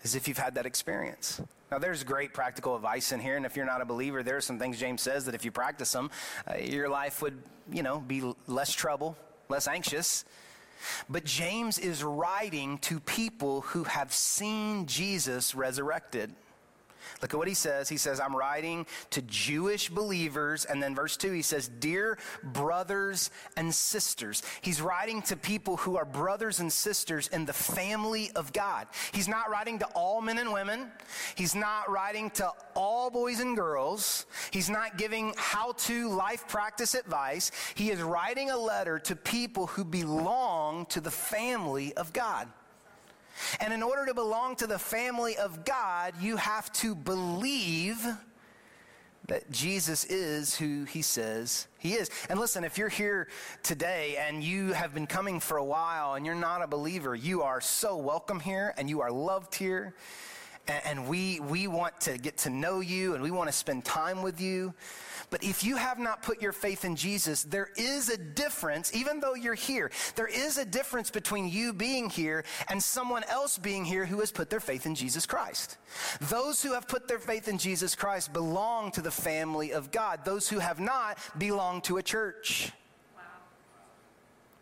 is 0.03 0.15
if 0.15 0.27
you've 0.27 0.39
had 0.39 0.55
that 0.55 0.67
experience. 0.67 1.41
Now, 1.71 1.79
there's 1.79 2.03
great 2.03 2.33
practical 2.33 2.75
advice 2.75 3.13
in 3.13 3.21
here, 3.21 3.37
and 3.37 3.45
if 3.45 3.55
you're 3.55 3.67
not 3.67 3.83
a 3.83 3.85
believer, 3.85 4.23
there 4.23 4.39
are 4.39 4.41
some 4.41 4.59
things 4.59 4.81
James 4.81 5.03
says 5.03 5.27
that 5.27 5.35
if 5.35 5.45
you 5.45 5.51
practice 5.51 5.93
them, 5.93 6.11
uh, 6.51 6.57
your 6.57 6.89
life 6.89 7.21
would, 7.21 7.39
you 7.71 7.83
know, 7.83 7.99
be 7.99 8.23
less 8.47 8.73
trouble, 8.73 9.19
less 9.49 9.67
anxious. 9.67 10.25
But 11.09 11.25
James 11.25 11.79
is 11.79 12.05
writing 12.05 12.79
to 12.79 13.01
people 13.01 13.63
who 13.63 13.85
have 13.85 14.13
seen 14.13 14.87
Jesus 14.87 15.55
resurrected. 15.55 16.35
Look 17.23 17.35
at 17.35 17.39
what 17.39 17.49
he 17.49 17.55
says. 17.55 17.89
He 17.89 17.97
says, 17.97 18.21
I'm 18.21 18.35
writing 18.35 18.87
to 19.11 19.23
Jewish 19.23 19.89
believers. 19.89 20.65
And 20.65 20.83
then 20.83 20.95
verse 20.95 21.17
2, 21.17 21.33
he 21.33 21.43
says, 21.43 21.69
Dear 21.69 22.19
brothers 22.43 23.31
and 23.57 23.75
sisters. 23.75 24.43
He's 24.61 24.81
writing 24.81 25.23
to 25.23 25.37
people 25.37 25.77
who 25.77 25.97
are 25.97 26.05
brothers 26.05 26.61
and 26.61 26.73
sisters 26.73 27.29
in 27.29 27.45
the 27.45 27.53
family 27.53 28.31
of 28.35 28.53
God. 28.53 28.87
He's 29.13 29.29
not 29.29 29.51
writing 29.51 29.79
to 29.81 29.87
all 29.87 30.21
men 30.21 30.39
and 30.39 30.53
women. 30.53 30.91
He's 31.35 31.55
not 31.55 31.91
writing 31.91 32.31
to 32.33 32.51
all 32.75 33.11
boys 33.11 33.41
and 33.41 33.57
girls. 33.57 34.27
He's 34.51 34.71
not 34.71 34.99
giving 34.99 35.35
how 35.37 35.73
to 35.73 36.09
life 36.09 36.47
practice 36.49 36.95
advice. 36.95 37.51
He 37.75 37.91
is 37.91 38.01
writing 38.01 38.51
a 38.51 38.57
letter 38.57 38.99
to 39.01 39.17
people 39.17 39.67
who 39.67 39.85
belong 39.85 40.87
to 40.87 41.01
the 41.01 41.11
family 41.11 41.95
of 41.95 42.13
God. 42.13 42.49
And 43.61 43.73
in 43.73 43.83
order 43.83 44.07
to 44.07 44.15
belong 44.15 44.57
to 44.57 44.67
the 44.67 44.79
family 44.79 45.37
of 45.37 45.65
God, 45.65 46.15
you 46.21 46.37
have 46.37 46.73
to 46.75 46.95
believe 46.95 48.07
that 49.29 49.51
Jesus 49.51 50.05
is 50.05 50.57
who 50.57 50.85
he 50.85 51.03
says 51.03 51.69
he 51.79 51.95
is. 51.95 52.11
And 52.29 52.41
listen, 52.41 52.65
if 52.65 52.79
you're 52.79 52.89
here 52.89 53.29
today 53.63 54.17
and 54.17 54.43
you 54.43 54.73
have 54.73 54.95
been 54.95 55.07
coming 55.07 55.39
for 55.39 55.59
a 55.59 55.65
while 55.65 56.15
and 56.15 56.25
you're 56.25 56.35
not 56.35 56.63
a 56.63 56.67
believer, 56.67 57.15
you 57.15 57.43
are 57.43 57.61
so 57.61 57.97
welcome 57.97 58.41
here 58.41 58.75
and 58.79 58.89
you 58.89 59.01
are 59.03 59.13
loved 59.13 59.55
here. 59.55 59.95
And, 60.69 61.09
we, 61.09 61.41
we 61.41 61.67
want 61.67 61.99
to 62.03 62.19
get 62.19 62.37
to 62.39 62.51
know 62.51 62.81
you 62.81 63.15
and 63.15 63.23
we 63.23 63.31
want 63.31 63.49
to 63.49 63.57
spend 63.57 63.85
time 63.85 64.23
with 64.23 64.41
you. 64.41 64.75
But 65.31 65.43
if 65.43 65.65
you 65.65 65.77
have 65.77 65.99
not 65.99 66.23
put 66.23 66.43
your 66.43 66.53
faith 66.53 66.85
in 66.85 66.97
Jesus, 66.97 67.43
there 67.43 67.71
is 67.77 68.09
a 68.09 68.17
difference, 68.17 68.95
even 68.95 69.21
though 69.21 69.35
you're 69.35 69.55
here, 69.55 69.91
there 70.15 70.27
is 70.27 70.59
a 70.59 70.65
difference 70.65 71.11
between 71.11 71.49
you 71.49 71.73
being 71.73 72.11
here 72.11 72.45
and 72.69 72.83
someone 72.83 73.25
else 73.25 73.59
being 73.59 73.85
here 73.85 74.07
who 74.07 74.21
has 74.21 74.31
put 74.31 74.51
their 74.51 74.61
faith 74.61 74.87
in 74.87 74.95
Jesus 74.95 75.27
Christ. 75.27 75.79
Those 76.23 76.63
who 76.63 76.75
have 76.75 76.89
put 76.89 77.09
their 77.09 77.19
faith 77.19 77.49
in 77.49 77.59
Jesus 77.59 77.95
Christ 77.95 78.33
belong 78.33 78.91
to 78.93 79.03
the 79.03 79.11
family 79.11 79.73
of 79.73 79.91
God. 79.91 80.25
Those 80.25 80.49
who 80.49 80.59
have 80.59 80.81
not 80.81 81.19
belong 81.39 81.81
to 81.83 81.99
a 81.99 82.03
church. 82.03 82.73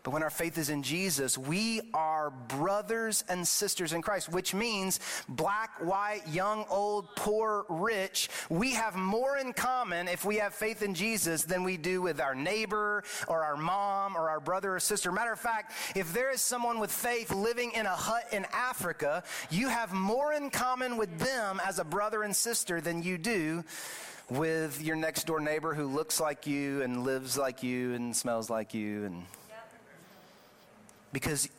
But 0.07 0.13
when 0.13 0.23
our 0.23 0.29
faith 0.29 0.57
is 0.57 0.69
in 0.69 0.83
Jesus, 0.83 1.37
we 1.37 1.81
are 1.93 2.29
brothers 2.29 3.25
and 3.27 3.45
sisters 3.45 3.91
in 3.91 4.01
Christ, 4.01 4.29
which 4.29 4.53
means 4.53 5.01
black, 5.27 5.71
white, 5.85 6.21
young, 6.29 6.63
old, 6.69 7.13
poor, 7.17 7.65
rich. 7.67 8.29
We 8.49 8.71
have 8.75 8.95
more 8.95 9.37
in 9.37 9.51
common 9.51 10.07
if 10.07 10.23
we 10.23 10.37
have 10.37 10.53
faith 10.53 10.81
in 10.81 10.93
Jesus 10.93 11.43
than 11.43 11.65
we 11.65 11.75
do 11.75 12.01
with 12.01 12.21
our 12.21 12.33
neighbor 12.33 13.03
or 13.27 13.43
our 13.43 13.57
mom 13.57 14.15
or 14.15 14.29
our 14.29 14.39
brother 14.39 14.77
or 14.77 14.79
sister. 14.79 15.11
Matter 15.11 15.33
of 15.33 15.41
fact, 15.41 15.73
if 15.93 16.13
there 16.13 16.31
is 16.31 16.39
someone 16.39 16.79
with 16.79 16.89
faith 16.89 17.33
living 17.33 17.73
in 17.73 17.85
a 17.85 17.89
hut 17.89 18.29
in 18.31 18.45
Africa, 18.53 19.23
you 19.49 19.67
have 19.67 19.91
more 19.91 20.31
in 20.31 20.49
common 20.49 20.95
with 20.95 21.19
them 21.19 21.59
as 21.65 21.79
a 21.79 21.83
brother 21.83 22.23
and 22.23 22.33
sister 22.33 22.79
than 22.79 23.03
you 23.03 23.17
do 23.17 23.61
with 24.29 24.81
your 24.81 24.95
next 24.95 25.27
door 25.27 25.41
neighbor 25.41 25.73
who 25.73 25.85
looks 25.85 26.21
like 26.21 26.47
you 26.47 26.81
and 26.81 27.03
lives 27.03 27.37
like 27.37 27.61
you 27.61 27.93
and 27.93 28.15
smells 28.15 28.49
like 28.49 28.73
you 28.73 29.03
and 29.03 29.25
because 31.11 31.49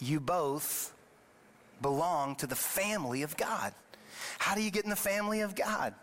you 0.00 0.20
both 0.20 0.92
belong 1.80 2.36
to 2.36 2.46
the 2.46 2.56
family 2.56 3.22
of 3.22 3.36
God. 3.36 3.72
How 4.38 4.54
do 4.54 4.62
you 4.62 4.70
get 4.70 4.84
in 4.84 4.90
the 4.90 4.96
family 4.96 5.40
of 5.40 5.54
God? 5.54 5.94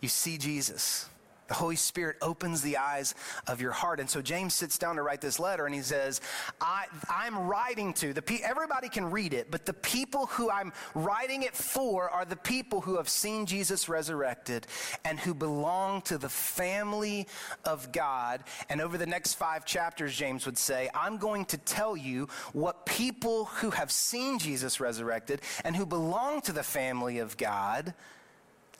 You 0.00 0.08
see 0.08 0.38
Jesus. 0.38 1.08
The 1.48 1.54
Holy 1.54 1.76
Spirit 1.76 2.16
opens 2.22 2.62
the 2.62 2.76
eyes 2.76 3.14
of 3.46 3.60
your 3.60 3.72
heart. 3.72 4.00
And 4.00 4.08
so 4.08 4.20
James 4.20 4.54
sits 4.54 4.78
down 4.78 4.96
to 4.96 5.02
write 5.02 5.20
this 5.20 5.38
letter 5.38 5.66
and 5.66 5.74
he 5.74 5.82
says, 5.82 6.20
I, 6.60 6.86
am 7.10 7.46
writing 7.46 7.92
to 7.94 8.12
the 8.12 8.22
people, 8.22 8.46
everybody 8.48 8.88
can 8.88 9.10
read 9.10 9.32
it, 9.32 9.50
but 9.50 9.66
the 9.66 9.72
people 9.72 10.26
who 10.26 10.50
I'm 10.50 10.72
writing 10.94 11.42
it 11.42 11.54
for 11.54 12.10
are 12.10 12.24
the 12.24 12.36
people 12.36 12.80
who 12.80 12.96
have 12.96 13.08
seen 13.08 13.46
Jesus 13.46 13.88
resurrected 13.88 14.66
and 15.04 15.18
who 15.18 15.34
belong 15.34 16.02
to 16.02 16.18
the 16.18 16.28
family 16.28 17.26
of 17.64 17.92
God. 17.92 18.44
And 18.68 18.80
over 18.80 18.98
the 18.98 19.06
next 19.06 19.34
five 19.34 19.64
chapters, 19.64 20.16
James 20.16 20.46
would 20.46 20.58
say, 20.58 20.90
I'm 20.94 21.18
going 21.18 21.44
to 21.46 21.58
tell 21.58 21.96
you 21.96 22.28
what 22.52 22.86
people 22.86 23.46
who 23.46 23.70
have 23.70 23.90
seen 23.90 24.38
Jesus 24.38 24.80
resurrected 24.80 25.40
and 25.64 25.76
who 25.76 25.86
belong 25.86 26.40
to 26.42 26.52
the 26.52 26.62
family 26.62 27.18
of 27.18 27.36
God 27.36 27.94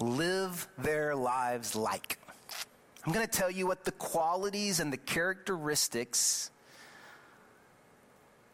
live 0.01 0.69
their 0.79 1.15
lives 1.15 1.75
like. 1.75 2.19
I'm 3.07 3.13
going 3.13 3.25
to 3.25 3.31
tell 3.31 3.51
you 3.51 3.69
what 3.69 3.85
the 3.85 3.93
qualities 3.93 4.81
and 4.81 4.93
the 4.93 4.97
characteristics 4.97 6.51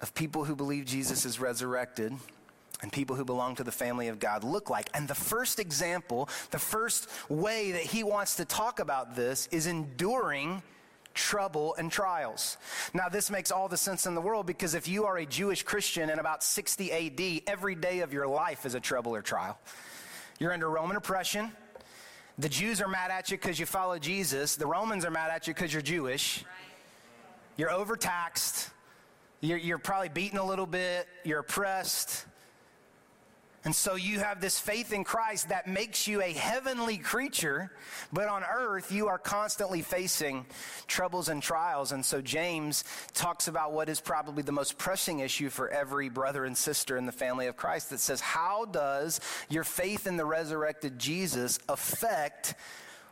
of 0.00 0.14
people 0.14 0.44
who 0.44 0.54
believe 0.54 0.84
Jesus 0.84 1.24
is 1.24 1.40
resurrected 1.40 2.12
and 2.82 2.92
people 2.92 3.16
who 3.16 3.24
belong 3.24 3.54
to 3.54 3.64
the 3.64 3.72
family 3.72 4.08
of 4.08 4.18
God 4.18 4.44
look 4.44 4.68
like. 4.68 4.90
And 4.92 5.08
the 5.08 5.14
first 5.14 5.58
example, 5.58 6.28
the 6.50 6.58
first 6.58 7.08
way 7.30 7.72
that 7.72 7.82
he 7.82 8.04
wants 8.04 8.36
to 8.36 8.44
talk 8.44 8.78
about 8.78 9.16
this 9.16 9.48
is 9.52 9.66
enduring 9.66 10.62
trouble 11.14 11.74
and 11.76 11.90
trials. 11.90 12.58
Now, 12.92 13.08
this 13.08 13.30
makes 13.30 13.50
all 13.50 13.68
the 13.68 13.76
sense 13.78 14.04
in 14.04 14.14
the 14.14 14.20
world 14.20 14.44
because 14.44 14.74
if 14.74 14.86
you 14.86 15.06
are 15.06 15.16
a 15.16 15.24
Jewish 15.24 15.62
Christian 15.62 16.10
in 16.10 16.18
about 16.18 16.42
60 16.44 16.92
AD, 16.92 17.42
every 17.46 17.74
day 17.74 18.00
of 18.00 18.12
your 18.12 18.26
life 18.26 18.66
is 18.66 18.74
a 18.74 18.80
trouble 18.80 19.14
or 19.14 19.22
trial. 19.22 19.58
You're 20.38 20.52
under 20.52 20.68
Roman 20.68 20.96
oppression. 20.96 21.52
The 22.38 22.48
Jews 22.48 22.80
are 22.80 22.88
mad 22.88 23.10
at 23.10 23.30
you 23.30 23.36
because 23.36 23.58
you 23.58 23.66
follow 23.66 23.98
Jesus. 23.98 24.56
The 24.56 24.66
Romans 24.66 25.04
are 25.04 25.10
mad 25.10 25.30
at 25.30 25.46
you 25.46 25.54
because 25.54 25.72
you're 25.72 25.82
Jewish. 25.82 26.44
You're 27.56 27.70
overtaxed. 27.70 28.70
You're, 29.40 29.58
you're 29.58 29.78
probably 29.78 30.08
beaten 30.08 30.38
a 30.38 30.46
little 30.46 30.66
bit. 30.66 31.06
You're 31.24 31.40
oppressed. 31.40 32.26
And 33.64 33.74
so 33.74 33.94
you 33.94 34.18
have 34.18 34.40
this 34.40 34.58
faith 34.58 34.92
in 34.92 35.04
Christ 35.04 35.50
that 35.50 35.68
makes 35.68 36.08
you 36.08 36.20
a 36.20 36.32
heavenly 36.32 36.98
creature, 36.98 37.70
but 38.12 38.26
on 38.26 38.42
earth 38.42 38.90
you 38.90 39.06
are 39.06 39.18
constantly 39.18 39.82
facing 39.82 40.46
troubles 40.88 41.28
and 41.28 41.40
trials. 41.40 41.92
And 41.92 42.04
so 42.04 42.20
James 42.20 42.82
talks 43.14 43.46
about 43.46 43.72
what 43.72 43.88
is 43.88 44.00
probably 44.00 44.42
the 44.42 44.50
most 44.50 44.78
pressing 44.78 45.20
issue 45.20 45.48
for 45.48 45.68
every 45.68 46.08
brother 46.08 46.44
and 46.44 46.56
sister 46.56 46.96
in 46.96 47.06
the 47.06 47.12
family 47.12 47.46
of 47.46 47.56
Christ 47.56 47.90
that 47.90 48.00
says, 48.00 48.20
How 48.20 48.64
does 48.64 49.20
your 49.48 49.64
faith 49.64 50.08
in 50.08 50.16
the 50.16 50.24
resurrected 50.24 50.98
Jesus 50.98 51.60
affect 51.68 52.56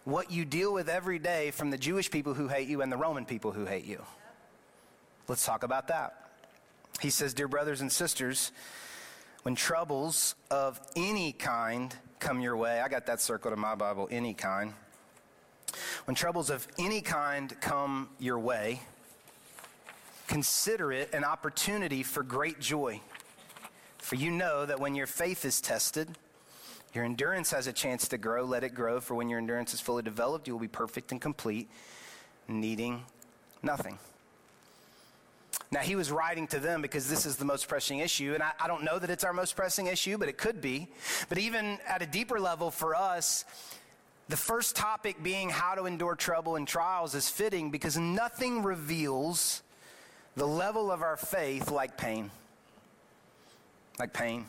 what 0.04 0.32
you 0.32 0.44
deal 0.44 0.72
with 0.72 0.88
every 0.88 1.20
day 1.20 1.52
from 1.52 1.70
the 1.70 1.78
Jewish 1.78 2.10
people 2.10 2.34
who 2.34 2.48
hate 2.48 2.66
you 2.66 2.82
and 2.82 2.90
the 2.90 2.96
Roman 2.96 3.24
people 3.24 3.52
who 3.52 3.66
hate 3.66 3.84
you? 3.84 4.02
Let's 5.28 5.46
talk 5.46 5.62
about 5.62 5.86
that. 5.88 6.28
He 7.00 7.10
says, 7.10 7.34
Dear 7.34 7.46
brothers 7.46 7.80
and 7.82 7.92
sisters, 7.92 8.50
when 9.42 9.54
troubles 9.54 10.34
of 10.50 10.80
any 10.96 11.32
kind 11.32 11.94
come 12.18 12.40
your 12.40 12.56
way, 12.56 12.80
I 12.80 12.88
got 12.88 13.06
that 13.06 13.20
circled 13.20 13.54
in 13.54 13.60
my 13.60 13.74
Bible, 13.74 14.08
any 14.10 14.34
kind. 14.34 14.74
When 16.04 16.14
troubles 16.14 16.50
of 16.50 16.66
any 16.78 17.00
kind 17.00 17.58
come 17.60 18.10
your 18.18 18.38
way, 18.38 18.80
consider 20.26 20.92
it 20.92 21.14
an 21.14 21.24
opportunity 21.24 22.02
for 22.02 22.22
great 22.22 22.60
joy. 22.60 23.00
For 23.98 24.16
you 24.16 24.30
know 24.30 24.66
that 24.66 24.80
when 24.80 24.94
your 24.94 25.06
faith 25.06 25.44
is 25.44 25.60
tested, 25.60 26.08
your 26.92 27.04
endurance 27.04 27.52
has 27.52 27.66
a 27.66 27.72
chance 27.72 28.08
to 28.08 28.18
grow. 28.18 28.44
Let 28.44 28.64
it 28.64 28.74
grow, 28.74 29.00
for 29.00 29.14
when 29.14 29.28
your 29.28 29.38
endurance 29.38 29.72
is 29.72 29.80
fully 29.80 30.02
developed, 30.02 30.48
you 30.48 30.52
will 30.52 30.60
be 30.60 30.68
perfect 30.68 31.12
and 31.12 31.20
complete, 31.20 31.70
needing 32.48 33.04
nothing. 33.62 33.98
Now, 35.72 35.80
he 35.80 35.94
was 35.94 36.10
writing 36.10 36.48
to 36.48 36.58
them 36.58 36.82
because 36.82 37.08
this 37.08 37.24
is 37.24 37.36
the 37.36 37.44
most 37.44 37.68
pressing 37.68 38.00
issue. 38.00 38.34
And 38.34 38.42
I, 38.42 38.50
I, 38.58 38.66
don't 38.66 38.82
know 38.82 38.98
that 38.98 39.08
it's 39.08 39.22
our 39.22 39.32
most 39.32 39.54
pressing 39.54 39.86
issue, 39.86 40.18
but 40.18 40.28
it 40.28 40.36
could 40.36 40.60
be. 40.60 40.88
But 41.28 41.38
even 41.38 41.78
at 41.86 42.02
a 42.02 42.06
deeper 42.06 42.40
level 42.40 42.72
for 42.72 42.96
us, 42.96 43.44
the 44.28 44.36
first 44.36 44.74
topic 44.74 45.22
being 45.22 45.48
how 45.48 45.76
to 45.76 45.86
endure 45.86 46.16
trouble 46.16 46.56
and 46.56 46.66
trials 46.66 47.14
is 47.14 47.28
fitting 47.28 47.70
because 47.70 47.96
nothing 47.96 48.64
reveals 48.64 49.62
the 50.34 50.46
level 50.46 50.90
of 50.90 51.02
our 51.02 51.16
faith 51.16 51.70
like 51.70 51.96
pain. 51.96 52.32
Like 53.98 54.12
pain. 54.12 54.46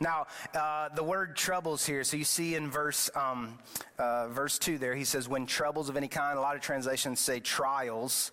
Now, 0.00 0.26
uh, 0.54 0.88
the 0.88 1.04
word 1.04 1.36
troubles 1.36 1.86
here, 1.86 2.02
so 2.02 2.16
you 2.16 2.24
see 2.24 2.56
in 2.56 2.68
verse, 2.68 3.10
um, 3.14 3.58
uh, 3.98 4.26
verse 4.28 4.58
2 4.58 4.78
there, 4.78 4.96
he 4.96 5.04
says, 5.04 5.28
when 5.28 5.46
troubles 5.46 5.88
of 5.88 5.96
any 5.96 6.08
kind, 6.08 6.36
a 6.36 6.40
lot 6.40 6.56
of 6.56 6.62
translations 6.62 7.20
say 7.20 7.38
trials. 7.38 8.32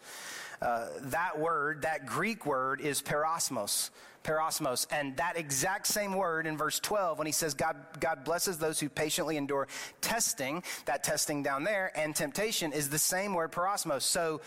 Uh, 0.62 0.88
that 1.02 1.40
word, 1.40 1.84
that 1.84 2.06
Greek 2.06 2.46
word, 2.46 2.82
is 2.82 3.02
peirasmos. 3.02 3.90
Peirasmos. 4.24 4.86
And 4.92 5.16
that 5.18 5.38
exact 5.38 5.88
same 5.88 6.14
word 6.14 6.46
in 6.46 6.58
verse 6.58 6.80
12, 6.80 7.18
when 7.18 7.26
he 7.26 7.32
says 7.32 7.54
God, 7.54 7.78
God 8.00 8.24
blesses 8.26 8.58
those 8.58 8.80
who 8.80 8.90
patiently 8.90 9.38
endure 9.38 9.68
testing, 10.02 10.64
that 10.86 11.04
testing 11.04 11.44
down 11.44 11.64
there, 11.64 11.92
and 11.96 12.16
temptation 12.16 12.74
is 12.74 12.90
the 12.90 13.00
same 13.00 13.34
word 13.34 13.52
peirasmos. 13.52 14.02
So 14.02 14.42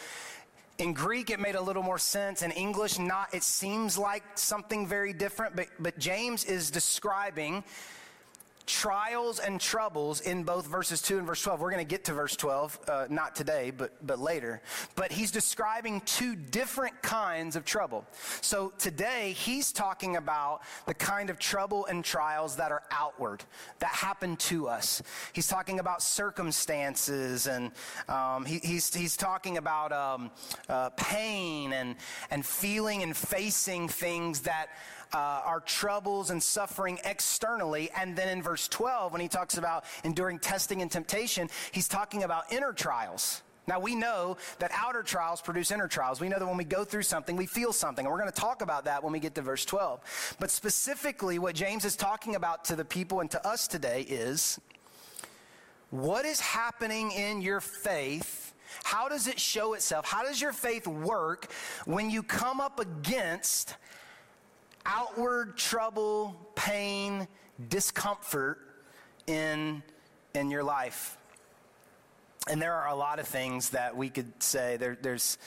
in 0.78 0.92
Greek, 0.92 1.30
it 1.30 1.40
made 1.40 1.54
a 1.54 1.60
little 1.60 1.82
more 1.82 1.98
sense. 1.98 2.42
In 2.42 2.50
English, 2.50 2.98
not. 2.98 3.32
It 3.32 3.42
seems 3.42 3.96
like 3.96 4.22
something 4.34 4.86
very 4.86 5.12
different, 5.12 5.56
but, 5.56 5.68
but 5.78 5.98
James 5.98 6.44
is 6.44 6.70
describing 6.70 7.64
trials 8.66 9.38
and 9.38 9.60
troubles 9.60 10.20
in 10.20 10.44
both 10.44 10.66
verses 10.66 11.02
2 11.02 11.18
and 11.18 11.26
verse 11.26 11.42
12. 11.42 11.60
We're 11.60 11.70
going 11.70 11.84
to 11.84 11.90
get 11.90 12.04
to 12.04 12.12
verse 12.12 12.36
12, 12.36 12.78
uh, 12.88 13.06
not 13.10 13.34
today, 13.34 13.70
but, 13.70 13.94
but 14.06 14.18
later. 14.18 14.62
But 14.94 15.12
he's 15.12 15.30
describing 15.30 16.00
two 16.02 16.36
different 16.36 17.00
kinds 17.02 17.56
of 17.56 17.64
trouble. 17.64 18.06
So 18.40 18.72
today, 18.78 19.32
he's 19.32 19.72
talking 19.72 20.16
about 20.16 20.62
the 20.86 20.94
kind 20.94 21.30
of 21.30 21.38
trouble 21.38 21.86
and 21.86 22.04
trials 22.04 22.56
that 22.56 22.72
are 22.72 22.82
outward, 22.90 23.44
that 23.80 23.90
happen 23.90 24.36
to 24.36 24.68
us. 24.68 25.02
He's 25.32 25.48
talking 25.48 25.80
about 25.80 26.02
circumstances, 26.02 27.46
and 27.46 27.72
um, 28.08 28.44
he, 28.44 28.58
he's, 28.58 28.94
he's 28.94 29.16
talking 29.16 29.58
about 29.58 29.92
um, 29.92 30.30
uh, 30.68 30.90
pain 30.90 31.72
and, 31.72 31.96
and 32.30 32.44
feeling 32.44 33.02
and 33.02 33.16
facing 33.16 33.88
things 33.88 34.40
that 34.40 34.68
uh, 35.12 35.42
our 35.44 35.60
troubles 35.60 36.30
and 36.30 36.42
suffering 36.42 36.98
externally. 37.04 37.90
And 37.96 38.16
then 38.16 38.28
in 38.28 38.42
verse 38.42 38.68
12, 38.68 39.12
when 39.12 39.20
he 39.20 39.28
talks 39.28 39.58
about 39.58 39.84
enduring 40.04 40.38
testing 40.38 40.82
and 40.82 40.90
temptation, 40.90 41.48
he's 41.72 41.88
talking 41.88 42.22
about 42.22 42.52
inner 42.52 42.72
trials. 42.72 43.42
Now, 43.68 43.78
we 43.78 43.94
know 43.94 44.38
that 44.58 44.72
outer 44.74 45.02
trials 45.02 45.40
produce 45.40 45.70
inner 45.70 45.86
trials. 45.86 46.20
We 46.20 46.28
know 46.28 46.38
that 46.38 46.46
when 46.46 46.56
we 46.56 46.64
go 46.64 46.84
through 46.84 47.04
something, 47.04 47.36
we 47.36 47.46
feel 47.46 47.72
something. 47.72 48.04
And 48.04 48.12
we're 48.12 48.18
going 48.18 48.32
to 48.32 48.40
talk 48.40 48.60
about 48.60 48.86
that 48.86 49.04
when 49.04 49.12
we 49.12 49.20
get 49.20 49.36
to 49.36 49.42
verse 49.42 49.64
12. 49.64 50.36
But 50.40 50.50
specifically, 50.50 51.38
what 51.38 51.54
James 51.54 51.84
is 51.84 51.94
talking 51.94 52.34
about 52.34 52.64
to 52.66 52.76
the 52.76 52.84
people 52.84 53.20
and 53.20 53.30
to 53.30 53.46
us 53.46 53.68
today 53.68 54.02
is 54.02 54.58
what 55.90 56.24
is 56.24 56.40
happening 56.40 57.12
in 57.12 57.40
your 57.40 57.60
faith? 57.60 58.54
How 58.82 59.08
does 59.08 59.28
it 59.28 59.38
show 59.38 59.74
itself? 59.74 60.06
How 60.06 60.24
does 60.24 60.40
your 60.40 60.52
faith 60.52 60.86
work 60.86 61.52
when 61.84 62.10
you 62.10 62.22
come 62.22 62.60
up 62.60 62.80
against 62.80 63.76
outward 64.86 65.56
trouble, 65.56 66.36
pain, 66.54 67.26
discomfort 67.68 68.58
in, 69.26 69.82
in 70.34 70.50
your 70.50 70.62
life. 70.62 71.16
And 72.48 72.60
there 72.60 72.74
are 72.74 72.88
a 72.88 72.94
lot 72.94 73.18
of 73.18 73.28
things 73.28 73.70
that 73.70 73.96
we 73.96 74.08
could 74.08 74.42
say. 74.42 74.76
There, 74.76 74.98
there's 75.00 75.38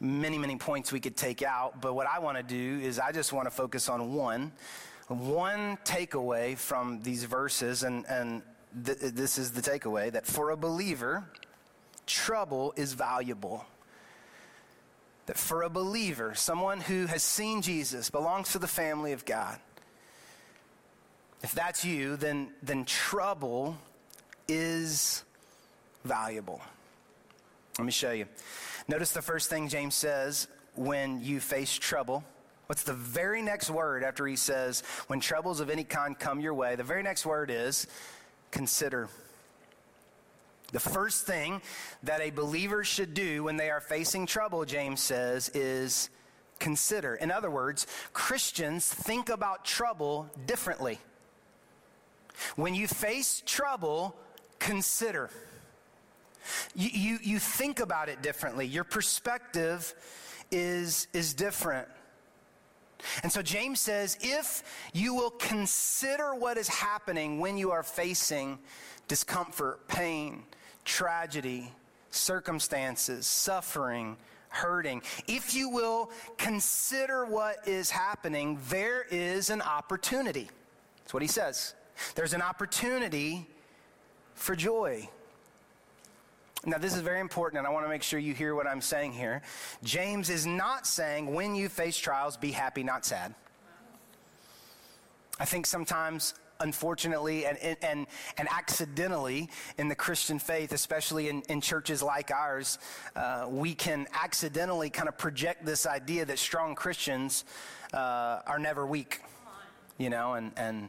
many, 0.00 0.38
many 0.38 0.56
points 0.56 0.92
we 0.92 1.00
could 1.00 1.16
take 1.16 1.42
out, 1.42 1.80
but 1.80 1.94
what 1.94 2.06
I 2.06 2.18
want 2.18 2.36
to 2.38 2.42
do 2.42 2.84
is 2.84 2.98
I 2.98 3.12
just 3.12 3.32
want 3.32 3.46
to 3.46 3.50
focus 3.50 3.88
on 3.88 4.14
one, 4.14 4.52
one 5.08 5.78
takeaway 5.84 6.56
from 6.56 7.02
these 7.02 7.24
verses, 7.24 7.82
and, 7.82 8.04
and 8.08 8.42
th- 8.84 8.98
this 8.98 9.38
is 9.38 9.52
the 9.52 9.60
takeaway 9.60 10.10
that 10.10 10.26
for 10.26 10.50
a 10.50 10.56
believer, 10.56 11.24
trouble 12.06 12.72
is 12.76 12.94
valuable 12.94 13.64
that 15.30 15.38
for 15.38 15.62
a 15.62 15.70
believer, 15.70 16.34
someone 16.34 16.80
who 16.80 17.06
has 17.06 17.22
seen 17.22 17.62
Jesus, 17.62 18.10
belongs 18.10 18.50
to 18.50 18.58
the 18.58 18.66
family 18.66 19.12
of 19.12 19.24
God, 19.24 19.60
if 21.40 21.52
that's 21.52 21.84
you, 21.84 22.16
then, 22.16 22.50
then 22.64 22.84
trouble 22.84 23.78
is 24.48 25.22
valuable. 26.04 26.60
Let 27.78 27.84
me 27.84 27.92
show 27.92 28.10
you. 28.10 28.26
Notice 28.88 29.12
the 29.12 29.22
first 29.22 29.48
thing 29.48 29.68
James 29.68 29.94
says 29.94 30.48
when 30.74 31.22
you 31.22 31.38
face 31.38 31.72
trouble. 31.72 32.24
What's 32.66 32.82
the 32.82 32.92
very 32.92 33.40
next 33.40 33.70
word 33.70 34.02
after 34.02 34.26
he 34.26 34.34
says, 34.34 34.82
when 35.06 35.20
troubles 35.20 35.60
of 35.60 35.70
any 35.70 35.84
kind 35.84 36.18
come 36.18 36.40
your 36.40 36.54
way? 36.54 36.74
The 36.74 36.82
very 36.82 37.04
next 37.04 37.24
word 37.24 37.52
is 37.52 37.86
consider. 38.50 39.08
The 40.72 40.80
first 40.80 41.26
thing 41.26 41.62
that 42.02 42.20
a 42.20 42.30
believer 42.30 42.84
should 42.84 43.14
do 43.14 43.44
when 43.44 43.56
they 43.56 43.70
are 43.70 43.80
facing 43.80 44.26
trouble, 44.26 44.64
James 44.64 45.00
says, 45.00 45.50
is 45.54 46.10
consider. 46.58 47.16
In 47.16 47.30
other 47.30 47.50
words, 47.50 47.86
Christians 48.12 48.86
think 48.86 49.28
about 49.28 49.64
trouble 49.64 50.30
differently. 50.46 50.98
When 52.56 52.74
you 52.74 52.86
face 52.86 53.42
trouble, 53.44 54.16
consider. 54.58 55.30
You, 56.74 56.88
you, 56.92 57.18
you 57.22 57.38
think 57.38 57.80
about 57.80 58.08
it 58.08 58.22
differently. 58.22 58.66
Your 58.66 58.84
perspective 58.84 59.92
is, 60.50 61.08
is 61.12 61.34
different. 61.34 61.88
And 63.22 63.32
so 63.32 63.42
James 63.42 63.80
says 63.80 64.18
if 64.20 64.62
you 64.92 65.14
will 65.14 65.30
consider 65.30 66.34
what 66.34 66.58
is 66.58 66.68
happening 66.68 67.40
when 67.40 67.56
you 67.56 67.70
are 67.70 67.82
facing 67.82 68.58
discomfort, 69.08 69.88
pain, 69.88 70.44
tragedy, 70.84 71.72
circumstances, 72.10 73.26
suffering, 73.26 74.16
hurting. 74.48 75.02
If 75.28 75.54
you 75.54 75.68
will 75.68 76.10
consider 76.36 77.24
what 77.24 77.66
is 77.66 77.90
happening, 77.90 78.58
there 78.68 79.06
is 79.10 79.50
an 79.50 79.62
opportunity. 79.62 80.48
That's 80.98 81.14
what 81.14 81.22
he 81.22 81.28
says. 81.28 81.74
There's 82.14 82.34
an 82.34 82.42
opportunity 82.42 83.46
for 84.34 84.56
joy. 84.56 85.08
Now, 86.66 86.76
this 86.76 86.94
is 86.94 87.00
very 87.00 87.20
important, 87.20 87.58
and 87.58 87.66
I 87.66 87.70
want 87.70 87.86
to 87.86 87.88
make 87.88 88.02
sure 88.02 88.18
you 88.18 88.34
hear 88.34 88.54
what 88.54 88.66
I'm 88.66 88.82
saying 88.82 89.12
here. 89.12 89.40
James 89.82 90.28
is 90.28 90.46
not 90.46 90.86
saying 90.86 91.32
when 91.32 91.54
you 91.54 91.70
face 91.70 91.96
trials, 91.96 92.36
be 92.36 92.50
happy, 92.50 92.82
not 92.82 93.06
sad. 93.06 93.34
I 95.38 95.46
think 95.46 95.64
sometimes 95.64 96.34
unfortunately 96.60 97.46
and, 97.46 97.58
and, 97.82 98.06
and 98.38 98.48
accidentally 98.50 99.48
in 99.78 99.88
the 99.88 99.94
Christian 99.94 100.38
faith, 100.38 100.72
especially 100.72 101.28
in, 101.28 101.42
in 101.48 101.60
churches 101.60 102.02
like 102.02 102.30
ours, 102.30 102.78
uh, 103.16 103.46
we 103.48 103.74
can 103.74 104.06
accidentally 104.12 104.90
kind 104.90 105.08
of 105.08 105.18
project 105.18 105.64
this 105.64 105.86
idea 105.86 106.24
that 106.24 106.38
strong 106.38 106.74
Christians 106.74 107.44
uh, 107.92 108.40
are 108.46 108.58
never 108.58 108.86
weak, 108.86 109.20
you 109.98 110.10
know, 110.10 110.34
and, 110.34 110.52
and 110.56 110.88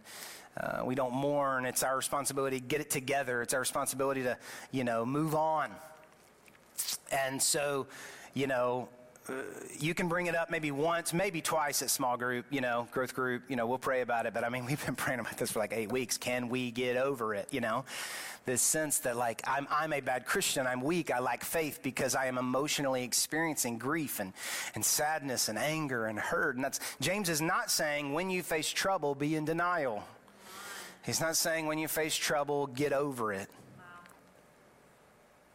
uh, 0.57 0.83
we 0.85 0.95
don't 0.95 1.13
mourn. 1.13 1.65
It's 1.65 1.83
our 1.83 1.95
responsibility 1.95 2.59
to 2.59 2.65
get 2.65 2.81
it 2.81 2.89
together. 2.89 3.41
It's 3.41 3.53
our 3.53 3.59
responsibility 3.59 4.23
to, 4.23 4.37
you 4.71 4.83
know, 4.83 5.05
move 5.05 5.33
on. 5.33 5.71
And 7.11 7.41
so, 7.41 7.87
you 8.33 8.47
know, 8.47 8.89
uh, 9.29 9.33
you 9.79 9.93
can 9.93 10.07
bring 10.07 10.25
it 10.25 10.35
up 10.35 10.49
maybe 10.49 10.71
once, 10.71 11.13
maybe 11.13 11.41
twice 11.41 11.81
at 11.81 11.89
small 11.89 12.17
group, 12.17 12.45
you 12.49 12.59
know, 12.59 12.87
growth 12.91 13.13
group, 13.13 13.43
you 13.49 13.55
know, 13.55 13.67
we'll 13.67 13.77
pray 13.77 14.01
about 14.01 14.25
it. 14.25 14.33
But 14.33 14.43
I 14.43 14.49
mean, 14.49 14.65
we've 14.67 14.83
been 14.85 14.95
praying 14.95 15.19
about 15.19 15.37
this 15.37 15.51
for 15.51 15.59
like 15.59 15.73
eight 15.73 15.91
weeks. 15.91 16.17
Can 16.17 16.49
we 16.49 16.71
get 16.71 16.97
over 16.97 17.35
it? 17.35 17.47
You 17.51 17.61
know, 17.61 17.85
this 18.45 18.61
sense 18.61 18.99
that 18.99 19.15
like 19.17 19.41
I'm, 19.45 19.67
I'm 19.69 19.93
a 19.93 20.01
bad 20.01 20.25
Christian, 20.25 20.65
I'm 20.65 20.81
weak, 20.81 21.11
I 21.11 21.19
lack 21.19 21.43
faith 21.43 21.81
because 21.83 22.15
I 22.15 22.25
am 22.25 22.37
emotionally 22.37 23.03
experiencing 23.03 23.77
grief 23.77 24.19
and, 24.19 24.33
and 24.73 24.83
sadness 24.83 25.49
and 25.49 25.57
anger 25.57 26.07
and 26.07 26.17
hurt. 26.17 26.55
And 26.55 26.65
that's, 26.65 26.79
James 26.99 27.29
is 27.29 27.41
not 27.41 27.69
saying 27.69 28.13
when 28.13 28.29
you 28.29 28.41
face 28.41 28.69
trouble, 28.69 29.13
be 29.13 29.35
in 29.35 29.45
denial. 29.45 30.03
He's 31.03 31.21
not 31.21 31.35
saying 31.35 31.65
when 31.65 31.79
you 31.79 31.87
face 31.87 32.15
trouble, 32.15 32.67
get 32.67 32.93
over 32.93 33.33
it. 33.33 33.49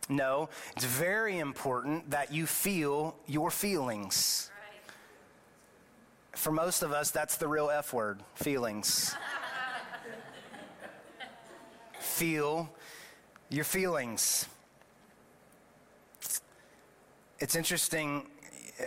No, 0.08 0.48
it's 0.76 0.84
very 0.84 1.38
important 1.38 2.10
that 2.10 2.32
you 2.32 2.46
feel 2.46 3.16
your 3.26 3.50
feelings. 3.50 4.50
For 6.32 6.52
most 6.52 6.82
of 6.82 6.92
us, 6.92 7.10
that's 7.10 7.38
the 7.38 7.48
real 7.48 7.70
F 7.70 7.92
word 7.92 8.20
feelings. 8.34 9.14
Feel 11.98 12.70
your 13.48 13.64
feelings. 13.64 14.46
It's 17.38 17.56
interesting. 17.56 18.28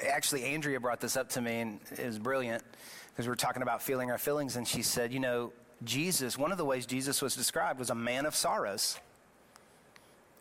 Actually, 0.08 0.46
Andrea 0.46 0.80
brought 0.80 1.00
this 1.02 1.18
up 1.18 1.30
to 1.30 1.42
me, 1.42 1.60
and 1.60 1.80
it 1.92 2.06
was 2.06 2.20
brilliant 2.20 2.64
because 3.10 3.26
we 3.26 3.30
were 3.30 3.36
talking 3.36 3.62
about 3.62 3.82
feeling 3.82 4.10
our 4.10 4.18
feelings, 4.18 4.56
and 4.56 4.68
she 4.68 4.82
said, 4.82 5.12
You 5.12 5.20
know, 5.20 5.52
Jesus, 5.84 6.38
one 6.38 6.52
of 6.52 6.58
the 6.58 6.66
ways 6.66 6.86
Jesus 6.86 7.22
was 7.22 7.36
described 7.36 7.80
was 7.80 7.90
a 7.90 7.96
man 7.96 8.26
of 8.26 8.36
sorrows. 8.36 9.00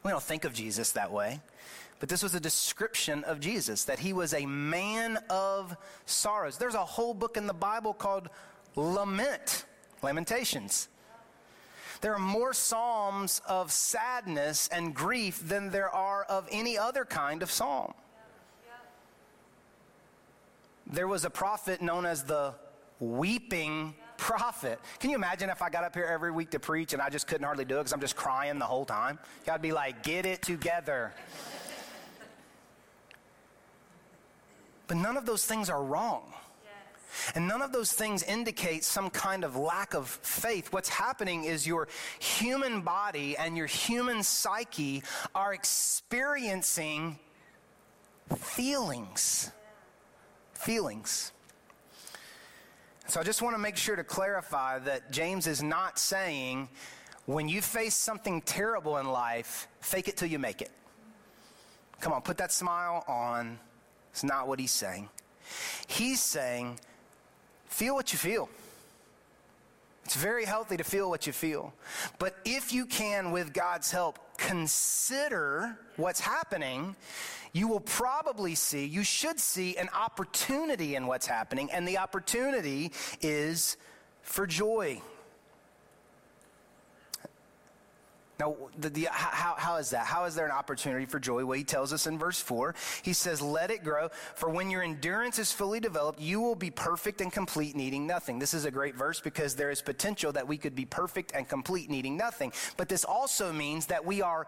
We 0.02 0.10
don't 0.10 0.22
think 0.22 0.44
of 0.44 0.52
Jesus 0.52 0.92
that 0.92 1.10
way, 1.10 1.40
but 1.98 2.08
this 2.08 2.22
was 2.22 2.34
a 2.34 2.40
description 2.40 3.24
of 3.24 3.40
Jesus, 3.40 3.84
that 3.84 3.98
he 3.98 4.12
was 4.12 4.32
a 4.32 4.46
man 4.46 5.18
of 5.28 5.76
sorrows. 6.06 6.56
There's 6.56 6.74
a 6.74 6.84
whole 6.84 7.14
book 7.14 7.36
in 7.36 7.46
the 7.46 7.54
Bible 7.54 7.92
called 7.92 8.28
Lament, 8.76 9.64
Lamentations. 10.02 10.88
There 12.00 12.14
are 12.14 12.20
more 12.20 12.52
psalms 12.52 13.42
of 13.48 13.72
sadness 13.72 14.68
and 14.68 14.94
grief 14.94 15.46
than 15.46 15.70
there 15.70 15.90
are 15.90 16.22
of 16.24 16.48
any 16.52 16.78
other 16.78 17.04
kind 17.04 17.42
of 17.42 17.50
psalm. 17.50 17.92
There 20.86 21.08
was 21.08 21.24
a 21.24 21.30
prophet 21.30 21.82
known 21.82 22.06
as 22.06 22.22
the 22.22 22.54
weeping 23.00 23.94
prophet. 24.18 24.78
Can 24.98 25.08
you 25.08 25.16
imagine 25.16 25.48
if 25.48 25.62
I 25.62 25.70
got 25.70 25.84
up 25.84 25.94
here 25.94 26.04
every 26.04 26.30
week 26.30 26.50
to 26.50 26.60
preach 26.60 26.92
and 26.92 27.00
I 27.00 27.08
just 27.08 27.26
couldn't 27.26 27.44
hardly 27.44 27.64
do 27.64 27.76
it 27.76 27.78
because 27.78 27.92
I'm 27.92 28.00
just 28.00 28.16
crying 28.16 28.58
the 28.58 28.66
whole 28.66 28.84
time? 28.84 29.18
I'd 29.50 29.62
be 29.62 29.72
like, 29.72 30.02
get 30.02 30.26
it 30.26 30.42
together. 30.42 31.14
but 34.86 34.98
none 34.98 35.16
of 35.16 35.24
those 35.24 35.46
things 35.46 35.70
are 35.70 35.82
wrong. 35.82 36.22
And 37.34 37.48
none 37.48 37.62
of 37.62 37.72
those 37.72 37.92
things 37.92 38.22
indicate 38.22 38.84
some 38.84 39.10
kind 39.10 39.44
of 39.44 39.56
lack 39.56 39.94
of 39.94 40.08
faith. 40.08 40.72
What's 40.72 40.88
happening 40.88 41.44
is 41.44 41.66
your 41.66 41.88
human 42.18 42.82
body 42.82 43.36
and 43.36 43.56
your 43.56 43.66
human 43.66 44.22
psyche 44.22 45.02
are 45.34 45.54
experiencing 45.54 47.18
feelings. 48.36 49.50
Feelings. 50.54 51.32
So 53.08 53.20
I 53.20 53.22
just 53.22 53.42
want 53.42 53.54
to 53.54 53.58
make 53.58 53.76
sure 53.76 53.96
to 53.96 54.04
clarify 54.04 54.78
that 54.80 55.10
James 55.10 55.46
is 55.46 55.62
not 55.62 55.98
saying 55.98 56.68
when 57.26 57.48
you 57.48 57.60
face 57.60 57.94
something 57.94 58.40
terrible 58.42 58.98
in 58.98 59.06
life, 59.06 59.68
fake 59.80 60.08
it 60.08 60.16
till 60.16 60.28
you 60.28 60.38
make 60.38 60.62
it. 60.62 60.70
Come 62.00 62.12
on, 62.12 62.22
put 62.22 62.38
that 62.38 62.52
smile 62.52 63.04
on. 63.08 63.58
It's 64.12 64.24
not 64.24 64.46
what 64.46 64.60
he's 64.60 64.70
saying. 64.70 65.08
He's 65.86 66.20
saying 66.20 66.78
Feel 67.68 67.94
what 67.94 68.12
you 68.12 68.18
feel. 68.18 68.48
It's 70.04 70.16
very 70.16 70.46
healthy 70.46 70.76
to 70.78 70.84
feel 70.84 71.10
what 71.10 71.26
you 71.26 71.32
feel. 71.32 71.72
But 72.18 72.36
if 72.44 72.72
you 72.72 72.86
can, 72.86 73.30
with 73.30 73.52
God's 73.52 73.92
help, 73.92 74.18
consider 74.38 75.78
what's 75.96 76.18
happening, 76.18 76.96
you 77.52 77.68
will 77.68 77.80
probably 77.80 78.54
see, 78.54 78.84
you 78.84 79.02
should 79.02 79.40
see 79.40 79.76
an 79.76 79.88
opportunity 79.94 80.94
in 80.94 81.06
what's 81.06 81.26
happening, 81.26 81.70
and 81.70 81.86
the 81.86 81.98
opportunity 81.98 82.92
is 83.20 83.76
for 84.22 84.46
joy. 84.46 85.00
Now, 88.38 88.54
the, 88.78 88.88
the, 88.90 89.08
how, 89.10 89.54
how 89.58 89.76
is 89.76 89.90
that? 89.90 90.06
How 90.06 90.24
is 90.24 90.36
there 90.36 90.44
an 90.44 90.52
opportunity 90.52 91.06
for 91.06 91.18
joy? 91.18 91.44
Well, 91.44 91.58
he 91.58 91.64
tells 91.64 91.92
us 91.92 92.06
in 92.06 92.18
verse 92.18 92.40
4. 92.40 92.72
He 93.02 93.12
says, 93.12 93.42
Let 93.42 93.72
it 93.72 93.82
grow, 93.82 94.10
for 94.36 94.48
when 94.48 94.70
your 94.70 94.82
endurance 94.82 95.40
is 95.40 95.50
fully 95.50 95.80
developed, 95.80 96.20
you 96.20 96.40
will 96.40 96.54
be 96.54 96.70
perfect 96.70 97.20
and 97.20 97.32
complete, 97.32 97.74
needing 97.74 98.06
nothing. 98.06 98.38
This 98.38 98.54
is 98.54 98.64
a 98.64 98.70
great 98.70 98.94
verse 98.94 99.20
because 99.20 99.56
there 99.56 99.70
is 99.70 99.82
potential 99.82 100.30
that 100.32 100.46
we 100.46 100.56
could 100.56 100.76
be 100.76 100.84
perfect 100.84 101.32
and 101.34 101.48
complete, 101.48 101.90
needing 101.90 102.16
nothing. 102.16 102.52
But 102.76 102.88
this 102.88 103.04
also 103.04 103.52
means 103.52 103.86
that 103.86 104.04
we 104.04 104.22
are 104.22 104.46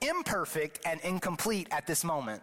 imperfect 0.00 0.80
and 0.84 1.00
incomplete 1.00 1.68
at 1.70 1.86
this 1.86 2.04
moment. 2.04 2.42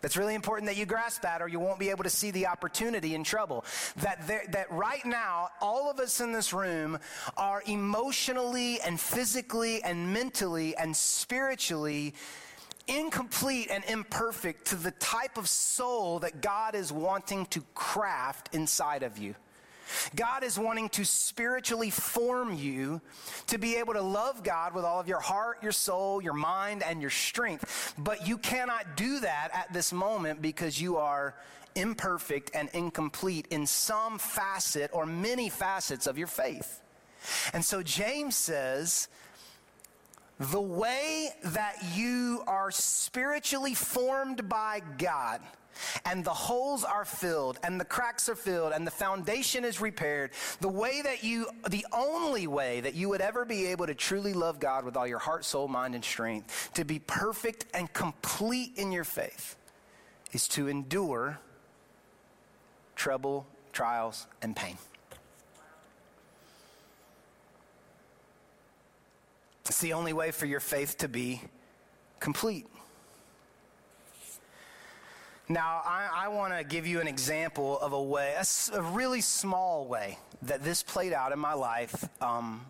That's 0.00 0.16
really 0.16 0.34
important 0.34 0.66
that 0.66 0.76
you 0.76 0.86
grasp 0.86 1.22
that, 1.22 1.42
or 1.42 1.48
you 1.48 1.60
won't 1.60 1.78
be 1.78 1.90
able 1.90 2.04
to 2.04 2.10
see 2.10 2.30
the 2.30 2.46
opportunity 2.46 3.14
in 3.14 3.22
trouble. 3.22 3.64
That, 3.96 4.26
there, 4.26 4.44
that 4.50 4.72
right 4.72 5.04
now, 5.04 5.50
all 5.60 5.90
of 5.90 5.98
us 6.00 6.20
in 6.20 6.32
this 6.32 6.52
room 6.52 6.98
are 7.36 7.62
emotionally 7.66 8.80
and 8.80 8.98
physically 8.98 9.82
and 9.82 10.12
mentally 10.12 10.74
and 10.76 10.96
spiritually 10.96 12.14
incomplete 12.88 13.68
and 13.70 13.84
imperfect 13.84 14.66
to 14.68 14.76
the 14.76 14.90
type 14.92 15.36
of 15.36 15.48
soul 15.48 16.18
that 16.20 16.40
God 16.40 16.74
is 16.74 16.90
wanting 16.90 17.46
to 17.46 17.62
craft 17.74 18.54
inside 18.54 19.02
of 19.02 19.18
you. 19.18 19.34
God 20.14 20.44
is 20.44 20.58
wanting 20.58 20.88
to 20.90 21.04
spiritually 21.04 21.90
form 21.90 22.54
you 22.54 23.00
to 23.48 23.58
be 23.58 23.76
able 23.76 23.94
to 23.94 24.02
love 24.02 24.42
God 24.42 24.74
with 24.74 24.84
all 24.84 25.00
of 25.00 25.08
your 25.08 25.20
heart, 25.20 25.62
your 25.62 25.72
soul, 25.72 26.22
your 26.22 26.34
mind, 26.34 26.82
and 26.82 27.00
your 27.00 27.10
strength. 27.10 27.94
But 27.98 28.26
you 28.26 28.38
cannot 28.38 28.96
do 28.96 29.20
that 29.20 29.50
at 29.52 29.72
this 29.72 29.92
moment 29.92 30.42
because 30.42 30.80
you 30.80 30.96
are 30.96 31.34
imperfect 31.74 32.50
and 32.54 32.68
incomplete 32.72 33.46
in 33.50 33.66
some 33.66 34.18
facet 34.18 34.90
or 34.92 35.06
many 35.06 35.48
facets 35.48 36.06
of 36.06 36.18
your 36.18 36.26
faith. 36.26 36.82
And 37.52 37.64
so 37.64 37.82
James 37.82 38.36
says, 38.36 39.08
the 40.38 40.60
way 40.60 41.28
that 41.44 41.76
you 41.94 42.42
are 42.46 42.70
spiritually 42.70 43.74
formed 43.74 44.48
by 44.48 44.80
God 44.96 45.42
and 46.04 46.24
the 46.24 46.30
holes 46.30 46.84
are 46.84 47.04
filled 47.04 47.58
and 47.62 47.80
the 47.80 47.84
cracks 47.84 48.28
are 48.28 48.34
filled 48.34 48.72
and 48.72 48.86
the 48.86 48.90
foundation 48.90 49.64
is 49.64 49.80
repaired, 49.80 50.30
the 50.60 50.68
way 50.68 51.02
that 51.02 51.24
you, 51.24 51.46
the 51.68 51.86
only 51.92 52.46
way 52.46 52.80
that 52.80 52.94
you 52.94 53.08
would 53.08 53.20
ever 53.20 53.44
be 53.44 53.66
able 53.66 53.86
to 53.86 53.94
truly 53.94 54.32
love 54.32 54.60
God 54.60 54.84
with 54.84 54.96
all 54.96 55.06
your 55.06 55.18
heart, 55.18 55.44
soul, 55.44 55.68
mind, 55.68 55.94
and 55.94 56.04
strength, 56.04 56.70
to 56.74 56.84
be 56.84 56.98
perfect 56.98 57.66
and 57.74 57.92
complete 57.92 58.72
in 58.76 58.92
your 58.92 59.04
faith, 59.04 59.56
is 60.32 60.46
to 60.48 60.68
endure 60.68 61.38
trouble, 62.94 63.46
trials, 63.72 64.26
and 64.42 64.54
pain. 64.54 64.76
It's 69.66 69.80
the 69.80 69.92
only 69.92 70.12
way 70.12 70.32
for 70.32 70.46
your 70.46 70.60
faith 70.60 70.98
to 70.98 71.08
be 71.08 71.42
complete. 72.18 72.66
Now, 75.50 75.82
I, 75.84 76.08
I 76.14 76.28
want 76.28 76.56
to 76.56 76.62
give 76.62 76.86
you 76.86 77.00
an 77.00 77.08
example 77.08 77.76
of 77.80 77.92
a 77.92 78.00
way, 78.00 78.36
a, 78.38 78.76
a, 78.78 78.82
really 78.82 79.20
small 79.20 79.84
way 79.84 80.16
that 80.42 80.62
this 80.62 80.84
played 80.84 81.12
out 81.12 81.32
in 81.32 81.40
my 81.40 81.54
life 81.54 82.08
um, 82.22 82.64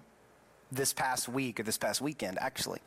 this 0.72 0.94
past 0.94 1.28
week 1.28 1.60
or 1.60 1.62
this 1.62 1.76
past 1.76 2.00
weekend, 2.00 2.38
actually. 2.40 2.80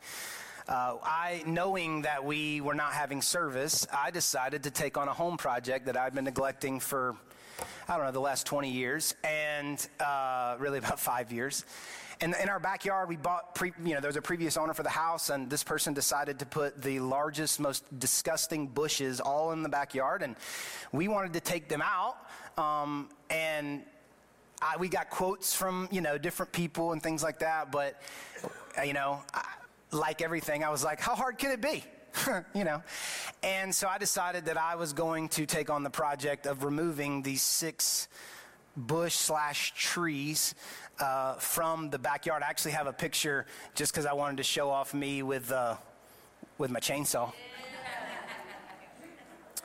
Uh, 0.68 0.96
I, 1.00 1.44
knowing 1.46 2.02
that 2.02 2.24
we 2.24 2.60
were 2.60 2.74
not 2.74 2.92
having 2.92 3.22
service, 3.22 3.86
I 3.96 4.10
decided 4.10 4.64
to 4.64 4.72
take 4.72 4.98
on 4.98 5.06
a 5.06 5.12
home 5.12 5.36
project 5.36 5.86
that 5.86 5.96
I'd 5.96 6.12
been 6.12 6.24
neglecting 6.24 6.80
for, 6.80 7.14
I 7.88 7.96
don't 7.96 8.06
know, 8.06 8.12
the 8.12 8.20
last 8.20 8.46
20 8.46 8.70
years, 8.70 9.14
and 9.24 9.86
uh, 10.00 10.56
really 10.58 10.78
about 10.78 11.00
five 11.12 11.32
years. 11.32 11.64
And 12.20 12.34
in 12.40 12.48
our 12.48 12.60
backyard, 12.60 13.08
we 13.08 13.16
bought, 13.16 13.54
pre, 13.54 13.72
you 13.84 13.94
know, 13.94 14.00
there 14.00 14.08
was 14.08 14.16
a 14.16 14.22
previous 14.22 14.56
owner 14.56 14.72
for 14.72 14.82
the 14.82 14.88
house, 14.88 15.30
and 15.30 15.50
this 15.50 15.64
person 15.64 15.94
decided 15.94 16.38
to 16.38 16.46
put 16.46 16.80
the 16.80 17.00
largest, 17.00 17.60
most 17.60 17.84
disgusting 17.98 18.66
bushes 18.66 19.20
all 19.20 19.52
in 19.52 19.62
the 19.62 19.68
backyard, 19.68 20.22
and 20.22 20.36
we 20.92 21.08
wanted 21.08 21.32
to 21.34 21.40
take 21.40 21.68
them 21.68 21.82
out. 21.82 22.16
Um, 22.56 23.08
and 23.30 23.82
I, 24.62 24.76
we 24.76 24.88
got 24.88 25.10
quotes 25.10 25.54
from, 25.54 25.88
you 25.90 26.00
know, 26.00 26.16
different 26.16 26.52
people 26.52 26.92
and 26.92 27.02
things 27.02 27.22
like 27.22 27.40
that, 27.40 27.72
but, 27.72 28.00
you 28.84 28.92
know, 28.92 29.20
I, 29.32 29.44
like 29.90 30.22
everything, 30.22 30.64
I 30.64 30.70
was 30.70 30.84
like, 30.84 31.00
how 31.00 31.14
hard 31.14 31.38
could 31.38 31.50
it 31.50 31.60
be? 31.60 31.84
you 32.54 32.64
know. 32.64 32.82
And 33.42 33.74
so 33.74 33.88
I 33.88 33.98
decided 33.98 34.46
that 34.46 34.56
I 34.56 34.76
was 34.76 34.92
going 34.92 35.28
to 35.30 35.46
take 35.46 35.70
on 35.70 35.82
the 35.82 35.90
project 35.90 36.46
of 36.46 36.64
removing 36.64 37.22
these 37.22 37.42
six 37.42 38.08
bush 38.76 39.14
slash 39.14 39.72
trees 39.74 40.54
uh, 41.00 41.34
from 41.34 41.90
the 41.90 41.98
backyard. 41.98 42.42
I 42.42 42.50
actually 42.50 42.72
have 42.72 42.86
a 42.86 42.92
picture 42.92 43.46
just 43.74 43.92
because 43.92 44.06
I 44.06 44.12
wanted 44.12 44.38
to 44.38 44.42
show 44.42 44.70
off 44.70 44.94
me 44.94 45.22
with, 45.22 45.50
uh, 45.52 45.76
with 46.58 46.70
my 46.70 46.80
chainsaw. 46.80 47.32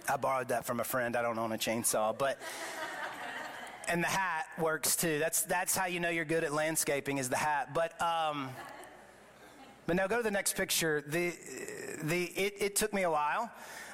I 0.08 0.18
borrowed 0.18 0.48
that 0.48 0.66
from 0.66 0.80
a 0.80 0.84
friend. 0.84 1.16
I 1.16 1.22
don't 1.22 1.38
own 1.38 1.52
a 1.52 1.58
chainsaw, 1.58 2.18
but 2.18 2.40
and 3.88 4.04
the 4.04 4.08
hat 4.08 4.46
works 4.60 4.96
too. 4.96 5.20
That's 5.20 5.44
that's 5.44 5.76
how 5.76 5.86
you 5.86 6.00
know 6.00 6.10
you're 6.10 6.26
good 6.26 6.44
at 6.44 6.52
landscaping 6.52 7.20
is 7.20 7.30
the 7.30 7.38
hat. 7.38 7.76
But 7.76 8.00
um, 8.02 8.50
but 9.90 9.96
now 9.96 10.06
go 10.06 10.18
to 10.18 10.22
the 10.22 10.30
next 10.30 10.56
picture. 10.56 11.04
The 11.08 11.34
the 12.04 12.26
it, 12.26 12.54
it 12.60 12.76
took 12.76 12.94
me 12.94 13.02
a 13.02 13.10
while, 13.10 13.50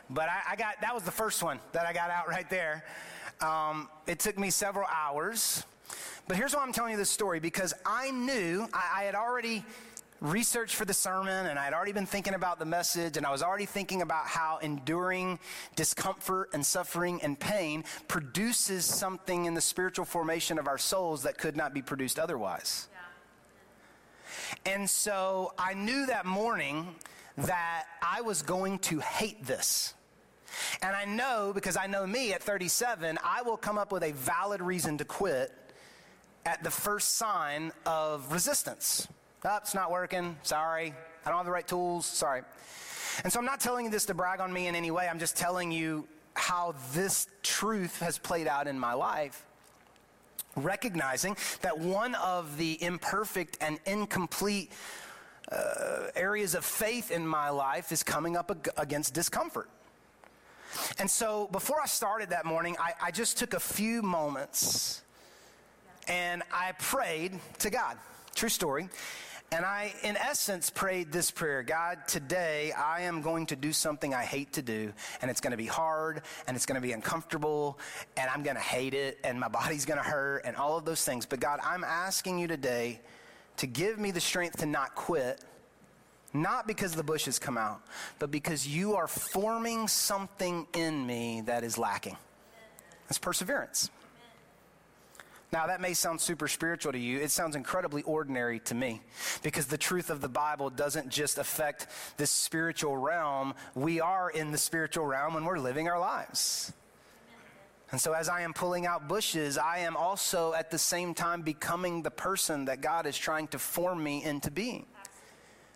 but 0.10 0.28
I, 0.28 0.42
I, 0.52 0.56
got 0.58 0.82
that 0.82 0.94
was 0.94 1.04
the 1.04 1.12
first 1.12 1.42
one 1.42 1.58
that 1.72 1.86
I 1.86 1.94
got 1.94 2.10
out 2.10 2.28
right 2.28 2.50
there. 2.50 2.84
Um, 3.40 3.88
it 4.06 4.20
took 4.20 4.38
me 4.38 4.50
several 4.50 4.86
hours. 4.94 5.64
But 6.28 6.36
here's 6.36 6.54
why 6.54 6.64
I'm 6.64 6.74
telling 6.74 6.92
you 6.92 6.98
this 6.98 7.10
story 7.10 7.40
because 7.40 7.74
I 7.86 8.12
knew, 8.12 8.68
I, 8.74 9.04
I 9.04 9.04
had 9.04 9.16
already 9.16 9.64
research 10.20 10.76
for 10.76 10.84
the 10.84 10.94
sermon 10.94 11.46
and 11.46 11.58
I 11.58 11.64
had 11.64 11.74
already 11.74 11.94
been 11.94 12.06
thinking 12.06 12.34
about 12.34 12.60
the 12.60 12.66
message 12.66 13.16
and 13.16 13.26
I 13.26 13.32
was 13.32 13.42
already 13.42 13.66
thinking 13.66 14.02
about 14.02 14.28
how 14.28 14.58
enduring 14.58 15.40
discomfort 15.78 16.50
and 16.54 16.66
suffering 16.66 17.22
and 17.24 17.40
pain 17.40 17.86
produces 18.10 18.84
something 18.84 19.46
in 19.46 19.54
the 19.54 19.62
spiritual 19.62 20.04
formation 20.04 20.60
of 20.60 20.68
our 20.68 20.78
souls 20.78 21.24
that 21.24 21.38
could 21.38 21.56
not 21.56 21.74
be 21.74 21.82
produced 21.82 22.20
otherwise. 22.20 22.90
And 24.66 24.90
so 24.90 25.54
I 25.58 25.74
knew 25.74 26.06
that 26.08 26.26
morning 26.26 26.96
that 27.38 27.86
I 28.02 28.22
was 28.22 28.42
going 28.42 28.80
to 28.80 29.00
hate 29.00 29.46
this. 29.46 29.94
And 30.82 30.96
I 30.96 31.06
know 31.06 31.52
because 31.54 31.78
I 31.78 31.88
know 31.88 32.08
me 32.08 32.34
at 32.34 32.42
37, 32.42 33.20
I 33.24 33.42
will 33.42 33.58
come 33.58 33.78
up 33.78 33.92
with 33.92 34.04
a 34.04 34.12
valid 34.14 34.62
reason 34.62 34.98
to 35.00 35.06
quit 35.06 35.52
at 36.46 36.64
the 36.64 36.72
first 36.72 37.16
sign 37.16 37.72
of 37.86 38.32
resistance. 38.32 39.08
Oh, 39.44 39.58
it's 39.58 39.76
not 39.76 39.92
working. 39.92 40.38
Sorry. 40.44 40.94
I 41.26 41.30
don't 41.30 41.38
have 41.38 41.46
the 41.46 41.52
right 41.52 41.68
tools. 41.68 42.06
Sorry. 42.06 42.42
And 43.24 43.32
so 43.32 43.40
I'm 43.40 43.46
not 43.46 43.60
telling 43.60 43.86
you 43.86 43.92
this 43.92 44.06
to 44.06 44.14
brag 44.14 44.40
on 44.40 44.52
me 44.52 44.68
in 44.68 44.76
any 44.76 44.92
way. 44.92 45.08
I'm 45.08 45.20
just 45.20 45.38
telling 45.38 45.72
you 45.72 46.08
how 46.34 46.76
this 46.94 47.28
truth 47.44 48.00
has 48.00 48.18
played 48.18 48.48
out 48.48 48.68
in 48.68 48.80
my 48.80 48.94
life. 48.94 49.46
Recognizing 50.56 51.38
that 51.62 51.78
one 51.78 52.16
of 52.16 52.58
the 52.58 52.82
imperfect 52.82 53.58
and 53.62 53.80
incomplete 53.86 54.72
uh, 55.52 56.08
areas 56.16 56.56
of 56.56 56.66
faith 56.66 57.12
in 57.12 57.28
my 57.28 57.50
life 57.50 57.92
is 57.92 58.04
coming 58.04 58.36
up 58.38 58.52
ag- 58.52 58.70
against 58.78 59.14
discomfort. 59.14 59.70
And 60.98 61.10
so 61.10 61.48
before 61.52 61.78
I 61.82 61.86
started 61.86 62.30
that 62.30 62.46
morning, 62.46 62.76
I, 62.80 62.94
I 63.02 63.12
just 63.12 63.38
took 63.38 63.54
a 63.54 63.60
few 63.60 64.02
moments 64.02 65.02
and 66.08 66.44
I 66.52 66.74
prayed 66.74 67.40
to 67.60 67.70
God. 67.70 67.98
True 68.34 68.50
story. 68.50 68.90
And 69.52 69.64
I, 69.64 69.94
in 70.04 70.18
essence, 70.18 70.70
prayed 70.70 71.12
this 71.12 71.32
prayer 71.32 71.64
God, 71.64 72.00
today 72.08 72.72
I 72.72 73.02
am 73.02 73.22
going 73.22 73.46
to 73.48 73.56
do 73.56 73.72
something 73.72 74.14
I 74.14 74.24
hate 74.24 74.54
to 74.54 74.62
do, 74.62 74.92
and 75.22 75.30
it's 75.30 75.40
going 75.40 75.52
to 75.52 75.58
be 75.58 75.68
hard, 75.68 76.24
and 76.48 76.58
it's 76.58 76.66
going 76.66 76.82
to 76.82 76.86
be 76.86 76.94
uncomfortable, 76.94 77.80
and 78.18 78.30
I'm 78.30 78.44
going 78.44 78.56
to 78.56 78.62
hate 78.62 78.94
it, 78.94 79.20
and 79.24 79.40
my 79.40 79.48
body's 79.48 79.86
going 79.86 79.98
to 79.98 80.04
hurt, 80.04 80.42
and 80.46 80.58
all 80.58 80.78
of 80.78 80.86
those 80.86 81.06
things. 81.06 81.26
But 81.26 81.40
God, 81.40 81.60
I'm 81.64 81.84
asking 81.84 82.40
you 82.40 82.48
today 82.48 83.00
to 83.58 83.68
give 83.68 84.00
me 84.00 84.12
the 84.12 84.20
strength 84.20 84.58
to 84.58 84.66
not 84.66 84.96
quit, 84.96 85.42
not 86.34 86.68
because 86.68 86.94
the 86.94 87.04
bushes 87.04 87.40
come 87.40 87.58
out, 87.58 87.82
but 88.20 88.32
because 88.32 88.68
you 88.68 88.96
are 88.96 89.08
forming 89.08 89.88
something 89.88 90.68
in 90.74 91.06
me 91.06 91.42
that 91.46 91.64
is 91.64 91.78
lacking. 91.78 92.18
That's 93.08 93.20
perseverance. 93.20 93.90
Now, 95.56 95.68
that 95.68 95.80
may 95.80 95.94
sound 95.94 96.20
super 96.20 96.50
spiritual 96.50 96.92
to 96.92 97.00
you. 97.00 97.22
It 97.22 97.32
sounds 97.32 97.56
incredibly 97.56 98.02
ordinary 98.02 98.60
to 98.66 98.76
me 98.76 99.00
because 99.42 99.68
the 99.68 99.78
truth 99.78 100.10
of 100.10 100.20
the 100.20 100.28
Bible 100.28 100.70
doesn't 100.70 101.08
just 101.08 101.38
affect 101.38 101.88
this 102.18 102.30
spiritual 102.30 102.98
realm. 102.98 103.54
We 103.74 104.02
are 104.02 104.30
in 104.30 104.52
the 104.52 104.58
spiritual 104.58 105.06
realm 105.06 105.34
when 105.34 105.46
we're 105.46 105.60
living 105.60 105.88
our 105.88 105.98
lives. 105.98 106.74
And 107.92 108.02
so, 108.02 108.12
as 108.12 108.28
I 108.28 108.42
am 108.42 108.52
pulling 108.52 108.86
out 108.86 109.08
bushes, 109.08 109.58
I 109.58 109.78
am 109.78 109.96
also 109.96 110.54
at 110.56 110.72
the 110.72 110.78
same 110.78 111.14
time 111.14 111.42
becoming 111.42 112.04
the 112.04 112.12
person 112.12 112.66
that 112.66 112.82
God 112.82 113.06
is 113.06 113.18
trying 113.18 113.48
to 113.48 113.58
form 113.58 114.04
me 114.04 114.26
into 114.26 114.52
being. 114.52 114.86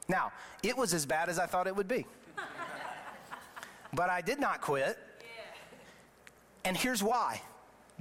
Now, 0.09 0.33
it 0.61 0.75
was 0.75 0.93
as 0.93 1.05
bad 1.05 1.29
as 1.29 1.39
I 1.39 1.45
thought 1.45 1.67
it 1.67 1.75
would 1.77 1.87
be. 1.87 2.05
but 3.93 4.09
I 4.09 4.19
did 4.19 4.41
not 4.41 4.59
quit. 4.59 4.97
And 6.65 6.75
here's 6.75 7.01
why 7.01 7.41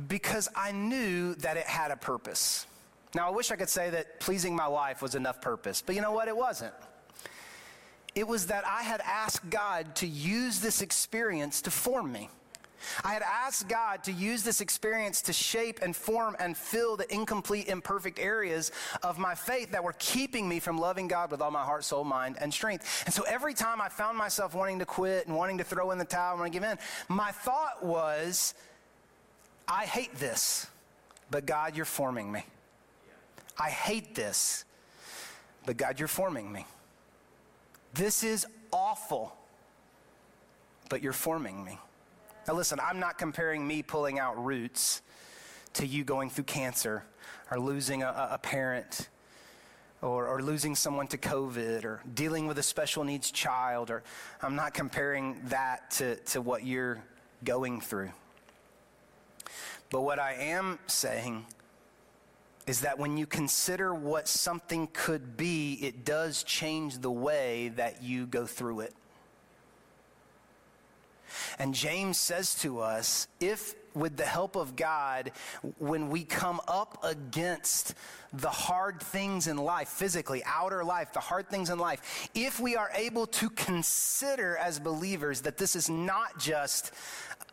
because 0.07 0.49
I 0.55 0.72
knew 0.72 1.34
that 1.36 1.57
it 1.57 1.66
had 1.66 1.90
a 1.90 1.96
purpose. 1.96 2.66
Now, 3.14 3.26
I 3.28 3.30
wish 3.30 3.51
I 3.51 3.57
could 3.57 3.68
say 3.68 3.90
that 3.90 4.20
pleasing 4.20 4.55
my 4.55 4.68
wife 4.68 5.03
was 5.03 5.14
enough 5.14 5.40
purpose, 5.40 5.82
but 5.84 5.94
you 5.94 6.03
know 6.03 6.12
what? 6.12 6.28
It 6.28 6.36
wasn't. 6.36 6.74
It 8.14 8.26
was 8.26 8.46
that 8.46 8.66
I 8.66 8.82
had 8.82 9.01
asked 9.03 9.49
God 9.51 9.94
to 9.96 10.07
use 10.07 10.61
this 10.61 10.82
experience 10.82 11.62
to 11.62 11.70
form 11.70 12.12
me. 12.12 12.28
I 13.05 13.12
had 13.12 13.22
asked 13.22 13.68
God 13.68 14.05
to 14.05 14.12
use 14.12 14.42
this 14.42 14.61
experience 14.61 15.22
to 15.22 15.32
shape 15.32 15.80
and 15.82 15.94
form 15.94 16.36
and 16.38 16.57
fill 16.57 16.96
the 16.96 17.12
incomplete, 17.12 17.68
imperfect 17.68 18.18
areas 18.18 18.70
of 19.03 19.18
my 19.18 19.34
faith 19.34 19.72
that 19.72 19.82
were 19.82 19.94
keeping 19.99 20.49
me 20.49 20.61
from 20.61 20.78
loving 20.78 21.09
God 21.09 21.30
with 21.30 21.40
all 21.40 21.51
my 21.51 21.64
heart, 21.64 21.84
soul, 21.84 22.05
mind, 22.05 22.36
and 22.40 22.53
strength. 22.53 23.03
And 23.05 23.12
so 23.12 23.24
every 23.24 23.55
time 23.55 23.80
I 23.80 23.88
found 23.88 24.16
myself 24.16 24.55
wanting 24.55 24.78
to 24.78 24.86
quit 24.86 25.26
and 25.26 25.36
wanting 25.36 25.59
to 25.59 25.64
throw 25.64 25.90
in 25.90 25.99
the 25.99 26.05
towel 26.05 26.32
and 26.32 26.40
want 26.40 26.53
to 26.53 26.59
give 26.59 26.68
in, 26.68 26.78
my 27.09 27.32
thought 27.32 27.84
was, 27.84 28.55
I 29.69 29.85
hate 29.85 30.14
this, 30.14 30.66
but 31.31 31.45
God, 31.45 31.77
you're 31.77 31.85
forming 31.85 32.33
me. 32.33 32.43
I 33.59 33.69
hate 33.69 34.14
this, 34.14 34.64
but 35.66 35.77
God, 35.77 35.99
you're 35.99 36.09
forming 36.09 36.51
me. 36.51 36.64
This 37.93 38.25
is 38.25 38.47
awful, 38.73 39.37
but 40.89 41.03
you're 41.03 41.12
forming 41.12 41.64
me. 41.64 41.79
Now, 42.47 42.55
listen, 42.55 42.81
I'm 42.81 42.99
not 42.99 43.19
comparing 43.19 43.66
me 43.66 43.83
pulling 43.83 44.19
out 44.19 44.43
roots 44.43 45.03
to 45.75 45.87
you 45.87 46.03
going 46.03 46.31
through 46.31 46.45
cancer 46.45 47.05
or 47.51 47.61
losing 47.61 48.03
a, 48.03 48.29
a 48.33 48.39
parent 48.39 49.09
or, 50.01 50.29
or, 50.29 50.41
losing 50.41 50.77
someone 50.77 51.09
to 51.09 51.19
COVID 51.19 51.85
or 51.85 52.01
dealing 52.14 52.47
with 52.47 52.57
a 52.59 52.62
special 52.62 53.03
needs 53.03 53.33
child, 53.33 53.91
or 53.91 54.05
I'm 54.41 54.55
not 54.55 54.73
comparing 54.73 55.41
that 55.47 55.91
to, 55.93 56.16
to 56.16 56.41
what 56.41 56.64
you're 56.64 57.03
going 57.45 57.81
through. 57.81 58.12
But 59.91 60.03
what 60.03 60.18
I 60.18 60.34
am 60.34 60.78
saying 60.86 61.47
is 62.66 62.82
that 62.82 62.99
when 62.99 63.16
you 63.16 63.26
consider 63.26 63.95
what 63.95 64.28
something 64.28 64.89
could 64.93 65.36
be, 65.36 65.74
it 65.80 66.05
does 66.05 66.43
change 66.43 66.99
the 66.99 67.11
way 67.11 67.72
that 67.76 68.03
you 68.03 68.26
go 68.26 68.45
through 68.45 68.80
it. 68.80 68.95
And 71.59 71.74
James 71.74 72.18
says 72.18 72.55
to 72.57 72.80
us 72.80 73.26
if, 73.41 73.74
with 73.99 74.16
the 74.16 74.24
help 74.24 74.57
of 74.57 74.76
God, 74.76 75.32
when 75.78 76.09
we 76.09 76.24
come 76.24 76.61
up 76.68 76.99
against 77.03 77.94
the 78.32 78.51
hard 78.51 79.01
things 79.01 79.46
in 79.46 79.57
life, 79.57 79.88
physically, 79.88 80.42
outer 80.44 80.84
life, 80.84 81.12
the 81.12 81.20
hard 81.20 81.49
things 81.49 81.70
in 81.70 81.78
life, 81.78 82.28
if 82.34 82.61
we 82.61 82.76
are 82.76 82.90
able 82.94 83.26
to 83.26 83.51
consider 83.51 84.57
as 84.57 84.78
believers 84.78 85.40
that 85.42 85.57
this 85.57 85.74
is 85.74 85.88
not 85.88 86.38
just 86.38 86.92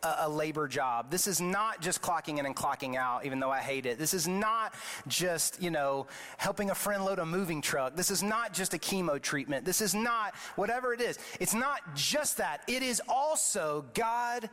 a, 0.02 0.28
labor 0.28 0.68
job. 0.68 1.10
This 1.10 1.26
is 1.26 1.40
not 1.40 1.80
just 1.80 2.02
clocking 2.02 2.38
in 2.38 2.46
and 2.46 2.54
clocking 2.54 2.96
out, 2.96 3.24
even 3.24 3.40
though 3.40 3.50
I 3.50 3.60
hate 3.60 3.86
it. 3.86 3.98
This 3.98 4.14
is 4.14 4.28
not 4.28 4.74
just, 5.08 5.62
you 5.62 5.70
know, 5.70 6.06
helping 6.36 6.70
a 6.70 6.74
friend 6.74 7.04
load 7.04 7.18
a 7.18 7.26
moving 7.26 7.62
truck. 7.62 7.96
This 7.96 8.10
is 8.10 8.22
not 8.22 8.52
just 8.52 8.74
a 8.74 8.78
chemo 8.78 9.20
treatment. 9.20 9.64
This 9.64 9.80
is 9.80 9.94
not 9.94 10.34
whatever 10.56 10.92
it 10.92 11.00
is. 11.00 11.18
It's 11.40 11.54
not 11.54 11.80
just 11.94 12.36
that. 12.38 12.62
It 12.68 12.82
is 12.82 13.00
also 13.08 13.86
God 13.94 14.50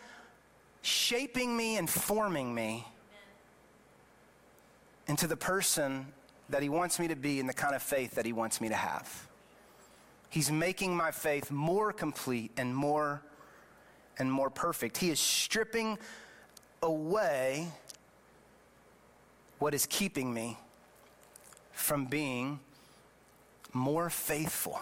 shaping 0.84 1.56
me 1.58 1.78
and 1.78 1.90
forming 1.90 2.54
me 2.54 2.86
into 5.08 5.26
the 5.26 5.38
person 5.38 6.06
that 6.50 6.62
He 6.62 6.70
wants 6.70 7.00
me 7.00 7.08
to 7.08 7.16
be 7.16 7.40
and 7.40 7.50
the 7.50 7.54
kind 7.54 7.74
of 7.74 7.82
faith 7.82 8.16
that 8.16 8.26
He 8.26 8.34
wants 8.34 8.62
me 8.62 8.70
to 8.70 8.76
have. 8.76 9.28
He's 10.30 10.52
making 10.52 10.96
my 10.96 11.12
faith 11.12 11.50
more 11.50 11.92
complete 11.94 12.52
and 12.58 12.76
more 12.76 13.22
and 14.20 14.32
more 14.32 14.50
perfect. 14.50 14.98
He 14.98 15.10
is 15.10 15.20
stripping 15.20 15.98
away 16.82 17.68
what 19.60 19.74
is 19.74 19.86
keeping 19.86 20.34
me 20.34 20.58
from 21.72 22.06
being 22.06 22.60
more 23.72 24.10
faithful. 24.10 24.82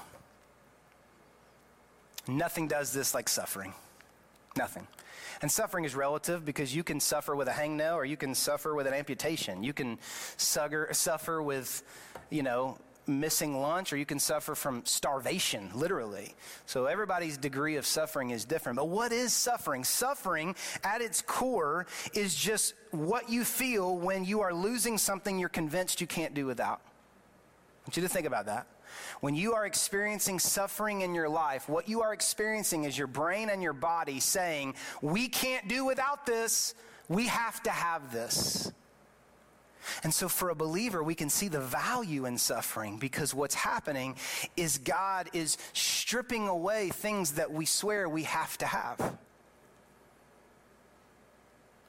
Nothing 2.28 2.68
does 2.68 2.91
this 2.91 3.14
like 3.14 3.30
suffering. 3.30 3.74
Nothing. 4.58 4.88
And 5.42 5.52
suffering 5.52 5.86
is 5.86 5.96
relative 5.96 6.46
because 6.46 6.76
you 6.76 6.84
can 6.84 7.00
suffer 7.00 7.36
with 7.36 7.48
a 7.48 7.52
hangnail 7.52 7.96
or 7.96 8.06
you 8.06 8.18
can 8.18 8.36
suffer 8.36 8.76
with 8.76 8.86
an 8.88 8.94
amputation. 8.94 9.64
You 9.64 9.74
can 9.74 9.98
suffer 10.38 11.42
with, 11.42 11.84
you 12.30 12.44
know, 12.44 12.78
missing 13.08 13.60
lunch 13.60 13.92
or 13.92 13.98
you 13.98 14.06
can 14.06 14.20
suffer 14.20 14.54
from 14.54 14.86
starvation, 14.86 15.72
literally. 15.74 16.36
So 16.68 16.86
everybody's 16.86 17.38
degree 17.38 17.76
of 17.78 17.86
suffering 17.86 18.30
is 18.30 18.46
different. 18.46 18.78
But 18.78 18.89
what 18.89 19.12
is 19.12 19.34
suffering? 19.34 19.84
Suffering 19.84 20.56
at 20.84 21.02
its 21.02 21.22
core 21.22 21.88
is 22.14 22.36
just 22.36 22.76
what 22.92 23.30
you 23.30 23.44
feel 23.44 23.98
when 23.98 24.24
you 24.24 24.42
are 24.42 24.54
losing 24.54 25.00
something 25.00 25.39
you're 25.39 25.50
convinced 25.50 26.02
you 26.02 26.08
can't 26.08 26.36
do 26.36 26.46
without. 26.46 26.82
I 26.84 27.88
want 27.88 27.98
you 27.98 28.04
to 28.04 28.10
think 28.10 28.28
about 28.28 28.46
that. 28.46 28.68
When 29.20 29.36
you 29.36 29.54
are 29.54 29.66
experiencing 29.66 30.39
suffering 30.39 31.02
in 31.02 31.14
your 31.14 31.30
life, 31.30 31.70
what 31.70 31.88
you 31.88 32.02
are 32.02 32.14
experiencing 32.14 32.84
is 32.84 32.98
your 32.98 33.08
brain 33.08 33.50
and 33.50 33.62
your 33.62 33.74
body 33.74 34.20
saying, 34.20 34.76
We 35.02 35.28
can't 35.28 35.68
do 35.68 35.86
without 35.86 36.26
this. 36.26 36.76
We 37.08 37.28
have 37.28 37.62
to 37.64 37.70
have 37.72 38.12
this. 38.12 38.72
And 40.04 40.14
so, 40.14 40.30
for 40.30 40.50
a 40.50 40.56
believer, 40.56 41.04
we 41.04 41.16
can 41.16 41.30
see 41.30 41.48
the 41.48 41.60
value 41.60 42.26
in 42.26 42.38
suffering 42.38 42.98
because 42.98 43.34
what's 43.34 43.56
happening 43.56 44.16
is 44.56 44.78
God 44.78 45.30
is 45.34 45.58
stripping 45.74 46.48
away 46.48 46.89
things 46.89 47.34
that 47.34 47.52
we 47.52 47.66
swear 47.66 48.08
we 48.08 48.24
have 48.24 48.58
to 48.60 48.66
have, 48.66 49.18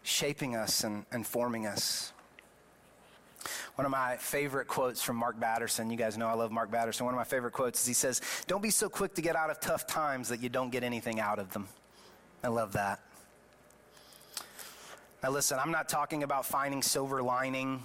shaping 0.03 0.57
us 0.57 0.85
and, 0.85 1.05
and 1.13 1.27
forming 1.27 1.67
us. 1.67 2.13
One 3.77 3.87
of 3.87 3.91
my 3.91 4.17
favorite 4.17 4.69
quotes 4.69 5.01
from 5.03 5.17
Mark 5.17 5.41
Batterson, 5.41 5.91
you 5.91 5.97
guys 5.97 6.19
know 6.19 6.27
I 6.27 6.35
love 6.35 6.53
Mark 6.53 6.71
Batterson. 6.71 7.07
One 7.07 7.15
of 7.15 7.19
my 7.19 7.25
favorite 7.25 7.53
quotes 7.53 7.81
is 7.81 7.87
he 7.87 7.95
says, 7.95 8.21
Don't 8.47 8.63
be 8.63 8.71
so 8.71 8.89
quick 8.89 9.15
to 9.15 9.23
get 9.23 9.35
out 9.35 9.51
of 9.51 9.61
tough 9.61 9.87
times 9.87 10.29
that 10.29 10.43
you 10.43 10.51
don't 10.51 10.71
get 10.71 10.85
anything 10.85 11.21
out 11.21 11.39
of 11.39 11.53
them. 11.53 11.69
I 12.45 12.49
love 12.49 12.73
that. 12.75 13.01
Now, 15.23 15.31
listen, 15.31 15.59
I'm 15.59 15.71
not 15.71 15.89
talking 15.89 16.23
about 16.23 16.45
finding 16.45 16.83
silver 16.83 17.23
lining. 17.23 17.83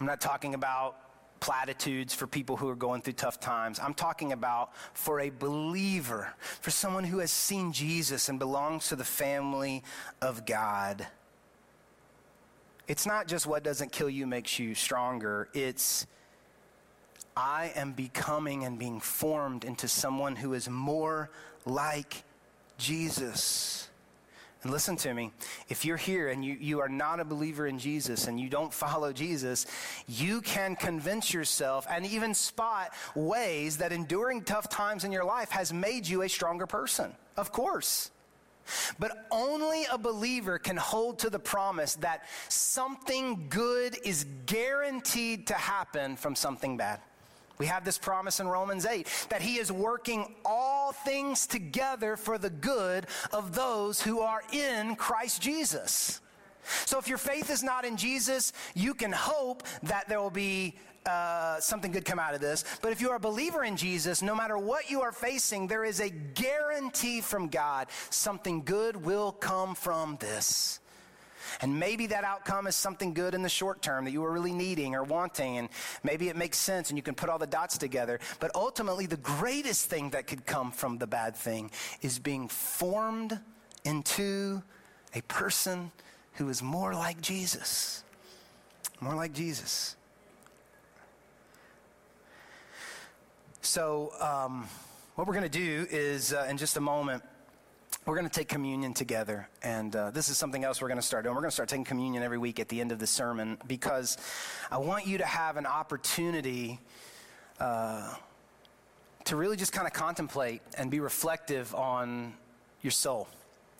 I'm 0.00 0.06
not 0.06 0.20
talking 0.20 0.54
about 0.54 0.96
platitudes 1.40 2.12
for 2.12 2.26
people 2.26 2.56
who 2.56 2.68
are 2.68 2.76
going 2.76 3.00
through 3.00 3.14
tough 3.14 3.40
times. 3.40 3.78
I'm 3.78 3.94
talking 3.94 4.32
about 4.32 4.74
for 4.94 5.20
a 5.20 5.30
believer, 5.30 6.32
for 6.60 6.70
someone 6.70 7.04
who 7.04 7.18
has 7.18 7.30
seen 7.30 7.72
Jesus 7.72 8.28
and 8.28 8.38
belongs 8.38 8.88
to 8.88 8.96
the 8.96 9.04
family 9.04 9.84
of 10.20 10.44
God. 10.44 11.06
It's 12.88 13.06
not 13.06 13.28
just 13.28 13.46
what 13.46 13.62
doesn't 13.62 13.92
kill 13.92 14.08
you 14.08 14.26
makes 14.26 14.58
you 14.58 14.74
stronger. 14.74 15.48
It's 15.52 16.06
I 17.36 17.70
am 17.76 17.92
becoming 17.92 18.64
and 18.64 18.78
being 18.78 18.98
formed 18.98 19.64
into 19.64 19.86
someone 19.86 20.34
who 20.34 20.54
is 20.54 20.68
more 20.68 21.30
like 21.66 22.24
Jesus. 22.78 23.88
And 24.62 24.72
listen 24.72 24.96
to 24.96 25.14
me. 25.14 25.30
If 25.68 25.84
you're 25.84 25.98
here 25.98 26.30
and 26.30 26.44
you, 26.44 26.56
you 26.58 26.80
are 26.80 26.88
not 26.88 27.20
a 27.20 27.24
believer 27.24 27.66
in 27.66 27.78
Jesus 27.78 28.26
and 28.26 28.40
you 28.40 28.48
don't 28.48 28.74
follow 28.74 29.12
Jesus, 29.12 29.66
you 30.08 30.40
can 30.40 30.74
convince 30.74 31.32
yourself 31.32 31.86
and 31.88 32.04
even 32.06 32.34
spot 32.34 32.92
ways 33.14 33.76
that 33.76 33.92
enduring 33.92 34.42
tough 34.42 34.68
times 34.68 35.04
in 35.04 35.12
your 35.12 35.24
life 35.24 35.50
has 35.50 35.72
made 35.72 36.08
you 36.08 36.22
a 36.22 36.28
stronger 36.28 36.66
person. 36.66 37.12
Of 37.36 37.52
course. 37.52 38.10
But 38.98 39.26
only 39.30 39.84
a 39.90 39.98
believer 39.98 40.58
can 40.58 40.76
hold 40.76 41.18
to 41.20 41.30
the 41.30 41.38
promise 41.38 41.94
that 41.96 42.24
something 42.48 43.46
good 43.48 43.96
is 44.04 44.26
guaranteed 44.46 45.46
to 45.48 45.54
happen 45.54 46.16
from 46.16 46.34
something 46.34 46.76
bad. 46.76 47.00
We 47.58 47.66
have 47.66 47.84
this 47.84 47.98
promise 47.98 48.40
in 48.40 48.46
Romans 48.46 48.86
8 48.86 49.06
that 49.30 49.42
he 49.42 49.56
is 49.56 49.72
working 49.72 50.36
all 50.44 50.92
things 50.92 51.46
together 51.46 52.16
for 52.16 52.38
the 52.38 52.50
good 52.50 53.06
of 53.32 53.54
those 53.54 54.00
who 54.00 54.20
are 54.20 54.42
in 54.52 54.94
Christ 54.94 55.42
Jesus. 55.42 56.20
So 56.84 56.98
if 56.98 57.08
your 57.08 57.18
faith 57.18 57.50
is 57.50 57.62
not 57.62 57.84
in 57.84 57.96
Jesus, 57.96 58.52
you 58.74 58.94
can 58.94 59.10
hope 59.10 59.62
that 59.84 60.08
there 60.08 60.20
will 60.20 60.30
be 60.30 60.76
uh, 61.06 61.60
something 61.60 61.92
good 61.92 62.04
come 62.04 62.18
out 62.18 62.34
of 62.34 62.40
this. 62.40 62.64
But 62.82 62.92
if 62.92 63.00
you 63.00 63.10
are 63.10 63.16
a 63.16 63.20
believer 63.20 63.64
in 63.64 63.76
Jesus, 63.76 64.22
no 64.22 64.34
matter 64.34 64.58
what 64.58 64.90
you 64.90 65.02
are 65.02 65.12
facing, 65.12 65.66
there 65.66 65.84
is 65.84 66.00
a 66.00 66.10
guarantee 66.10 67.20
from 67.20 67.48
God 67.48 67.88
something 68.10 68.62
good 68.62 68.96
will 68.96 69.32
come 69.32 69.74
from 69.74 70.16
this. 70.20 70.80
And 71.60 71.78
maybe 71.78 72.06
that 72.08 72.24
outcome 72.24 72.66
is 72.66 72.76
something 72.76 73.14
good 73.14 73.34
in 73.34 73.42
the 73.42 73.48
short 73.48 73.82
term 73.82 74.04
that 74.04 74.10
you 74.10 74.20
were 74.20 74.30
really 74.30 74.52
needing 74.52 74.94
or 74.94 75.02
wanting, 75.02 75.58
and 75.58 75.68
maybe 76.02 76.28
it 76.28 76.36
makes 76.36 76.58
sense 76.58 76.90
and 76.90 76.98
you 76.98 77.02
can 77.02 77.14
put 77.14 77.28
all 77.28 77.38
the 77.38 77.46
dots 77.46 77.78
together. 77.78 78.20
But 78.38 78.50
ultimately, 78.54 79.06
the 79.06 79.16
greatest 79.16 79.86
thing 79.86 80.10
that 80.10 80.26
could 80.26 80.46
come 80.46 80.70
from 80.70 80.98
the 80.98 81.06
bad 81.06 81.34
thing 81.34 81.70
is 82.02 82.18
being 82.18 82.48
formed 82.48 83.38
into 83.84 84.62
a 85.14 85.22
person 85.22 85.90
who 86.34 86.48
is 86.48 86.62
more 86.62 86.94
like 86.94 87.20
Jesus. 87.20 88.04
More 89.00 89.14
like 89.14 89.32
Jesus. 89.32 89.96
So, 93.60 94.12
um, 94.20 94.68
what 95.16 95.26
we're 95.26 95.34
going 95.34 95.50
to 95.50 95.58
do 95.58 95.86
is, 95.90 96.32
uh, 96.32 96.46
in 96.48 96.56
just 96.56 96.76
a 96.76 96.80
moment, 96.80 97.24
we're 98.06 98.14
going 98.14 98.28
to 98.28 98.32
take 98.32 98.48
communion 98.48 98.94
together. 98.94 99.48
And 99.64 99.94
uh, 99.94 100.10
this 100.10 100.28
is 100.28 100.38
something 100.38 100.62
else 100.62 100.80
we're 100.80 100.88
going 100.88 101.00
to 101.00 101.06
start 101.06 101.24
doing. 101.24 101.34
We're 101.34 101.40
going 101.40 101.50
to 101.50 101.54
start 101.54 101.68
taking 101.68 101.84
communion 101.84 102.22
every 102.22 102.38
week 102.38 102.60
at 102.60 102.68
the 102.68 102.80
end 102.80 102.92
of 102.92 103.00
the 103.00 103.06
sermon 103.06 103.58
because 103.66 104.16
I 104.70 104.78
want 104.78 105.08
you 105.08 105.18
to 105.18 105.26
have 105.26 105.56
an 105.56 105.66
opportunity 105.66 106.78
uh, 107.58 108.14
to 109.24 109.36
really 109.36 109.56
just 109.56 109.72
kind 109.72 109.88
of 109.88 109.92
contemplate 109.92 110.62
and 110.78 110.88
be 110.88 111.00
reflective 111.00 111.74
on 111.74 112.34
your 112.82 112.92
soul 112.92 113.28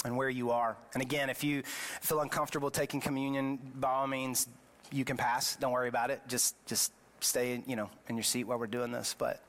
and 0.05 0.17
where 0.17 0.29
you 0.29 0.51
are. 0.51 0.77
And 0.93 1.03
again, 1.03 1.31
if 1.31 1.45
you 1.45 1.63
feel 2.01 2.21
uncomfortable 2.21 2.71
taking 2.71 3.01
communion, 3.01 3.59
by 3.77 3.91
all 3.91 4.09
means, 4.09 4.49
you 4.91 5.05
can 5.05 5.17
pass. 5.17 5.55
Don't 5.57 5.73
worry 5.73 5.89
about 5.89 6.11
it. 6.11 6.21
Just, 6.27 6.55
just 6.67 6.93
stay, 7.21 7.63
you 7.67 7.77
know, 7.77 7.89
in 8.09 8.17
your 8.17 8.25
seat 8.25 8.45
while 8.45 8.59
we're 8.59 8.67
doing 8.67 8.91
this. 8.91 9.15
But 9.17 9.41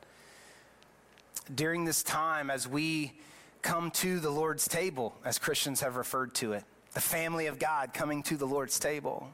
during 1.54 1.86
this 1.86 2.04
time, 2.04 2.50
as 2.50 2.68
we 2.68 3.14
come 3.62 3.92
to 3.92 4.20
the 4.20 4.30
Lord's 4.30 4.68
table, 4.68 5.16
as 5.26 5.38
Christians 5.40 5.82
have 5.82 5.96
referred 5.96 6.34
to 6.36 6.54
it, 6.54 6.64
the 6.94 7.02
family 7.02 7.48
of 7.48 7.60
God 7.60 7.94
coming 7.94 8.24
to 8.24 8.38
the 8.38 8.46
Lord's 8.46 8.80
table, 8.80 9.34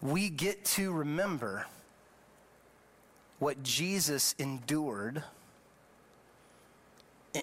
we 0.00 0.28
get 0.28 0.64
to 0.64 0.92
remember 0.92 1.66
what 3.38 3.62
Jesus 3.62 4.34
endured 4.38 5.22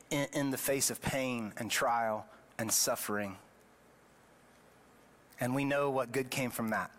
in, 0.10 0.28
in, 0.34 0.52
the 0.52 0.58
face 0.58 0.90
of 0.90 1.02
pain 1.02 1.54
and 1.58 1.70
trial 1.70 2.26
and 2.58 2.72
suffering. 2.72 3.36
And 5.40 5.54
we 5.54 5.66
know 5.66 5.90
what 5.90 6.12
good 6.12 6.30
came 6.30 6.50
from 6.50 6.70
that 6.70 6.92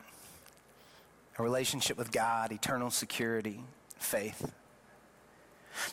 a 1.39 1.43
relationship 1.43 1.97
with 1.97 2.13
God, 2.13 2.53
eternal 2.53 2.91
security, 2.91 3.61
faith. 3.97 4.53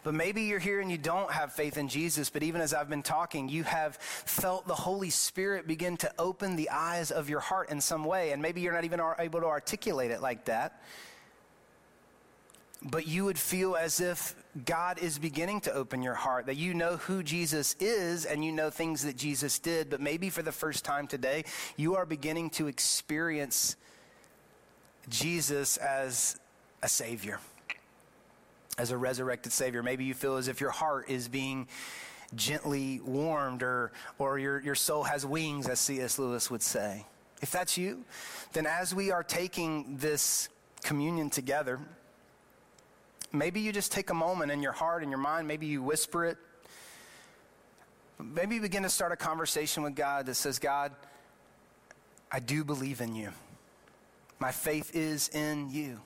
But 0.03 0.13
maybe 0.13 0.43
you're 0.43 0.59
here 0.59 0.79
and 0.79 0.91
you 0.91 0.97
don't 0.97 1.31
have 1.31 1.53
faith 1.53 1.77
in 1.77 1.87
Jesus, 1.87 2.29
but 2.29 2.43
even 2.43 2.61
as 2.61 2.73
I've 2.73 2.89
been 2.89 3.03
talking, 3.03 3.49
you 3.49 3.63
have 3.63 3.95
felt 3.97 4.67
the 4.67 4.75
Holy 4.75 5.09
Spirit 5.09 5.67
begin 5.67 5.97
to 5.97 6.11
open 6.17 6.55
the 6.55 6.69
eyes 6.69 7.11
of 7.11 7.29
your 7.29 7.39
heart 7.39 7.69
in 7.69 7.81
some 7.81 8.03
way, 8.03 8.31
and 8.31 8.41
maybe 8.41 8.61
you're 8.61 8.73
not 8.73 8.85
even 8.85 9.01
able 9.19 9.39
to 9.41 9.47
articulate 9.47 10.11
it 10.11 10.21
like 10.21 10.45
that. 10.45 10.81
But 12.81 13.07
you 13.07 13.25
would 13.25 13.37
feel 13.37 13.75
as 13.75 13.99
if 13.99 14.35
God 14.65 14.99
is 14.99 15.19
beginning 15.19 15.61
to 15.61 15.73
open 15.73 16.01
your 16.01 16.13
heart, 16.13 16.45
that 16.45 16.55
you 16.55 16.73
know 16.73 16.95
who 16.95 17.23
Jesus 17.23 17.75
is 17.79 18.25
and 18.25 18.43
you 18.43 18.53
know 18.53 18.69
things 18.69 19.03
that 19.03 19.17
Jesus 19.17 19.59
did, 19.59 19.89
but 19.89 19.99
maybe 19.99 20.29
for 20.29 20.41
the 20.41 20.51
first 20.51 20.85
time 20.85 21.05
today, 21.05 21.43
you 21.75 21.95
are 21.95 22.05
beginning 22.05 22.49
to 22.51 22.67
experience 22.67 23.75
Jesus 25.09 25.75
as 25.77 26.39
a 26.81 26.87
Savior 26.87 27.39
as 28.79 28.91
a 28.91 28.97
resurrected 28.97 29.51
Savior. 29.51 29.83
Maybe 29.83 30.05
you 30.05 30.13
feel 30.13 30.37
as 30.37 30.47
if 30.47 30.61
your 30.61 30.71
heart 30.71 31.09
is 31.09 31.27
being 31.27 31.67
gently 32.33 33.01
warmed 33.01 33.61
or, 33.61 33.91
or 34.17 34.39
your, 34.39 34.61
your 34.61 34.75
soul 34.75 35.03
has 35.03 35.25
wings, 35.25 35.67
as 35.67 35.79
C.S. 35.81 36.17
Lewis 36.17 36.49
would 36.49 36.63
say. 36.63 37.05
If 37.41 37.51
that's 37.51 37.77
you, 37.77 38.05
then 38.53 38.65
as 38.65 38.95
we 38.95 39.11
are 39.11 39.23
taking 39.23 39.97
this 39.97 40.47
communion 40.81 41.29
together, 41.29 41.79
maybe 43.33 43.59
you 43.59 43.73
just 43.73 43.91
take 43.91 44.09
a 44.11 44.13
moment 44.13 44.49
in 44.51 44.63
your 44.63 44.71
heart 44.71 45.03
and 45.03 45.11
your 45.11 45.19
mind, 45.19 45.47
maybe 45.47 45.67
you 45.67 45.83
whisper 45.83 46.25
it. 46.25 46.37
Maybe 48.17 48.55
you 48.55 48.61
begin 48.61 48.83
to 48.83 48.89
start 48.89 49.11
a 49.11 49.17
conversation 49.17 49.83
with 49.83 49.95
God 49.95 50.25
that 50.25 50.35
says, 50.35 50.57
God, 50.57 50.93
I 52.31 52.39
do 52.39 52.63
believe 52.63 53.01
in 53.01 53.15
you. 53.15 53.31
My 54.39 54.51
faith 54.51 54.95
is 54.95 55.29
in 55.29 55.69
you. 55.69 55.99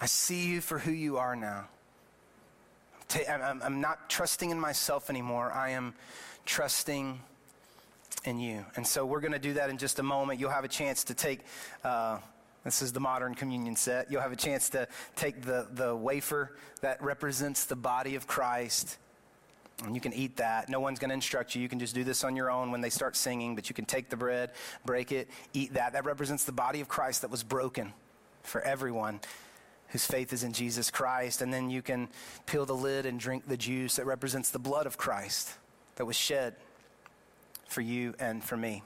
I 0.00 0.06
see 0.06 0.46
you 0.46 0.60
for 0.60 0.78
who 0.78 0.92
you 0.92 1.16
are 1.16 1.34
now. 1.36 1.68
I'm 3.28 3.80
not 3.80 4.10
trusting 4.10 4.50
in 4.50 4.58
myself 4.58 5.10
anymore. 5.10 5.52
I 5.52 5.70
am 5.70 5.94
trusting 6.44 7.20
in 8.24 8.40
you. 8.40 8.64
And 8.74 8.86
so 8.86 9.06
we're 9.06 9.20
going 9.20 9.32
to 9.32 9.38
do 9.38 9.54
that 9.54 9.70
in 9.70 9.78
just 9.78 9.98
a 9.98 10.02
moment. 10.02 10.40
You'll 10.40 10.50
have 10.50 10.64
a 10.64 10.68
chance 10.68 11.04
to 11.04 11.14
take. 11.14 11.40
Uh, 11.84 12.18
this 12.64 12.82
is 12.82 12.92
the 12.92 13.00
modern 13.00 13.34
communion 13.34 13.76
set. 13.76 14.10
You'll 14.10 14.22
have 14.22 14.32
a 14.32 14.36
chance 14.36 14.68
to 14.70 14.88
take 15.14 15.42
the, 15.42 15.68
the 15.72 15.94
wafer 15.94 16.56
that 16.80 17.00
represents 17.02 17.64
the 17.64 17.76
body 17.76 18.16
of 18.16 18.26
Christ, 18.26 18.98
and 19.84 19.94
you 19.94 20.00
can 20.00 20.12
eat 20.12 20.36
that. 20.38 20.68
No 20.68 20.80
one's 20.80 20.98
going 20.98 21.10
to 21.10 21.14
instruct 21.14 21.54
you. 21.54 21.62
You 21.62 21.68
can 21.68 21.78
just 21.78 21.94
do 21.94 22.02
this 22.02 22.24
on 22.24 22.34
your 22.34 22.50
own 22.50 22.72
when 22.72 22.80
they 22.80 22.90
start 22.90 23.16
singing, 23.16 23.54
but 23.54 23.68
you 23.68 23.74
can 23.74 23.84
take 23.84 24.10
the 24.10 24.16
bread, 24.16 24.50
break 24.84 25.12
it, 25.12 25.28
eat 25.54 25.74
that. 25.74 25.92
That 25.92 26.04
represents 26.04 26.42
the 26.42 26.52
body 26.52 26.80
of 26.80 26.88
Christ 26.88 27.22
that 27.22 27.30
was 27.30 27.44
broken 27.44 27.92
for 28.42 28.60
everyone 28.62 29.20
whose 29.88 30.04
faith 30.04 30.32
is 30.32 30.42
in 30.42 30.52
Jesus 30.52 30.90
Christ. 30.90 31.42
And 31.42 31.52
then 31.52 31.70
you 31.70 31.82
can 31.82 32.08
peel 32.46 32.66
the 32.66 32.74
lid 32.74 33.06
and 33.06 33.18
drink 33.18 33.46
the 33.46 33.56
juice 33.56 33.96
that 33.96 34.06
represents 34.06 34.50
the 34.50 34.58
blood 34.58 34.86
of 34.86 34.96
Christ 34.96 35.52
that 35.96 36.04
was 36.04 36.16
shed 36.16 36.54
for 37.68 37.80
you 37.80 38.14
and 38.18 38.42
for 38.42 38.56
me. 38.56 38.82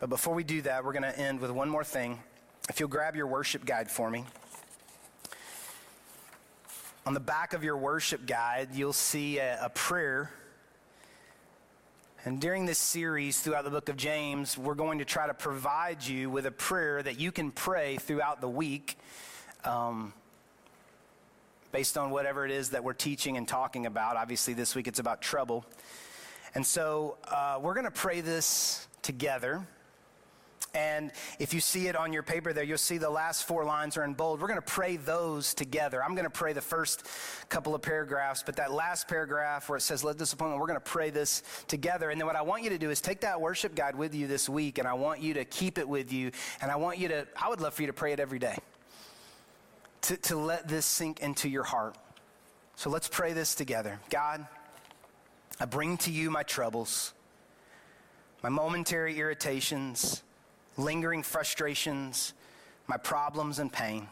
But 0.00 0.10
before 0.10 0.34
we 0.34 0.44
do 0.44 0.62
that, 0.62 0.84
we're 0.84 0.92
going 0.92 1.02
to 1.02 1.18
end 1.18 1.40
with 1.40 1.50
one 1.50 1.68
more 1.68 1.84
thing. 1.84 2.18
If 2.68 2.80
you'll 2.80 2.88
grab 2.88 3.16
your 3.16 3.26
worship 3.26 3.64
guide 3.64 3.90
for 3.90 4.10
me. 4.10 4.24
On 7.06 7.14
the 7.14 7.20
back 7.20 7.54
of 7.54 7.64
your 7.64 7.76
worship 7.76 8.26
guide, 8.26 8.68
you'll 8.74 8.92
see 8.92 9.38
a, 9.38 9.58
a 9.64 9.70
prayer. 9.70 10.30
And 12.24 12.40
during 12.40 12.66
this 12.66 12.78
series 12.78 13.40
throughout 13.40 13.64
the 13.64 13.70
book 13.70 13.88
of 13.88 13.96
James, 13.96 14.58
we're 14.58 14.74
going 14.74 14.98
to 14.98 15.06
try 15.06 15.26
to 15.26 15.32
provide 15.32 16.04
you 16.04 16.28
with 16.28 16.44
a 16.44 16.50
prayer 16.50 17.02
that 17.02 17.18
you 17.18 17.32
can 17.32 17.50
pray 17.50 17.96
throughout 17.96 18.42
the 18.42 18.48
week. 18.48 18.98
Um, 19.64 20.12
based 21.72 21.98
on 21.98 22.10
whatever 22.10 22.44
it 22.44 22.50
is 22.50 22.70
that 22.70 22.82
we're 22.82 22.92
teaching 22.92 23.36
and 23.36 23.46
talking 23.46 23.86
about. 23.86 24.16
Obviously, 24.16 24.54
this 24.54 24.74
week 24.74 24.88
it's 24.88 24.98
about 24.98 25.20
trouble. 25.20 25.64
And 26.54 26.66
so 26.66 27.18
uh, 27.28 27.58
we're 27.60 27.74
going 27.74 27.84
to 27.84 27.90
pray 27.90 28.20
this 28.20 28.86
together. 29.02 29.66
And 30.74 31.12
if 31.38 31.54
you 31.54 31.60
see 31.60 31.88
it 31.88 31.96
on 31.96 32.12
your 32.12 32.22
paper 32.22 32.52
there, 32.52 32.62
you'll 32.62 32.76
see 32.78 32.98
the 32.98 33.08
last 33.08 33.48
four 33.48 33.64
lines 33.64 33.96
are 33.96 34.04
in 34.04 34.12
bold. 34.12 34.40
We're 34.40 34.48
going 34.48 34.60
to 34.60 34.66
pray 34.66 34.96
those 34.96 35.54
together. 35.54 36.04
I'm 36.04 36.14
going 36.14 36.24
to 36.24 36.30
pray 36.30 36.52
the 36.52 36.60
first 36.60 37.06
couple 37.48 37.74
of 37.74 37.80
paragraphs, 37.80 38.42
but 38.44 38.56
that 38.56 38.70
last 38.70 39.08
paragraph 39.08 39.68
where 39.68 39.78
it 39.78 39.80
says, 39.80 40.04
let 40.04 40.18
disappointment, 40.18 40.60
we're 40.60 40.66
going 40.66 40.78
to 40.78 40.90
pray 40.90 41.08
this 41.08 41.42
together. 41.68 42.10
And 42.10 42.20
then 42.20 42.26
what 42.26 42.36
I 42.36 42.42
want 42.42 42.64
you 42.64 42.70
to 42.70 42.78
do 42.78 42.90
is 42.90 43.00
take 43.00 43.20
that 43.22 43.40
worship 43.40 43.74
guide 43.74 43.96
with 43.96 44.14
you 44.14 44.26
this 44.26 44.46
week, 44.48 44.78
and 44.78 44.86
I 44.86 44.92
want 44.92 45.20
you 45.20 45.34
to 45.34 45.44
keep 45.46 45.78
it 45.78 45.88
with 45.88 46.12
you. 46.12 46.32
And 46.60 46.70
I 46.70 46.76
want 46.76 46.98
you 46.98 47.08
to, 47.08 47.26
I 47.40 47.48
would 47.48 47.60
love 47.62 47.72
for 47.72 47.82
you 47.82 47.86
to 47.86 47.94
pray 47.94 48.12
it 48.12 48.20
every 48.20 48.38
day, 48.38 48.58
to, 50.02 50.16
to 50.16 50.36
let 50.36 50.68
this 50.68 50.86
sink 50.86 51.20
into 51.20 51.48
your 51.48 51.64
heart. 51.64 51.96
So 52.76 52.90
let's 52.90 53.08
pray 53.08 53.32
this 53.32 53.54
together. 53.54 54.00
God, 54.10 54.46
I 55.60 55.64
bring 55.64 55.96
to 55.98 56.10
you 56.10 56.30
my 56.30 56.42
troubles, 56.42 57.12
my 58.42 58.48
momentary 58.48 59.18
irritations 59.18 60.22
lingering 60.78 61.22
frustrations, 61.22 62.32
my 62.86 62.96
problems 62.96 63.58
and 63.58 63.70
pain. 63.70 64.08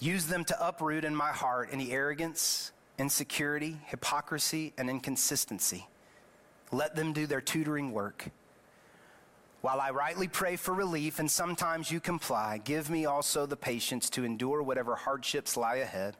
Use 0.00 0.26
them 0.26 0.44
to 0.46 0.66
uproot 0.66 1.04
in 1.04 1.14
my 1.14 1.30
heart 1.30 1.68
any 1.70 1.92
arrogance, 1.92 2.72
insecurity, 2.98 3.76
hypocrisy, 3.86 4.72
and 4.78 4.88
inconsistency. 4.88 5.86
Let 6.72 6.96
them 6.96 7.12
do 7.12 7.26
their 7.26 7.40
tutoring 7.40 7.92
work. 7.92 8.28
While 9.68 9.82
I 9.82 9.90
rightly 9.90 10.28
pray 10.28 10.56
for 10.56 10.72
relief 10.72 11.18
and 11.18 11.30
sometimes 11.30 11.90
you 11.90 12.00
comply, 12.00 12.56
give 12.56 12.88
me 12.88 13.04
also 13.04 13.44
the 13.44 13.54
patience 13.54 14.08
to 14.08 14.24
endure 14.24 14.62
whatever 14.62 14.96
hardships 14.96 15.58
lie 15.58 15.76
ahead, 15.76 16.16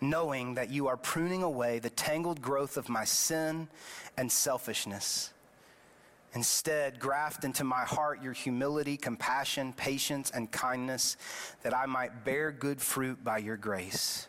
knowing 0.00 0.54
that 0.54 0.68
you 0.68 0.88
are 0.88 0.96
pruning 0.96 1.44
away 1.44 1.78
the 1.78 1.90
tangled 1.90 2.42
growth 2.42 2.76
of 2.76 2.88
my 2.88 3.04
sin 3.04 3.68
and 4.16 4.32
selfishness 4.32 5.32
Instead, 6.34 6.98
graft 6.98 7.44
into 7.44 7.62
my 7.62 7.84
heart 7.84 8.20
your 8.20 8.32
humility, 8.32 8.96
compassion, 8.96 9.72
patience, 9.72 10.32
and 10.32 10.50
kindness, 10.50 11.16
that 11.62 11.72
I 11.72 11.86
might 11.86 12.24
bear 12.24 12.50
good 12.50 12.80
fruit 12.80 13.22
by 13.22 13.38
your 13.38 13.56
grace. 13.56 14.26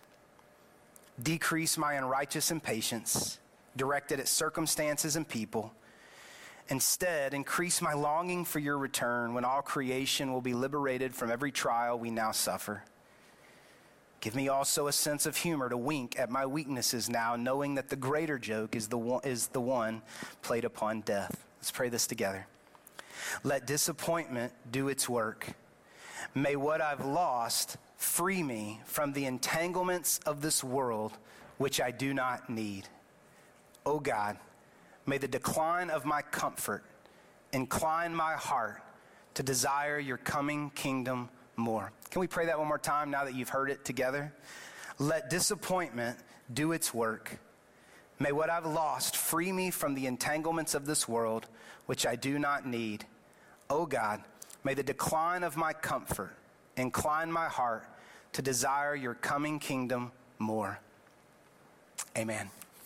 Decrease 1.21 1.75
my 1.75 1.95
unrighteous 1.95 2.51
impatience, 2.51 3.39
directed 3.75 4.19
at 4.19 4.27
circumstances 4.29 5.15
and 5.15 5.27
people. 5.27 5.73
Instead, 6.69 7.33
increase 7.33 7.81
my 7.81 7.93
longing 7.93 8.43
for 8.43 8.59
your 8.59 8.77
return 8.77 9.33
when 9.33 9.45
all 9.45 9.61
creation 9.61 10.33
will 10.33 10.41
be 10.41 10.53
liberated 10.53 11.15
from 11.15 11.31
every 11.31 11.51
trial 11.51 11.97
we 11.97 12.11
now 12.11 12.31
suffer. 12.31 12.83
Give 14.19 14.35
me 14.35 14.49
also 14.49 14.87
a 14.87 14.91
sense 14.91 15.25
of 15.25 15.37
humor 15.37 15.69
to 15.69 15.77
wink 15.77 16.19
at 16.19 16.29
my 16.29 16.45
weaknesses 16.45 17.09
now, 17.09 17.35
knowing 17.35 17.75
that 17.75 17.89
the 17.89 17.95
greater 17.95 18.37
joke 18.37 18.75
is 18.75 18.87
the 18.87 18.97
one, 18.97 19.21
is 19.23 19.47
the 19.47 19.61
one 19.61 20.01
played 20.41 20.65
upon 20.65 21.01
death. 21.01 21.45
Let's 21.59 21.71
pray 21.71 21.89
this 21.89 22.07
together. 22.07 22.47
Let 23.43 23.67
disappointment 23.67 24.53
do 24.71 24.89
its 24.89 25.07
work. 25.07 25.47
May 26.33 26.55
what 26.55 26.81
I've 26.81 27.05
lost 27.05 27.77
free 27.95 28.43
me 28.43 28.81
from 28.85 29.13
the 29.13 29.25
entanglements 29.25 30.19
of 30.25 30.41
this 30.41 30.63
world, 30.63 31.17
which 31.57 31.79
I 31.79 31.91
do 31.91 32.13
not 32.13 32.49
need. 32.49 32.87
Oh 33.85 33.99
God, 33.99 34.37
may 35.07 35.17
the 35.17 35.27
decline 35.27 35.89
of 35.89 36.05
my 36.05 36.21
comfort 36.21 36.83
incline 37.53 38.13
my 38.13 38.33
heart 38.33 38.81
to 39.33 39.43
desire 39.43 39.97
your 39.97 40.17
coming 40.17 40.69
kingdom 40.71 41.29
more. 41.55 41.91
Can 42.11 42.19
we 42.19 42.27
pray 42.27 42.45
that 42.47 42.59
one 42.59 42.67
more 42.67 42.77
time 42.77 43.09
now 43.09 43.23
that 43.23 43.33
you've 43.33 43.49
heard 43.49 43.71
it 43.71 43.85
together? 43.85 44.33
Let 44.99 45.29
disappointment 45.29 46.17
do 46.53 46.71
its 46.71 46.93
work. 46.93 47.39
May 48.19 48.31
what 48.31 48.49
I've 48.49 48.65
lost 48.65 49.15
free 49.15 49.51
me 49.51 49.71
from 49.71 49.93
the 49.93 50.07
entanglements 50.07 50.73
of 50.73 50.85
this 50.85 51.07
world, 51.07 51.47
which 51.85 52.05
I 52.05 52.15
do 52.15 52.39
not 52.39 52.65
need. 52.65 53.05
Oh 53.69 53.85
God, 53.85 54.21
may 54.63 54.73
the 54.73 54.83
decline 54.83 55.43
of 55.43 55.55
my 55.55 55.73
comfort 55.73 56.35
incline 56.75 57.31
my 57.31 57.47
heart 57.47 57.87
to 58.33 58.41
desire 58.41 58.95
your 58.95 59.13
coming 59.13 59.59
kingdom 59.59 60.11
more. 60.39 60.79
Amen. 62.17 62.49